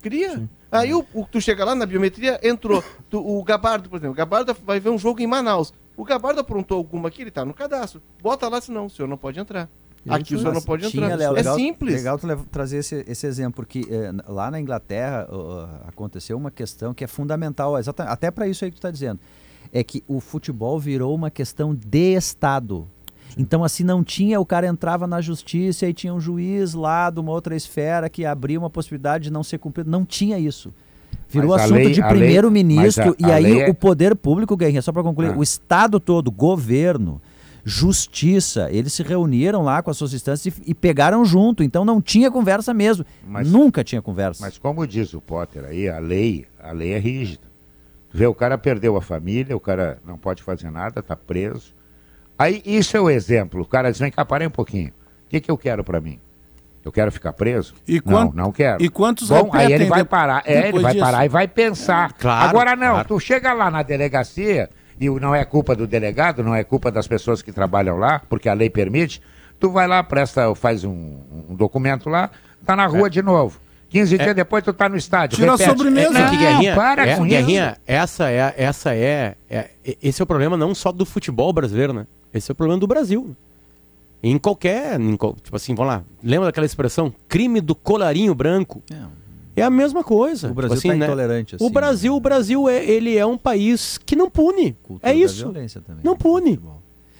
[0.00, 0.36] Cria.
[0.36, 0.48] Sim.
[0.70, 2.82] Aí o, o, tu chega lá na biometria, entrou.
[3.10, 5.74] Tu, o Gabardo, por exemplo, o Gabardo vai ver um jogo em Manaus.
[5.96, 8.00] O Gabardo aprontou alguma aqui, ele tá no cadastro.
[8.22, 9.68] Bota lá, senão o senhor não pode entrar.
[10.08, 11.16] Aqui o senhor não pode entrar.
[11.16, 11.94] Léo, é legal, simples.
[11.94, 16.94] Legal tu trazer esse, esse exemplo, porque é, lá na Inglaterra uh, aconteceu uma questão
[16.94, 19.20] que é fundamental, até para isso aí que tu está dizendo.
[19.72, 22.88] É que o futebol virou uma questão de Estado.
[23.36, 27.20] Então, assim, não tinha, o cara entrava na justiça e tinha um juiz lá de
[27.20, 29.90] uma outra esfera que abria uma possibilidade de não ser cumprido.
[29.90, 30.72] Não tinha isso.
[31.28, 33.70] Virou mas assunto lei, de primeiro-ministro e aí é...
[33.70, 35.36] o poder público, Guerrinha, só para concluir, ah.
[35.36, 37.20] o Estado todo, governo,
[37.68, 38.68] justiça.
[38.70, 41.62] Eles se reuniram lá com as suas instâncias e, e pegaram junto.
[41.62, 43.04] Então não tinha conversa mesmo.
[43.26, 44.44] Mas, Nunca tinha conversa.
[44.44, 47.46] Mas como diz o Potter aí, a lei, a lei é rígida.
[48.10, 51.74] Tu vê, o cara perdeu a família, o cara não pode fazer nada, tá preso.
[52.38, 53.60] Aí isso é o exemplo.
[53.60, 54.88] O cara diz, vem cá, parei um pouquinho.
[55.26, 56.18] O que, que eu quero para mim?
[56.82, 57.74] Eu quero ficar preso?
[57.86, 58.82] E não, não quero.
[58.82, 60.42] E quantos Bom, aí ele vai parar.
[60.46, 61.04] É, ele vai disso?
[61.04, 62.10] parar e vai pensar.
[62.10, 63.08] É, claro, Agora não, claro.
[63.08, 67.06] tu chega lá na delegacia, e não é culpa do delegado, não é culpa das
[67.06, 69.22] pessoas que trabalham lá, porque a lei permite,
[69.58, 71.18] tu vai lá, presta, faz um,
[71.48, 72.30] um documento lá,
[72.64, 73.10] tá na rua é.
[73.10, 73.60] de novo.
[73.90, 74.18] 15 é.
[74.18, 75.36] dias depois tu tá no estádio.
[75.36, 75.70] Tira repete.
[75.70, 76.18] a sobremesa.
[76.18, 77.80] É, não, Guerrinha, para é, com Guerrinha, isso.
[77.86, 79.70] essa é, essa é, é,
[80.02, 82.06] esse é o problema não só do futebol brasileiro, né?
[82.32, 83.34] Esse é o problema do Brasil.
[84.22, 88.82] Em qualquer, em, tipo assim, vamos lá, lembra daquela expressão, crime do colarinho branco?
[88.90, 88.96] É.
[89.58, 90.50] É a mesma coisa.
[90.50, 91.64] O Brasil tipo assim, tá intolerante assim.
[91.64, 92.16] O Brasil, né?
[92.16, 94.76] o Brasil é, ele é um país que não pune.
[94.82, 95.52] Cultura é isso.
[96.02, 96.60] Não pune.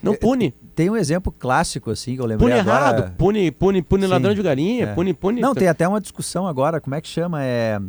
[0.03, 0.55] Não é, pune.
[0.75, 2.99] Tem um exemplo clássico, assim, que eu lembrei pune agora.
[2.99, 4.95] errado, pune, pune, pune Sim, ladrão de galinha, é.
[4.95, 5.41] pune, pune...
[5.41, 7.45] Não, tem até uma discussão agora, como é que chama?
[7.45, 7.81] É,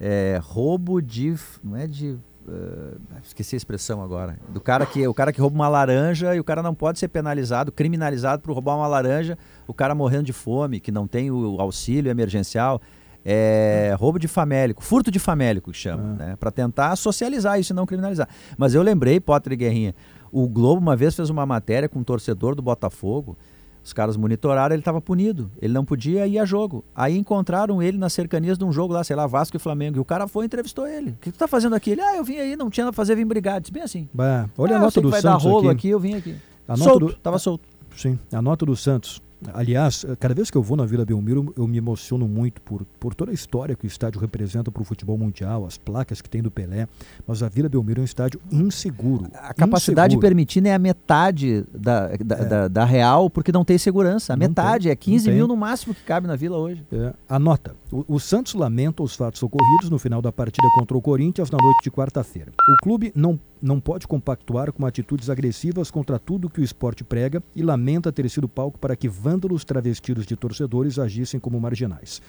[0.00, 1.34] é roubo de...
[1.62, 2.16] não é de...
[2.46, 4.38] Uh, esqueci a expressão agora.
[4.50, 7.08] Do cara que o cara que rouba uma laranja e o cara não pode ser
[7.08, 11.58] penalizado, criminalizado por roubar uma laranja, o cara morrendo de fome, que não tem o
[11.58, 12.82] auxílio emergencial
[13.24, 16.24] é, roubo de famélico, furto de famélico que chama, ah.
[16.24, 16.36] né?
[16.36, 18.28] Para tentar socializar isso e não criminalizar.
[18.58, 19.94] Mas eu lembrei, Potter e Guerrinha,
[20.30, 23.36] o Globo uma vez fez uma matéria com um torcedor do Botafogo,
[23.84, 25.50] os caras monitoraram, ele estava punido.
[25.60, 26.82] Ele não podia ir a jogo.
[26.94, 29.98] Aí encontraram ele nas cercanias de um jogo lá, sei lá, Vasco e Flamengo.
[29.98, 31.10] E o cara foi e entrevistou ele.
[31.10, 31.90] O que tu tá fazendo aqui?
[31.90, 33.60] Ele, ah, eu vim aí, não tinha nada a fazer, vim brigar.
[33.60, 34.08] Disse bem assim.
[34.10, 35.44] Bah, olha ah, a nota do vai Santos.
[35.44, 35.76] dar rolo aqui.
[35.76, 36.34] aqui, eu vim aqui.
[36.66, 37.12] A solto, do...
[37.12, 37.68] tava solto.
[37.94, 39.22] Sim, a nota do Santos.
[39.52, 43.14] Aliás, cada vez que eu vou na Vila Belmiro, eu me emociono muito por, por
[43.14, 46.42] toda a história que o estádio representa para o futebol mundial, as placas que tem
[46.42, 46.88] do Pelé.
[47.26, 49.26] Mas a Vila Belmiro é um estádio inseguro.
[49.34, 50.26] A capacidade inseguro.
[50.26, 52.44] permitida é a metade da, da, é.
[52.44, 54.32] da, da, real, porque não tem segurança.
[54.32, 56.84] A não metade, tem, é 15 mil no máximo que cabe na Vila hoje.
[56.92, 57.12] É.
[57.28, 61.50] Anota: o, o Santos lamenta os fatos ocorridos no final da partida contra o Corinthians
[61.50, 62.52] na noite de quarta-feira.
[62.68, 67.42] O clube não não pode compactuar com atitudes agressivas contra tudo que o esporte prega
[67.56, 72.20] e lamenta ter sido palco para que vândalos travestidos de torcedores agissem como marginais.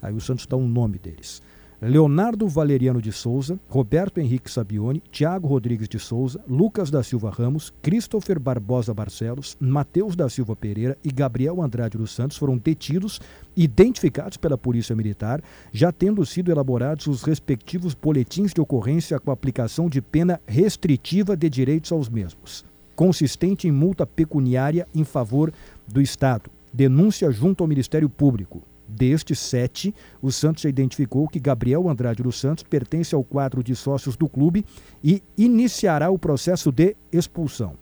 [0.00, 1.42] Aí o Santos dá um nome deles.
[1.82, 7.72] Leonardo Valeriano de Souza, Roberto Henrique Sabione, Tiago Rodrigues de Souza, Lucas da Silva Ramos,
[7.80, 13.18] Christopher Barbosa Barcelos, Matheus da Silva Pereira e Gabriel Andrade dos Santos foram detidos,
[13.56, 19.88] identificados pela Polícia Militar, já tendo sido elaborados os respectivos boletins de ocorrência com aplicação
[19.88, 22.62] de pena restritiva de direitos aos mesmos,
[22.94, 25.50] consistente em multa pecuniária em favor
[25.88, 32.22] do Estado, denúncia junto ao Ministério Público Destes sete, o Santos identificou que Gabriel Andrade
[32.22, 34.64] dos Santos pertence ao quadro de sócios do clube
[35.02, 37.76] e iniciará o processo de expulsão.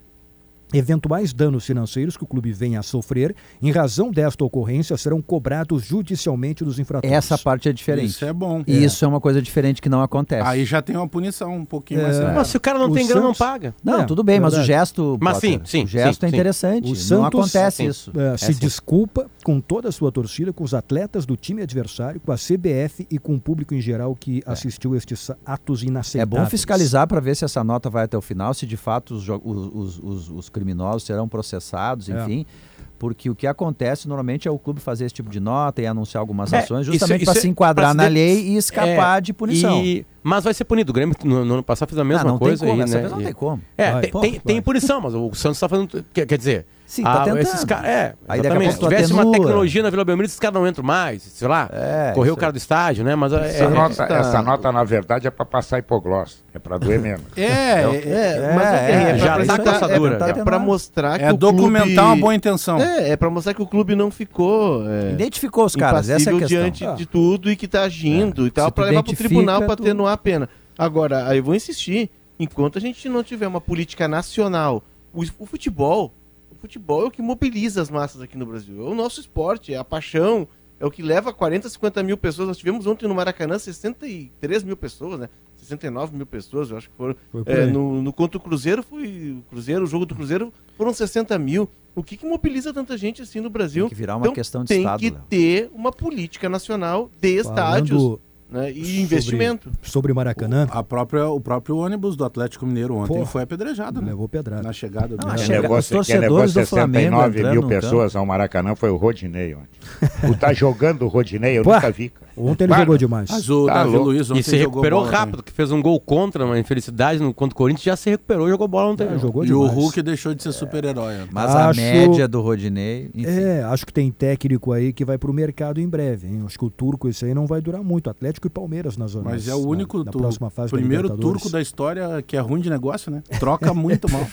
[0.72, 5.84] Eventuais danos financeiros que o clube venha a sofrer em razão desta ocorrência serão cobrados
[5.84, 7.14] judicialmente dos infratores.
[7.14, 8.10] Essa parte é diferente.
[8.10, 8.62] Isso é bom.
[8.66, 8.80] E é.
[8.80, 10.46] isso é uma coisa diferente que não acontece.
[10.46, 12.02] Aí já tem uma punição um pouquinho é.
[12.04, 12.18] mais.
[12.34, 13.74] Mas se o cara não o tem grana, não paga.
[13.82, 15.18] Não, é, tudo bem, mas o gesto.
[15.20, 15.84] Mas sim, sim.
[15.84, 16.84] O gesto sim, é interessante.
[16.84, 17.88] O não Santos, acontece sim.
[17.88, 18.12] isso.
[18.18, 18.60] É, se assim.
[18.60, 23.06] desculpa com toda a sua torcida, com os atletas do time adversário, com a CBF
[23.10, 24.50] e com o público em geral que é.
[24.50, 26.40] assistiu estes atos inaceitáveis.
[26.40, 29.14] É bom fiscalizar para ver se essa nota vai até o final, se de fato
[29.14, 32.20] os, os, os, os criminosos serão processados, é.
[32.20, 32.46] enfim.
[32.64, 32.68] É.
[32.98, 36.20] Porque o que acontece normalmente é o clube fazer esse tipo de nota e anunciar
[36.20, 39.84] algumas é, ações justamente para se enquadrar na lei e escapar é, de punição.
[39.84, 40.90] E, mas vai ser punido.
[40.90, 42.66] O Grêmio no, no ano passado fez a mesma não, coisa.
[42.66, 43.08] Tem como, aí, né?
[43.08, 43.62] não tem como.
[43.76, 46.04] É, vai, tem, pô, tem, tem, punição, mas o Santos está fazendo.
[46.12, 47.40] Quer, quer dizer, Sim, tá ah, tentando.
[47.40, 48.72] Esses caras, é, Aí exatamente.
[48.72, 52.12] Se tivesse uma tecnologia na Vila Belmiro, esses caras não entram mais, sei lá, é,
[52.14, 53.14] correr o cara do estádio, né?
[53.14, 56.78] Mas essa, é, nota, é, essa nota, na verdade, é para passar hipoglós, é para
[56.78, 57.26] doer menos.
[57.36, 60.18] É, é, é, mas é, é, já tá com dura.
[60.30, 62.00] É para mostrar que é documentar clube...
[62.00, 62.78] uma boa intenção.
[62.78, 64.82] É, é para mostrar que o clube não ficou
[65.12, 66.48] identificou os caras, essa é a questão.
[66.48, 66.94] diante ah.
[66.94, 70.16] de tudo e que tá agindo e tal para levar pro tribunal para atenuar a
[70.16, 70.48] pena.
[70.78, 72.08] Agora, aí eu vou insistir,
[72.40, 74.82] enquanto a gente não tiver uma política nacional,
[75.12, 76.14] o futebol
[76.60, 78.86] futebol é o que mobiliza as massas aqui no Brasil.
[78.86, 80.46] É o nosso esporte, é a paixão,
[80.80, 82.48] é o que leva 40, 50 mil pessoas.
[82.48, 85.28] Nós tivemos ontem no Maracanã 63 mil pessoas, né?
[85.56, 87.16] 69 mil pessoas, eu acho que foram.
[87.46, 89.32] É, no, no contra o Cruzeiro foi.
[89.32, 91.68] O Cruzeiro, o jogo do Cruzeiro foram 60 mil.
[91.96, 93.84] O que, que mobiliza tanta gente assim no Brasil?
[93.84, 95.00] Tem que virar uma então, questão de tem Estado.
[95.00, 97.50] Tem que ter uma política nacional de Falando...
[97.50, 98.18] estádios
[98.50, 98.72] né?
[98.72, 99.70] E investimento.
[99.82, 100.66] Sobre Maracanã.
[100.72, 104.00] O, a própria, o próprio ônibus do Atlético Mineiro ontem Porra, foi apedrejado.
[104.00, 104.08] Né?
[104.08, 104.62] Levou pedrada.
[104.62, 108.74] Na chegada do Não, chega, negócio, Os torcedores do Flamengo 69 mil pessoas ao Maracanã
[108.74, 110.30] foi o Rodinei ontem.
[110.30, 112.27] o tá jogando o Rodinei, eu Pô, nunca vi, cara.
[112.40, 113.30] Ontem ele jogou demais.
[113.30, 114.04] Mas o tá Davi louco.
[114.06, 117.54] Luiz ontem E se recuperou rápido, que fez um gol contra uma infelicidade no, contra
[117.54, 119.06] o Corinthians, já se recuperou e jogou bola ontem.
[119.06, 119.70] É, jogou e demais.
[119.70, 121.14] o Hulk deixou de ser super-herói.
[121.30, 121.80] Mas acho...
[121.80, 123.10] a média do Rodinei...
[123.14, 123.28] Enfim.
[123.28, 126.26] É, acho que tem técnico aí que vai pro mercado em breve.
[126.26, 126.42] Hein?
[126.46, 128.08] Acho que o turco, esse aí não vai durar muito.
[128.10, 129.32] Atlético e Palmeiras nas zonas.
[129.32, 132.60] Mas é o único, na, na próxima fase primeiro turco da história que é ruim
[132.60, 133.22] de negócio, né?
[133.38, 134.26] Troca muito mal.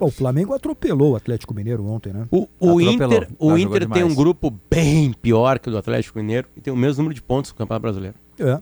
[0.00, 2.26] Bom, o Flamengo atropelou o Atlético Mineiro ontem, né?
[2.30, 6.48] O, o Inter, o Inter tem um grupo bem pior que o do Atlético Mineiro
[6.56, 8.16] e tem o mesmo número de pontos no Campeonato Brasileiro.
[8.38, 8.58] É.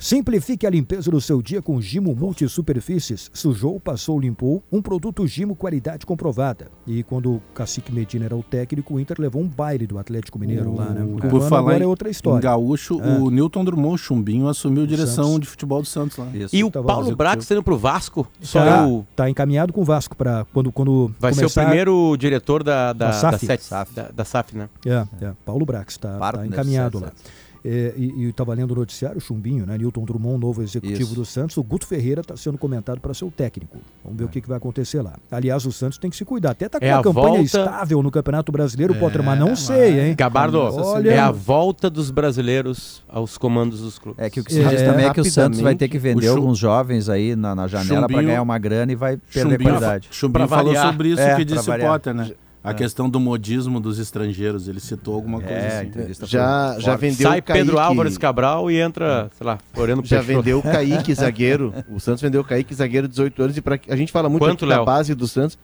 [0.00, 3.30] Simplifique a limpeza do seu dia com Gimo Multisuperfícies.
[3.34, 4.62] Sujou, passou, limpou.
[4.72, 6.70] Um produto Gimo qualidade comprovada.
[6.86, 10.38] E quando o Cacique Medina era o técnico, o Inter levou um baile do Atlético
[10.38, 10.76] Mineiro o...
[10.76, 11.06] lá, né?
[11.28, 12.38] Por falar agora é outra história.
[12.38, 13.18] Em Gaúcho, é.
[13.18, 15.40] o Newton Drummond Chumbinho assumiu direção Santos.
[15.40, 16.28] de futebol do Santos lá.
[16.32, 16.56] Isso.
[16.56, 18.26] E o tá Paulo Brax indo pro Vasco.
[18.40, 19.06] Só tá, o...
[19.14, 21.48] tá encaminhado com o Vasco para quando, quando Vai começar...
[21.50, 23.46] ser o primeiro diretor da, da, da, SAF.
[23.46, 23.94] Da, SAF.
[23.94, 24.70] da, da SAF, né?
[24.86, 25.32] É, é.
[25.44, 27.12] Paulo Brax tá, tá encaminhado lá.
[27.62, 29.76] É, e estava lendo o noticiário, Chumbinho, né?
[29.76, 31.14] Newton Drummond, novo executivo Isso.
[31.14, 31.56] do Santos.
[31.58, 33.78] O Guto Ferreira está sendo comentado para ser o técnico.
[34.02, 34.26] Vamos ver é.
[34.26, 35.14] o que, que, vai acontecer lá.
[35.30, 36.52] Aliás, o Santos tem que se cuidar.
[36.52, 37.42] Até está com é uma campanha volta...
[37.42, 40.14] estável no Campeonato Brasileiro, é, Potter, mas não sei, hein?
[40.16, 41.10] Gabardo, Olha...
[41.10, 44.24] é a volta dos brasileiros aos comandos dos clubes.
[44.24, 46.28] É que o que se diz também é que o Santos vai ter que vender
[46.28, 50.08] alguns jovens aí na, na janela para ganhar uma grana e vai perder Chumbinho, qualidade.
[50.10, 52.30] Chumbinho falou sobre isso é, que disse o Potter, né?
[52.62, 52.74] A é.
[52.74, 56.26] questão do modismo dos estrangeiros, ele citou alguma coisa é, assim.
[56.26, 60.62] Já, já vendeu Sai Pedro Álvares Cabral e entra, sei lá, Floriano Já vendeu o
[60.62, 61.72] Kaique, zagueiro.
[61.88, 63.56] O Santos vendeu o Kaique, zagueiro, 18 anos.
[63.56, 65.58] E pra, a gente fala muito Quanto, da base do Santos.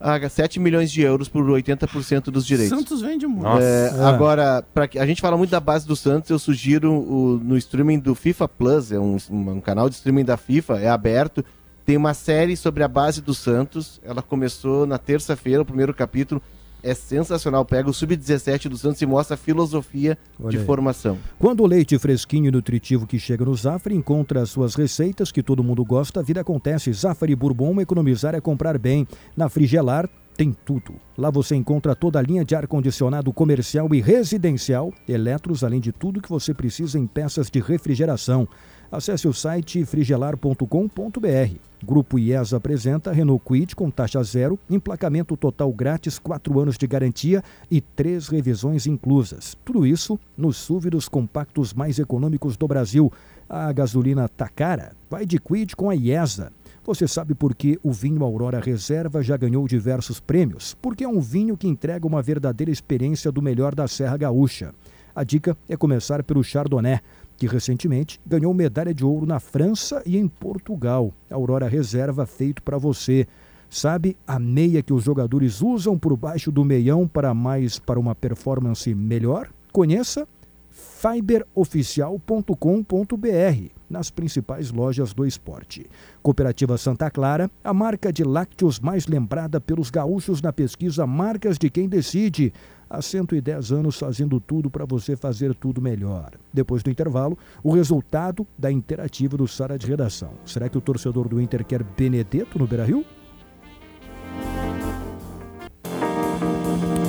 [0.00, 2.76] Ah, 7 milhões de euros por 80% dos direitos.
[2.76, 3.46] Santos vende muito.
[3.60, 4.04] É, é.
[4.04, 8.00] Agora, pra, a gente fala muito da base do Santos, eu sugiro o, no streaming
[8.00, 11.44] do FIFA Plus, é um, um canal de streaming da FIFA, é aberto
[11.84, 14.00] tem uma série sobre a base do Santos.
[14.04, 16.40] Ela começou na terça-feira, o primeiro capítulo.
[16.82, 17.64] É sensacional.
[17.64, 20.64] Pega o sub-17 do Santos e mostra a filosofia Olha de aí.
[20.64, 21.16] formação.
[21.38, 25.44] Quando o leite fresquinho e nutritivo que chega no Zafari encontra as suas receitas que
[25.44, 26.92] todo mundo gosta, a vida acontece.
[26.92, 29.06] Zafari Bourbon, economizar é comprar bem.
[29.36, 30.94] Na Frigelar tem tudo.
[31.16, 36.20] Lá você encontra toda a linha de ar-condicionado comercial e residencial, eletros, além de tudo
[36.20, 38.48] que você precisa em peças de refrigeração.
[38.92, 41.56] Acesse o site frigelar.com.br.
[41.82, 47.42] Grupo IES apresenta Renault Quid com taxa zero, emplacamento total grátis, 4 anos de garantia
[47.70, 49.56] e três revisões inclusas.
[49.64, 53.10] Tudo isso nos súvidos compactos mais econômicos do Brasil.
[53.48, 54.92] A gasolina tá cara?
[55.08, 56.52] Vai de Quid com a IESA.
[56.84, 60.76] Você sabe por que o vinho Aurora Reserva já ganhou diversos prêmios?
[60.82, 64.74] Porque é um vinho que entrega uma verdadeira experiência do melhor da Serra Gaúcha.
[65.14, 66.98] A dica é começar pelo Chardonnay
[67.42, 71.12] que recentemente ganhou medalha de ouro na França e em Portugal.
[71.28, 73.26] Aurora Reserva feito para você.
[73.68, 78.14] Sabe a meia que os jogadores usam por baixo do meião para mais para uma
[78.14, 79.50] performance melhor?
[79.72, 80.24] Conheça
[80.70, 85.90] fiberoficial.com.br, nas principais lojas do esporte.
[86.22, 91.68] Cooperativa Santa Clara, a marca de lácteos mais lembrada pelos gaúchos na pesquisa Marcas de
[91.68, 92.52] Quem Decide.
[92.94, 96.32] Há 110 anos fazendo tudo para você fazer tudo melhor.
[96.52, 100.32] Depois do intervalo, o resultado da interativa do Sara de Redação.
[100.44, 103.02] Será que o torcedor do Inter quer Benedetto no Beira-Rio?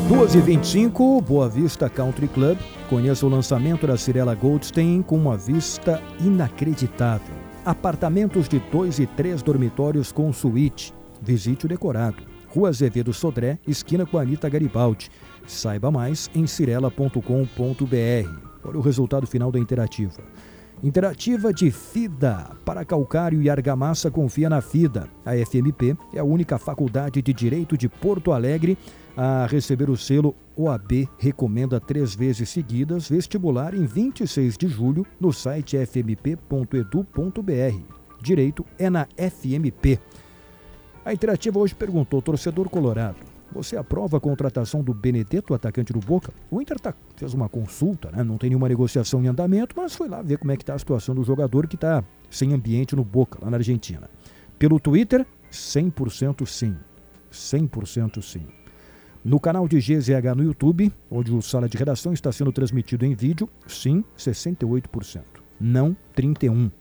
[0.07, 2.57] 2h25, Boa Vista Country Club.
[2.89, 7.35] Conheça o lançamento da Cirela Goldstein com uma vista inacreditável.
[7.65, 10.93] Apartamentos de dois e três dormitórios com suíte.
[11.21, 12.32] Visite o decorado.
[12.53, 15.09] Rua Azevedo Sodré, esquina com Anitta Garibaldi.
[15.47, 17.19] Saiba mais em cirela.com.br.
[18.63, 20.21] Olha o resultado final da interativa.
[20.83, 22.51] Interativa de FIDA.
[22.63, 25.09] Para calcário e argamassa, confia na FIDA.
[25.25, 28.77] A FMP é a única faculdade de Direito de Porto Alegre
[29.17, 35.33] a receber o selo OAB recomenda três vezes seguidas vestibular em 26 de julho no
[35.33, 36.43] site fmp.edu.br.
[38.21, 39.99] Direito é na FMP.
[41.05, 43.17] A Interativa hoje perguntou, torcedor colorado,
[43.51, 46.31] você aprova a contratação do Benedetto, atacante do Boca?
[46.49, 48.23] O Inter tá, fez uma consulta, né?
[48.23, 50.79] não tem nenhuma negociação em andamento, mas foi lá ver como é que está a
[50.79, 54.09] situação do jogador que está sem ambiente no Boca, lá na Argentina.
[54.57, 56.77] Pelo Twitter, 100% sim.
[57.29, 58.47] 100% sim.
[59.25, 63.13] No canal de GZH no YouTube, onde o Sala de Redação está sendo transmitido em
[63.13, 65.21] vídeo, sim, 68%.
[65.59, 66.71] Não 31%.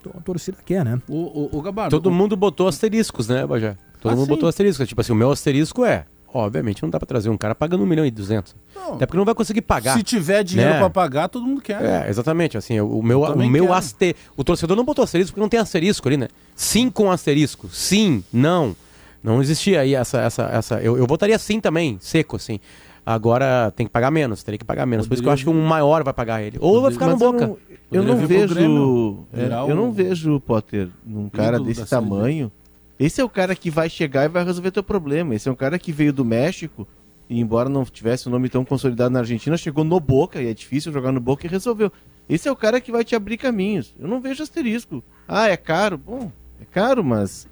[0.00, 1.00] Então a torcida quer, né?
[1.08, 2.12] O, o, o Gabardo, Todo o...
[2.12, 3.76] mundo botou asteriscos, né, Bajé?
[4.00, 4.30] Todo ah, mundo sim.
[4.30, 4.88] botou asteriscos.
[4.88, 7.86] Tipo assim, o meu asterisco é Obviamente não dá para trazer um cara pagando 1
[7.86, 8.54] milhão e 200.
[8.74, 8.94] Não.
[8.94, 9.96] Até porque não vai conseguir pagar.
[9.96, 10.78] Se tiver dinheiro né?
[10.78, 11.82] para pagar, todo mundo quer.
[11.82, 12.56] É, exatamente.
[12.56, 14.14] Assim, o meu, o meu aster...
[14.36, 16.28] O torcedor não botou asterisco porque não tem asterisco ali, né?
[16.54, 17.68] Sim com asterisco.
[17.68, 18.76] Sim, não.
[19.22, 20.20] Não existia aí essa.
[20.20, 22.60] essa, essa eu, eu votaria sim também, seco, assim.
[23.04, 25.06] Agora tem que pagar menos, teria que pagar menos.
[25.06, 26.58] Poderia Por isso que eu acho que um maior vai pagar ele.
[26.60, 27.44] Ou vai ficar no boca.
[27.90, 29.26] Eu não, eu não vejo.
[29.32, 32.52] É, eu não vejo, Potter, um cara desse tamanho.
[32.98, 35.34] Esse é o cara que vai chegar e vai resolver teu problema.
[35.34, 36.86] Esse é um cara que veio do México
[37.30, 40.52] e, embora não tivesse um nome tão consolidado na Argentina, chegou no Boca, e é
[40.52, 41.90] difícil jogar no Boca e resolveu.
[42.28, 43.94] Esse é o cara que vai te abrir caminhos.
[43.98, 45.02] Eu não vejo asterisco.
[45.26, 45.96] Ah, é caro?
[45.96, 46.30] Bom,
[46.60, 47.48] é caro, mas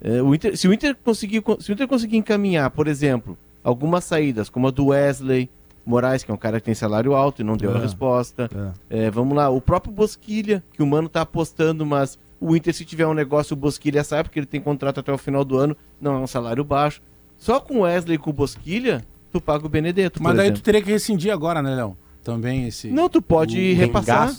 [0.00, 4.04] é, o Inter, se, o Inter conseguir, se o Inter conseguir encaminhar, por exemplo, algumas
[4.04, 5.50] saídas, como a do Wesley
[5.84, 8.48] Moraes, que é um cara que tem salário alto e não deu é, a resposta.
[8.88, 9.06] É.
[9.06, 12.84] É, vamos lá, o próprio Bosquilha, que o Mano tá apostando, mas o Inter, se
[12.84, 15.76] tiver um negócio, o Bosquilha sai, porque ele tem contrato até o final do ano,
[16.00, 17.02] não é um salário baixo.
[17.36, 20.22] Só com o Wesley e com o Bosquilha, tu paga o Benedetto.
[20.22, 20.62] Mas daí exemplo.
[20.62, 21.96] tu teria que rescindir agora, né, Léo?
[22.22, 22.88] Também esse.
[22.88, 24.32] Não, tu pode repassar.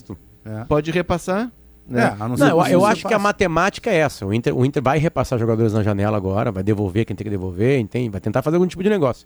[0.45, 0.63] É.
[0.63, 1.51] Pode repassar.
[1.87, 2.03] Né?
[2.03, 4.25] É, não, não eu, eu acho que a matemática é essa.
[4.25, 7.31] O Inter, o Inter vai repassar jogadores na janela agora, vai devolver quem tem que
[7.31, 8.09] devolver, entende?
[8.09, 9.25] vai tentar fazer algum tipo de negócio.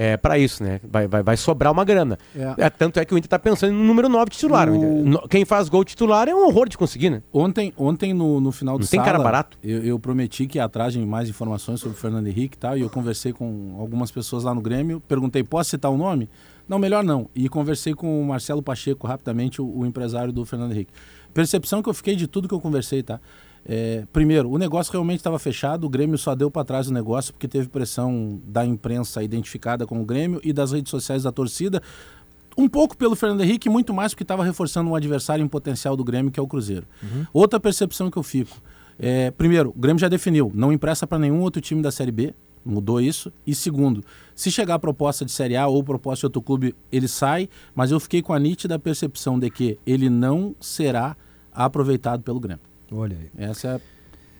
[0.00, 0.80] É para isso, né?
[0.88, 2.16] Vai, vai, vai sobrar uma grana.
[2.32, 2.66] É.
[2.66, 2.70] é.
[2.70, 4.70] tanto é que o Inter está pensando no número 9 titular.
[4.70, 5.26] O...
[5.28, 7.20] Quem faz gol titular é um horror de conseguir, né?
[7.32, 9.58] Ontem, ontem no, no final do Não tem cara barato.
[9.60, 12.78] Eu, eu, prometi que ia atrás de mais informações sobre o Fernando Henrique e tal,
[12.78, 16.30] e eu conversei com algumas pessoas lá no Grêmio, perguntei, posso citar o nome?
[16.68, 17.28] Não, melhor não.
[17.34, 20.92] E conversei com o Marcelo Pacheco rapidamente, o, o empresário do Fernando Henrique.
[21.32, 23.20] Percepção que eu fiquei de tudo que eu conversei, tá?
[23.66, 27.34] É, primeiro, o negócio realmente estava fechado, o Grêmio só deu para trás o negócio
[27.34, 31.82] porque teve pressão da imprensa identificada com o Grêmio e das redes sociais da torcida.
[32.56, 36.02] Um pouco pelo Fernando Henrique, muito mais porque estava reforçando um adversário em potencial do
[36.02, 36.86] Grêmio, que é o Cruzeiro.
[37.02, 37.26] Uhum.
[37.32, 38.56] Outra percepção que eu fico.
[38.98, 42.34] É, primeiro, o Grêmio já definiu, não empresta para nenhum outro time da Série B,
[42.70, 43.32] mudou isso.
[43.46, 44.04] E segundo,
[44.34, 47.90] se chegar a proposta de Série A ou proposta de outro clube, ele sai, mas
[47.90, 51.16] eu fiquei com a nítida percepção de que ele não será
[51.52, 52.60] aproveitado pelo Grêmio.
[52.92, 53.48] Olha aí.
[53.48, 53.80] Essa é a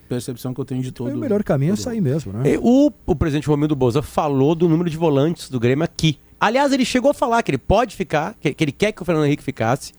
[0.09, 1.13] percepção que eu tenho de todo.
[1.13, 2.57] o melhor caminho é sair mesmo, né?
[2.61, 6.19] O, o presidente Romildo Boza falou do número de volantes do Grêmio aqui.
[6.41, 9.05] Aliás, ele chegou a falar que ele pode ficar, que, que ele quer que o
[9.05, 9.93] Fernando Henrique ficasse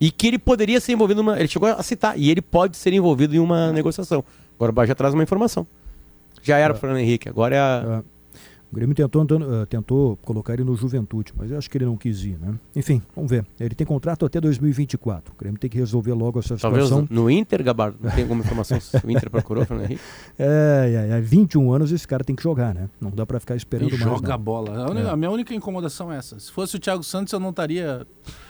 [0.00, 1.38] e que ele poderia ser envolvido numa.
[1.38, 4.24] Ele chegou a citar, e ele pode ser envolvido em uma negociação.
[4.56, 5.66] Agora o Bajé traz uma informação.
[6.44, 6.76] Já era é.
[6.76, 8.02] o Fernando Henrique, agora é a.
[8.74, 11.96] O Grêmio tentou, uh, tentou colocar ele no Juventude, mas eu acho que ele não
[11.96, 12.58] quis ir, né?
[12.74, 13.46] Enfim, vamos ver.
[13.60, 15.32] Ele tem contrato até 2024.
[15.32, 17.06] O Grêmio tem que resolver logo essa Talvez situação.
[17.08, 20.02] no Inter, Gabardo, não tem alguma informação se o Inter procurou, Fernando Henrique?
[20.36, 22.90] É, é, é, 21 anos esse cara tem que jogar, né?
[23.00, 24.02] Não dá para ficar esperando e mais.
[24.02, 24.86] joga a bola.
[24.86, 25.10] A, única, é.
[25.12, 26.40] a minha única incomodação é essa.
[26.40, 28.04] Se fosse o Thiago Santos, eu não estaria...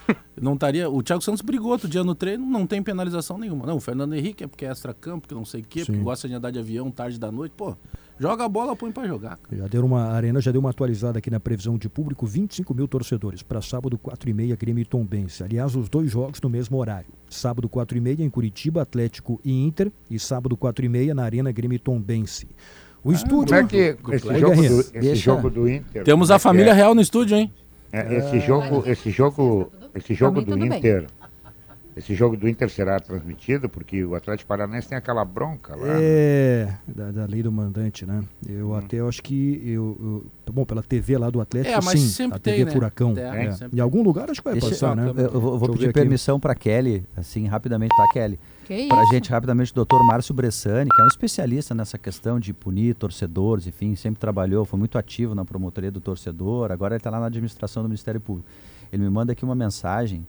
[0.40, 0.88] não estaria...
[0.88, 3.66] O Thiago Santos brigou outro dia no treino, não tem penalização nenhuma.
[3.66, 5.92] Não, o Fernando Henrique é porque é extra-campo, porque não sei o quê, Sim.
[5.92, 7.52] porque gosta de andar de avião tarde da noite.
[7.54, 7.76] Pô...
[8.18, 9.38] Joga a bola, põe para jogar.
[9.52, 12.72] Já deu uma a arena já deu uma atualizada aqui na previsão de público, 25
[12.72, 15.42] mil torcedores para sábado 4 e meia Grêmio e Tombense.
[15.42, 17.08] Aliás, os dois jogos no mesmo horário.
[17.28, 21.24] Sábado 4 e meia em Curitiba, Atlético e Inter e sábado 4 e meia na
[21.24, 22.46] arena Grêmio e Tombense.
[23.02, 23.48] O ah, estúdio.
[23.48, 26.04] Como é que esse, jogo do, esse jogo do, Inter?
[26.04, 26.74] Temos a família é?
[26.74, 27.52] real no estúdio, hein?
[27.92, 31.02] É, esse jogo, esse jogo esse jogo do Inter.
[31.02, 31.23] Bem.
[31.96, 35.94] Esse jogo do Inter será transmitido porque o Atlético Paranaense tem aquela bronca lá.
[36.00, 36.78] É, né?
[36.88, 38.24] da, da, lei do mandante, né?
[38.48, 38.74] Eu hum.
[38.74, 42.08] até acho que eu, eu, tá bom pela TV lá do Atlético, é, mas sim,
[42.08, 42.70] sempre a TV tem, né?
[42.72, 43.14] Furacão.
[43.16, 43.54] É, é.
[43.72, 45.08] Em algum lugar acho que vai Deixa, passar, né?
[45.08, 48.40] Eu, eu vou, vou pedir permissão para Kelly, assim, rapidamente, tá, Kelly?
[48.88, 52.52] Para a gente, rapidamente, o doutor Márcio Bressani, que é um especialista nessa questão de
[52.52, 57.10] punir torcedores, enfim, sempre trabalhou, foi muito ativo na promotoria do torcedor, agora ele está
[57.10, 58.48] lá na administração do Ministério Público.
[58.92, 60.26] Ele me manda aqui uma mensagem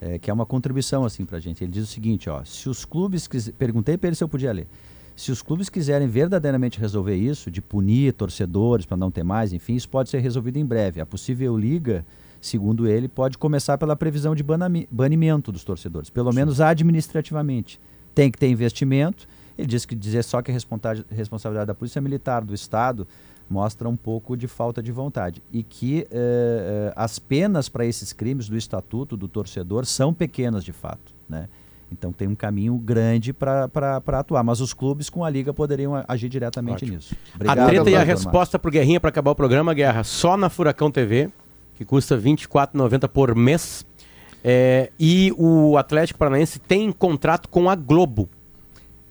[0.00, 1.62] é, que é uma contribuição assim para a gente.
[1.62, 3.50] Ele diz o seguinte, ó, se os clubes quis...
[3.50, 4.66] perguntei para ele se eu podia ler.
[5.16, 9.74] Se os clubes quiserem verdadeiramente resolver isso, de punir torcedores para não ter mais, enfim,
[9.74, 11.00] isso pode ser resolvido em breve.
[11.00, 12.06] A possível liga,
[12.40, 14.44] segundo ele, pode começar pela previsão de
[14.88, 16.38] banimento dos torcedores, pelo Sim.
[16.38, 17.80] menos administrativamente.
[18.14, 19.26] Tem que ter investimento.
[19.56, 20.54] Ele disse que dizer só que a
[21.10, 23.04] responsabilidade da polícia militar do estado
[23.48, 25.42] mostra um pouco de falta de vontade.
[25.52, 30.64] E que eh, eh, as penas para esses crimes do estatuto do torcedor são pequenas
[30.64, 31.14] de fato.
[31.28, 31.48] Né?
[31.90, 33.70] Então tem um caminho grande para
[34.18, 34.42] atuar.
[34.42, 36.96] Mas os clubes com a liga poderiam agir diretamente Ótimo.
[36.96, 37.14] nisso.
[37.34, 40.36] Obrigado, a treta e a resposta para o Guerrinha para acabar o programa, Guerra, só
[40.36, 41.30] na Furacão TV,
[41.74, 43.86] que custa R$ 24,90 por mês.
[44.44, 48.28] É, e o Atlético Paranaense tem contrato com a Globo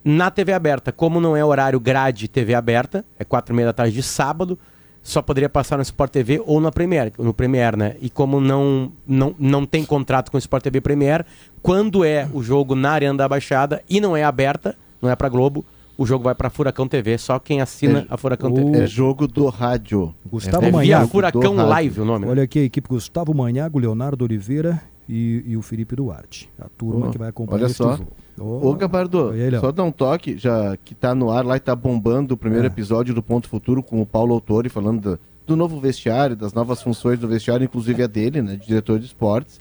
[0.08, 0.90] na TV aberta.
[0.90, 4.58] Como não é horário grade TV aberta, é quatro e meia da tarde de sábado,
[5.02, 7.96] só poderia passar no Sport TV ou na Premiere, no Premiere, né?
[8.00, 11.24] E como não, não, não tem contrato com o Sport TV Premiere,
[11.60, 15.28] quando é o jogo na Arena da Baixada e não é aberta, não é para
[15.28, 15.62] Globo,
[15.96, 18.84] o jogo vai para Furacão TV, só quem assina é, a Furacão TV.
[18.84, 20.14] É jogo do rádio.
[20.24, 21.02] Gustavo é, Manhago.
[21.02, 22.24] Via Furacão Live o nome.
[22.24, 22.30] Né?
[22.30, 26.48] Olha aqui a equipe Gustavo Manhago, Leonardo Oliveira e, e o Felipe Duarte.
[26.58, 27.96] A turma oh, que vai acompanhar olha só.
[27.96, 28.08] jogo.
[28.40, 31.74] Oh, Ô, Gabardo, só dar um toque, já que tá no ar lá e tá
[31.74, 32.68] bombando o primeiro é.
[32.68, 36.82] episódio do Ponto Futuro com o Paulo Autori falando do, do, novo vestiário, das novas
[36.82, 39.60] funções do vestiário, inclusive a dele, né, de diretor de esportes.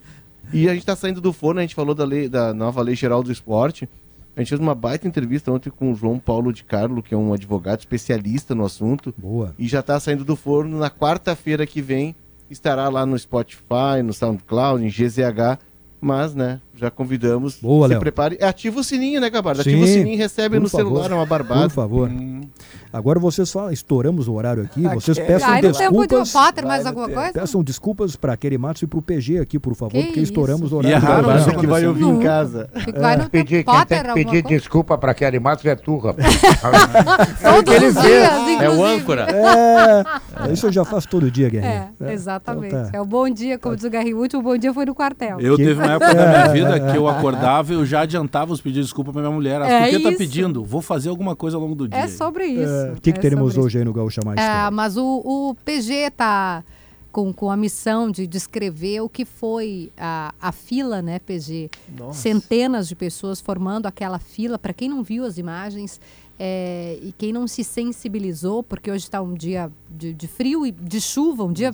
[0.53, 2.95] E a gente tá saindo do forno, a gente falou da, lei, da nova Lei
[2.95, 3.89] Geral do Esporte.
[4.35, 7.17] A gente fez uma baita entrevista ontem com o João Paulo de Carlo, que é
[7.17, 9.13] um advogado especialista no assunto.
[9.17, 9.53] Boa.
[9.57, 10.77] E já tá saindo do forno.
[10.77, 12.15] Na quarta-feira que vem
[12.49, 15.59] estará lá no Spotify, no SoundCloud, em GZH
[15.99, 17.57] mas, né, já convidamos.
[17.59, 17.99] Boa, Se Léo.
[17.99, 18.37] prepare.
[18.41, 19.61] Ativa o sininho, né, Gabardo?
[19.61, 20.85] Ativa o sininho e recebe no favor.
[20.85, 21.61] celular, é uma barbada.
[21.63, 22.09] Por favor.
[22.09, 22.41] Hum.
[22.93, 26.31] Agora vocês falam, estouramos o horário aqui, vocês peçam Ai, desculpas.
[26.31, 27.33] Tempo de mais alguma coisa?
[27.33, 30.31] Peçam desculpas para Kelly Matos e para o PG aqui, por favor, que porque isso?
[30.31, 30.93] estouramos o horário.
[30.93, 32.69] E é raro você que vai ouvir em casa.
[32.73, 33.29] É.
[33.29, 36.25] Pedir, quem tem que pedir desculpa para Kelly Matos é tu, rapaz.
[37.43, 39.27] Todos os dias, É o âncora.
[39.29, 40.03] É,
[40.53, 41.89] isso eu já faço todo dia, Guerrinho.
[41.99, 42.75] É, exatamente.
[42.75, 42.97] Então tá.
[42.97, 45.39] É o bom dia, como diz o Guerrinho, o último bom dia foi no quartel.
[45.39, 48.61] Eu teve uma época da minha vida que eu acordava e eu já adiantava os
[48.61, 49.61] pedidos de desculpa para minha mulher.
[49.61, 50.63] É Por que tá pedindo?
[50.63, 51.99] Vou fazer alguma coisa ao longo do dia.
[51.99, 52.93] É sobre isso.
[52.95, 54.39] O que, que teremos hoje aí no Gaúcha Mais?
[54.39, 56.63] É, mas o, o PG está
[57.11, 61.69] com, com a missão de descrever o que foi a, a fila, né, PG?
[61.97, 62.21] Nossa.
[62.21, 64.59] Centenas de pessoas formando aquela fila.
[64.59, 65.99] Para quem não viu as imagens
[66.39, 70.71] é, e quem não se sensibilizou, porque hoje está um dia de, de, frio e
[70.71, 71.71] de chuva, um dia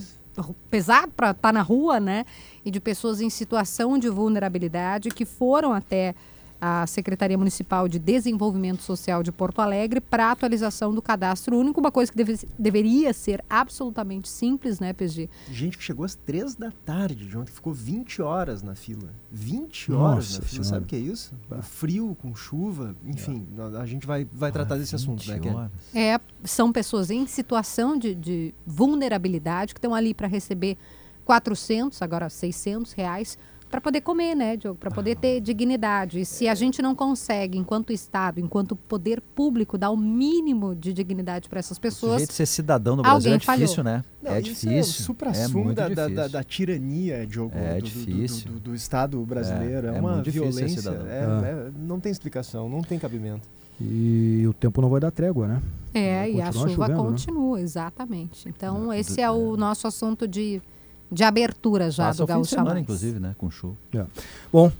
[0.70, 2.24] pesado para estar tá na rua, né?
[2.64, 6.14] E de pessoas em situação de vulnerabilidade que foram até
[6.60, 11.92] a Secretaria Municipal de Desenvolvimento Social de Porto Alegre para atualização do cadastro único, uma
[11.92, 15.28] coisa que deve, deveria ser absolutamente simples, né, PG?
[15.50, 19.14] Gente que chegou às três da tarde de ontem, ficou 20 horas na fila.
[19.30, 21.34] 20 horas Nossa na fila, sabe o que é isso?
[21.50, 21.62] Ah.
[21.62, 23.78] Frio, com chuva, enfim, é.
[23.78, 25.40] a gente vai, vai tratar ah, desse assunto, né?
[25.52, 25.70] Horas.
[25.94, 30.78] É, são pessoas em situação de, de vulnerabilidade que estão ali para receber
[31.24, 33.38] 400, agora 600 reais
[33.74, 34.78] para poder comer, né, Diogo?
[34.78, 36.20] Para poder ter dignidade.
[36.20, 40.92] E se a gente não consegue, enquanto Estado, enquanto poder público, dar o mínimo de
[40.92, 42.14] dignidade para essas pessoas.
[42.14, 43.84] O jeito de ser cidadão no Brasil é difícil, falhou.
[43.84, 44.04] né?
[44.22, 44.70] Não, é difícil.
[44.70, 47.52] É o supra-sumo é da, da, da, da, tirania, Diogo.
[47.56, 48.46] É do, difícil.
[48.46, 49.88] Do, do, do Estado brasileiro.
[49.88, 50.90] É, é uma violência.
[50.90, 51.72] É, ah.
[51.76, 53.48] não tem explicação, não tem cabimento.
[53.80, 55.62] E o tempo não vai dar trégua, né?
[55.92, 57.10] É, e a chuva chovendo, né?
[57.10, 57.62] continua, né?
[57.64, 58.48] exatamente.
[58.48, 60.62] Então, esse é o nosso assunto de
[61.10, 62.82] de abertura já Passa do Gaúcho semana, Mais.
[62.82, 63.34] inclusive, né?
[63.38, 63.76] Com show.
[63.94, 64.04] É.
[64.52, 64.70] Bom,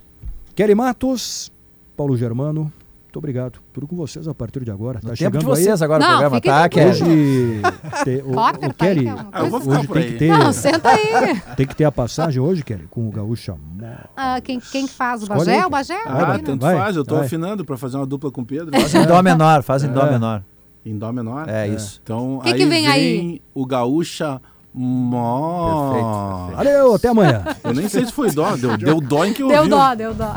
[0.55, 1.51] Kelly Matos,
[1.95, 2.71] Paulo Germano,
[3.15, 3.59] muito obrigado.
[3.71, 4.99] Tudo com vocês a partir de agora.
[4.99, 5.85] Tá chegando de vocês aí.
[5.85, 6.67] agora Não, o programa, tá?
[6.67, 7.05] Que hoje
[8.03, 10.37] te, o, Potter, o Kelly, tá aí, hoje tem que ter.
[10.37, 11.41] Não, senta aí.
[11.55, 13.55] Tem que ter a passagem hoje, Kelly, com o Gaúcha.
[14.17, 15.59] Ah, quem, quem faz o Bagé?
[15.59, 15.97] É o Bagé?
[16.05, 16.97] Ah, ah tanto vai, faz.
[16.97, 17.25] Eu tô vai.
[17.25, 18.77] afinando para fazer uma dupla com o Pedro.
[18.77, 20.11] Faz em dó menor, faz em dó é.
[20.11, 20.43] menor.
[20.85, 21.47] Em dó menor?
[21.47, 22.01] É, isso.
[22.03, 23.41] Então, que aí que vem, vem aí?
[23.53, 24.41] o Gaúcha
[24.77, 25.93] Mó.
[25.93, 26.57] Perfeito, perfeito.
[26.57, 27.43] Valeu, até amanhã.
[27.63, 30.13] Eu nem sei se foi dó, deu, deu dó em que eu Deu dó, deu
[30.13, 30.33] dó.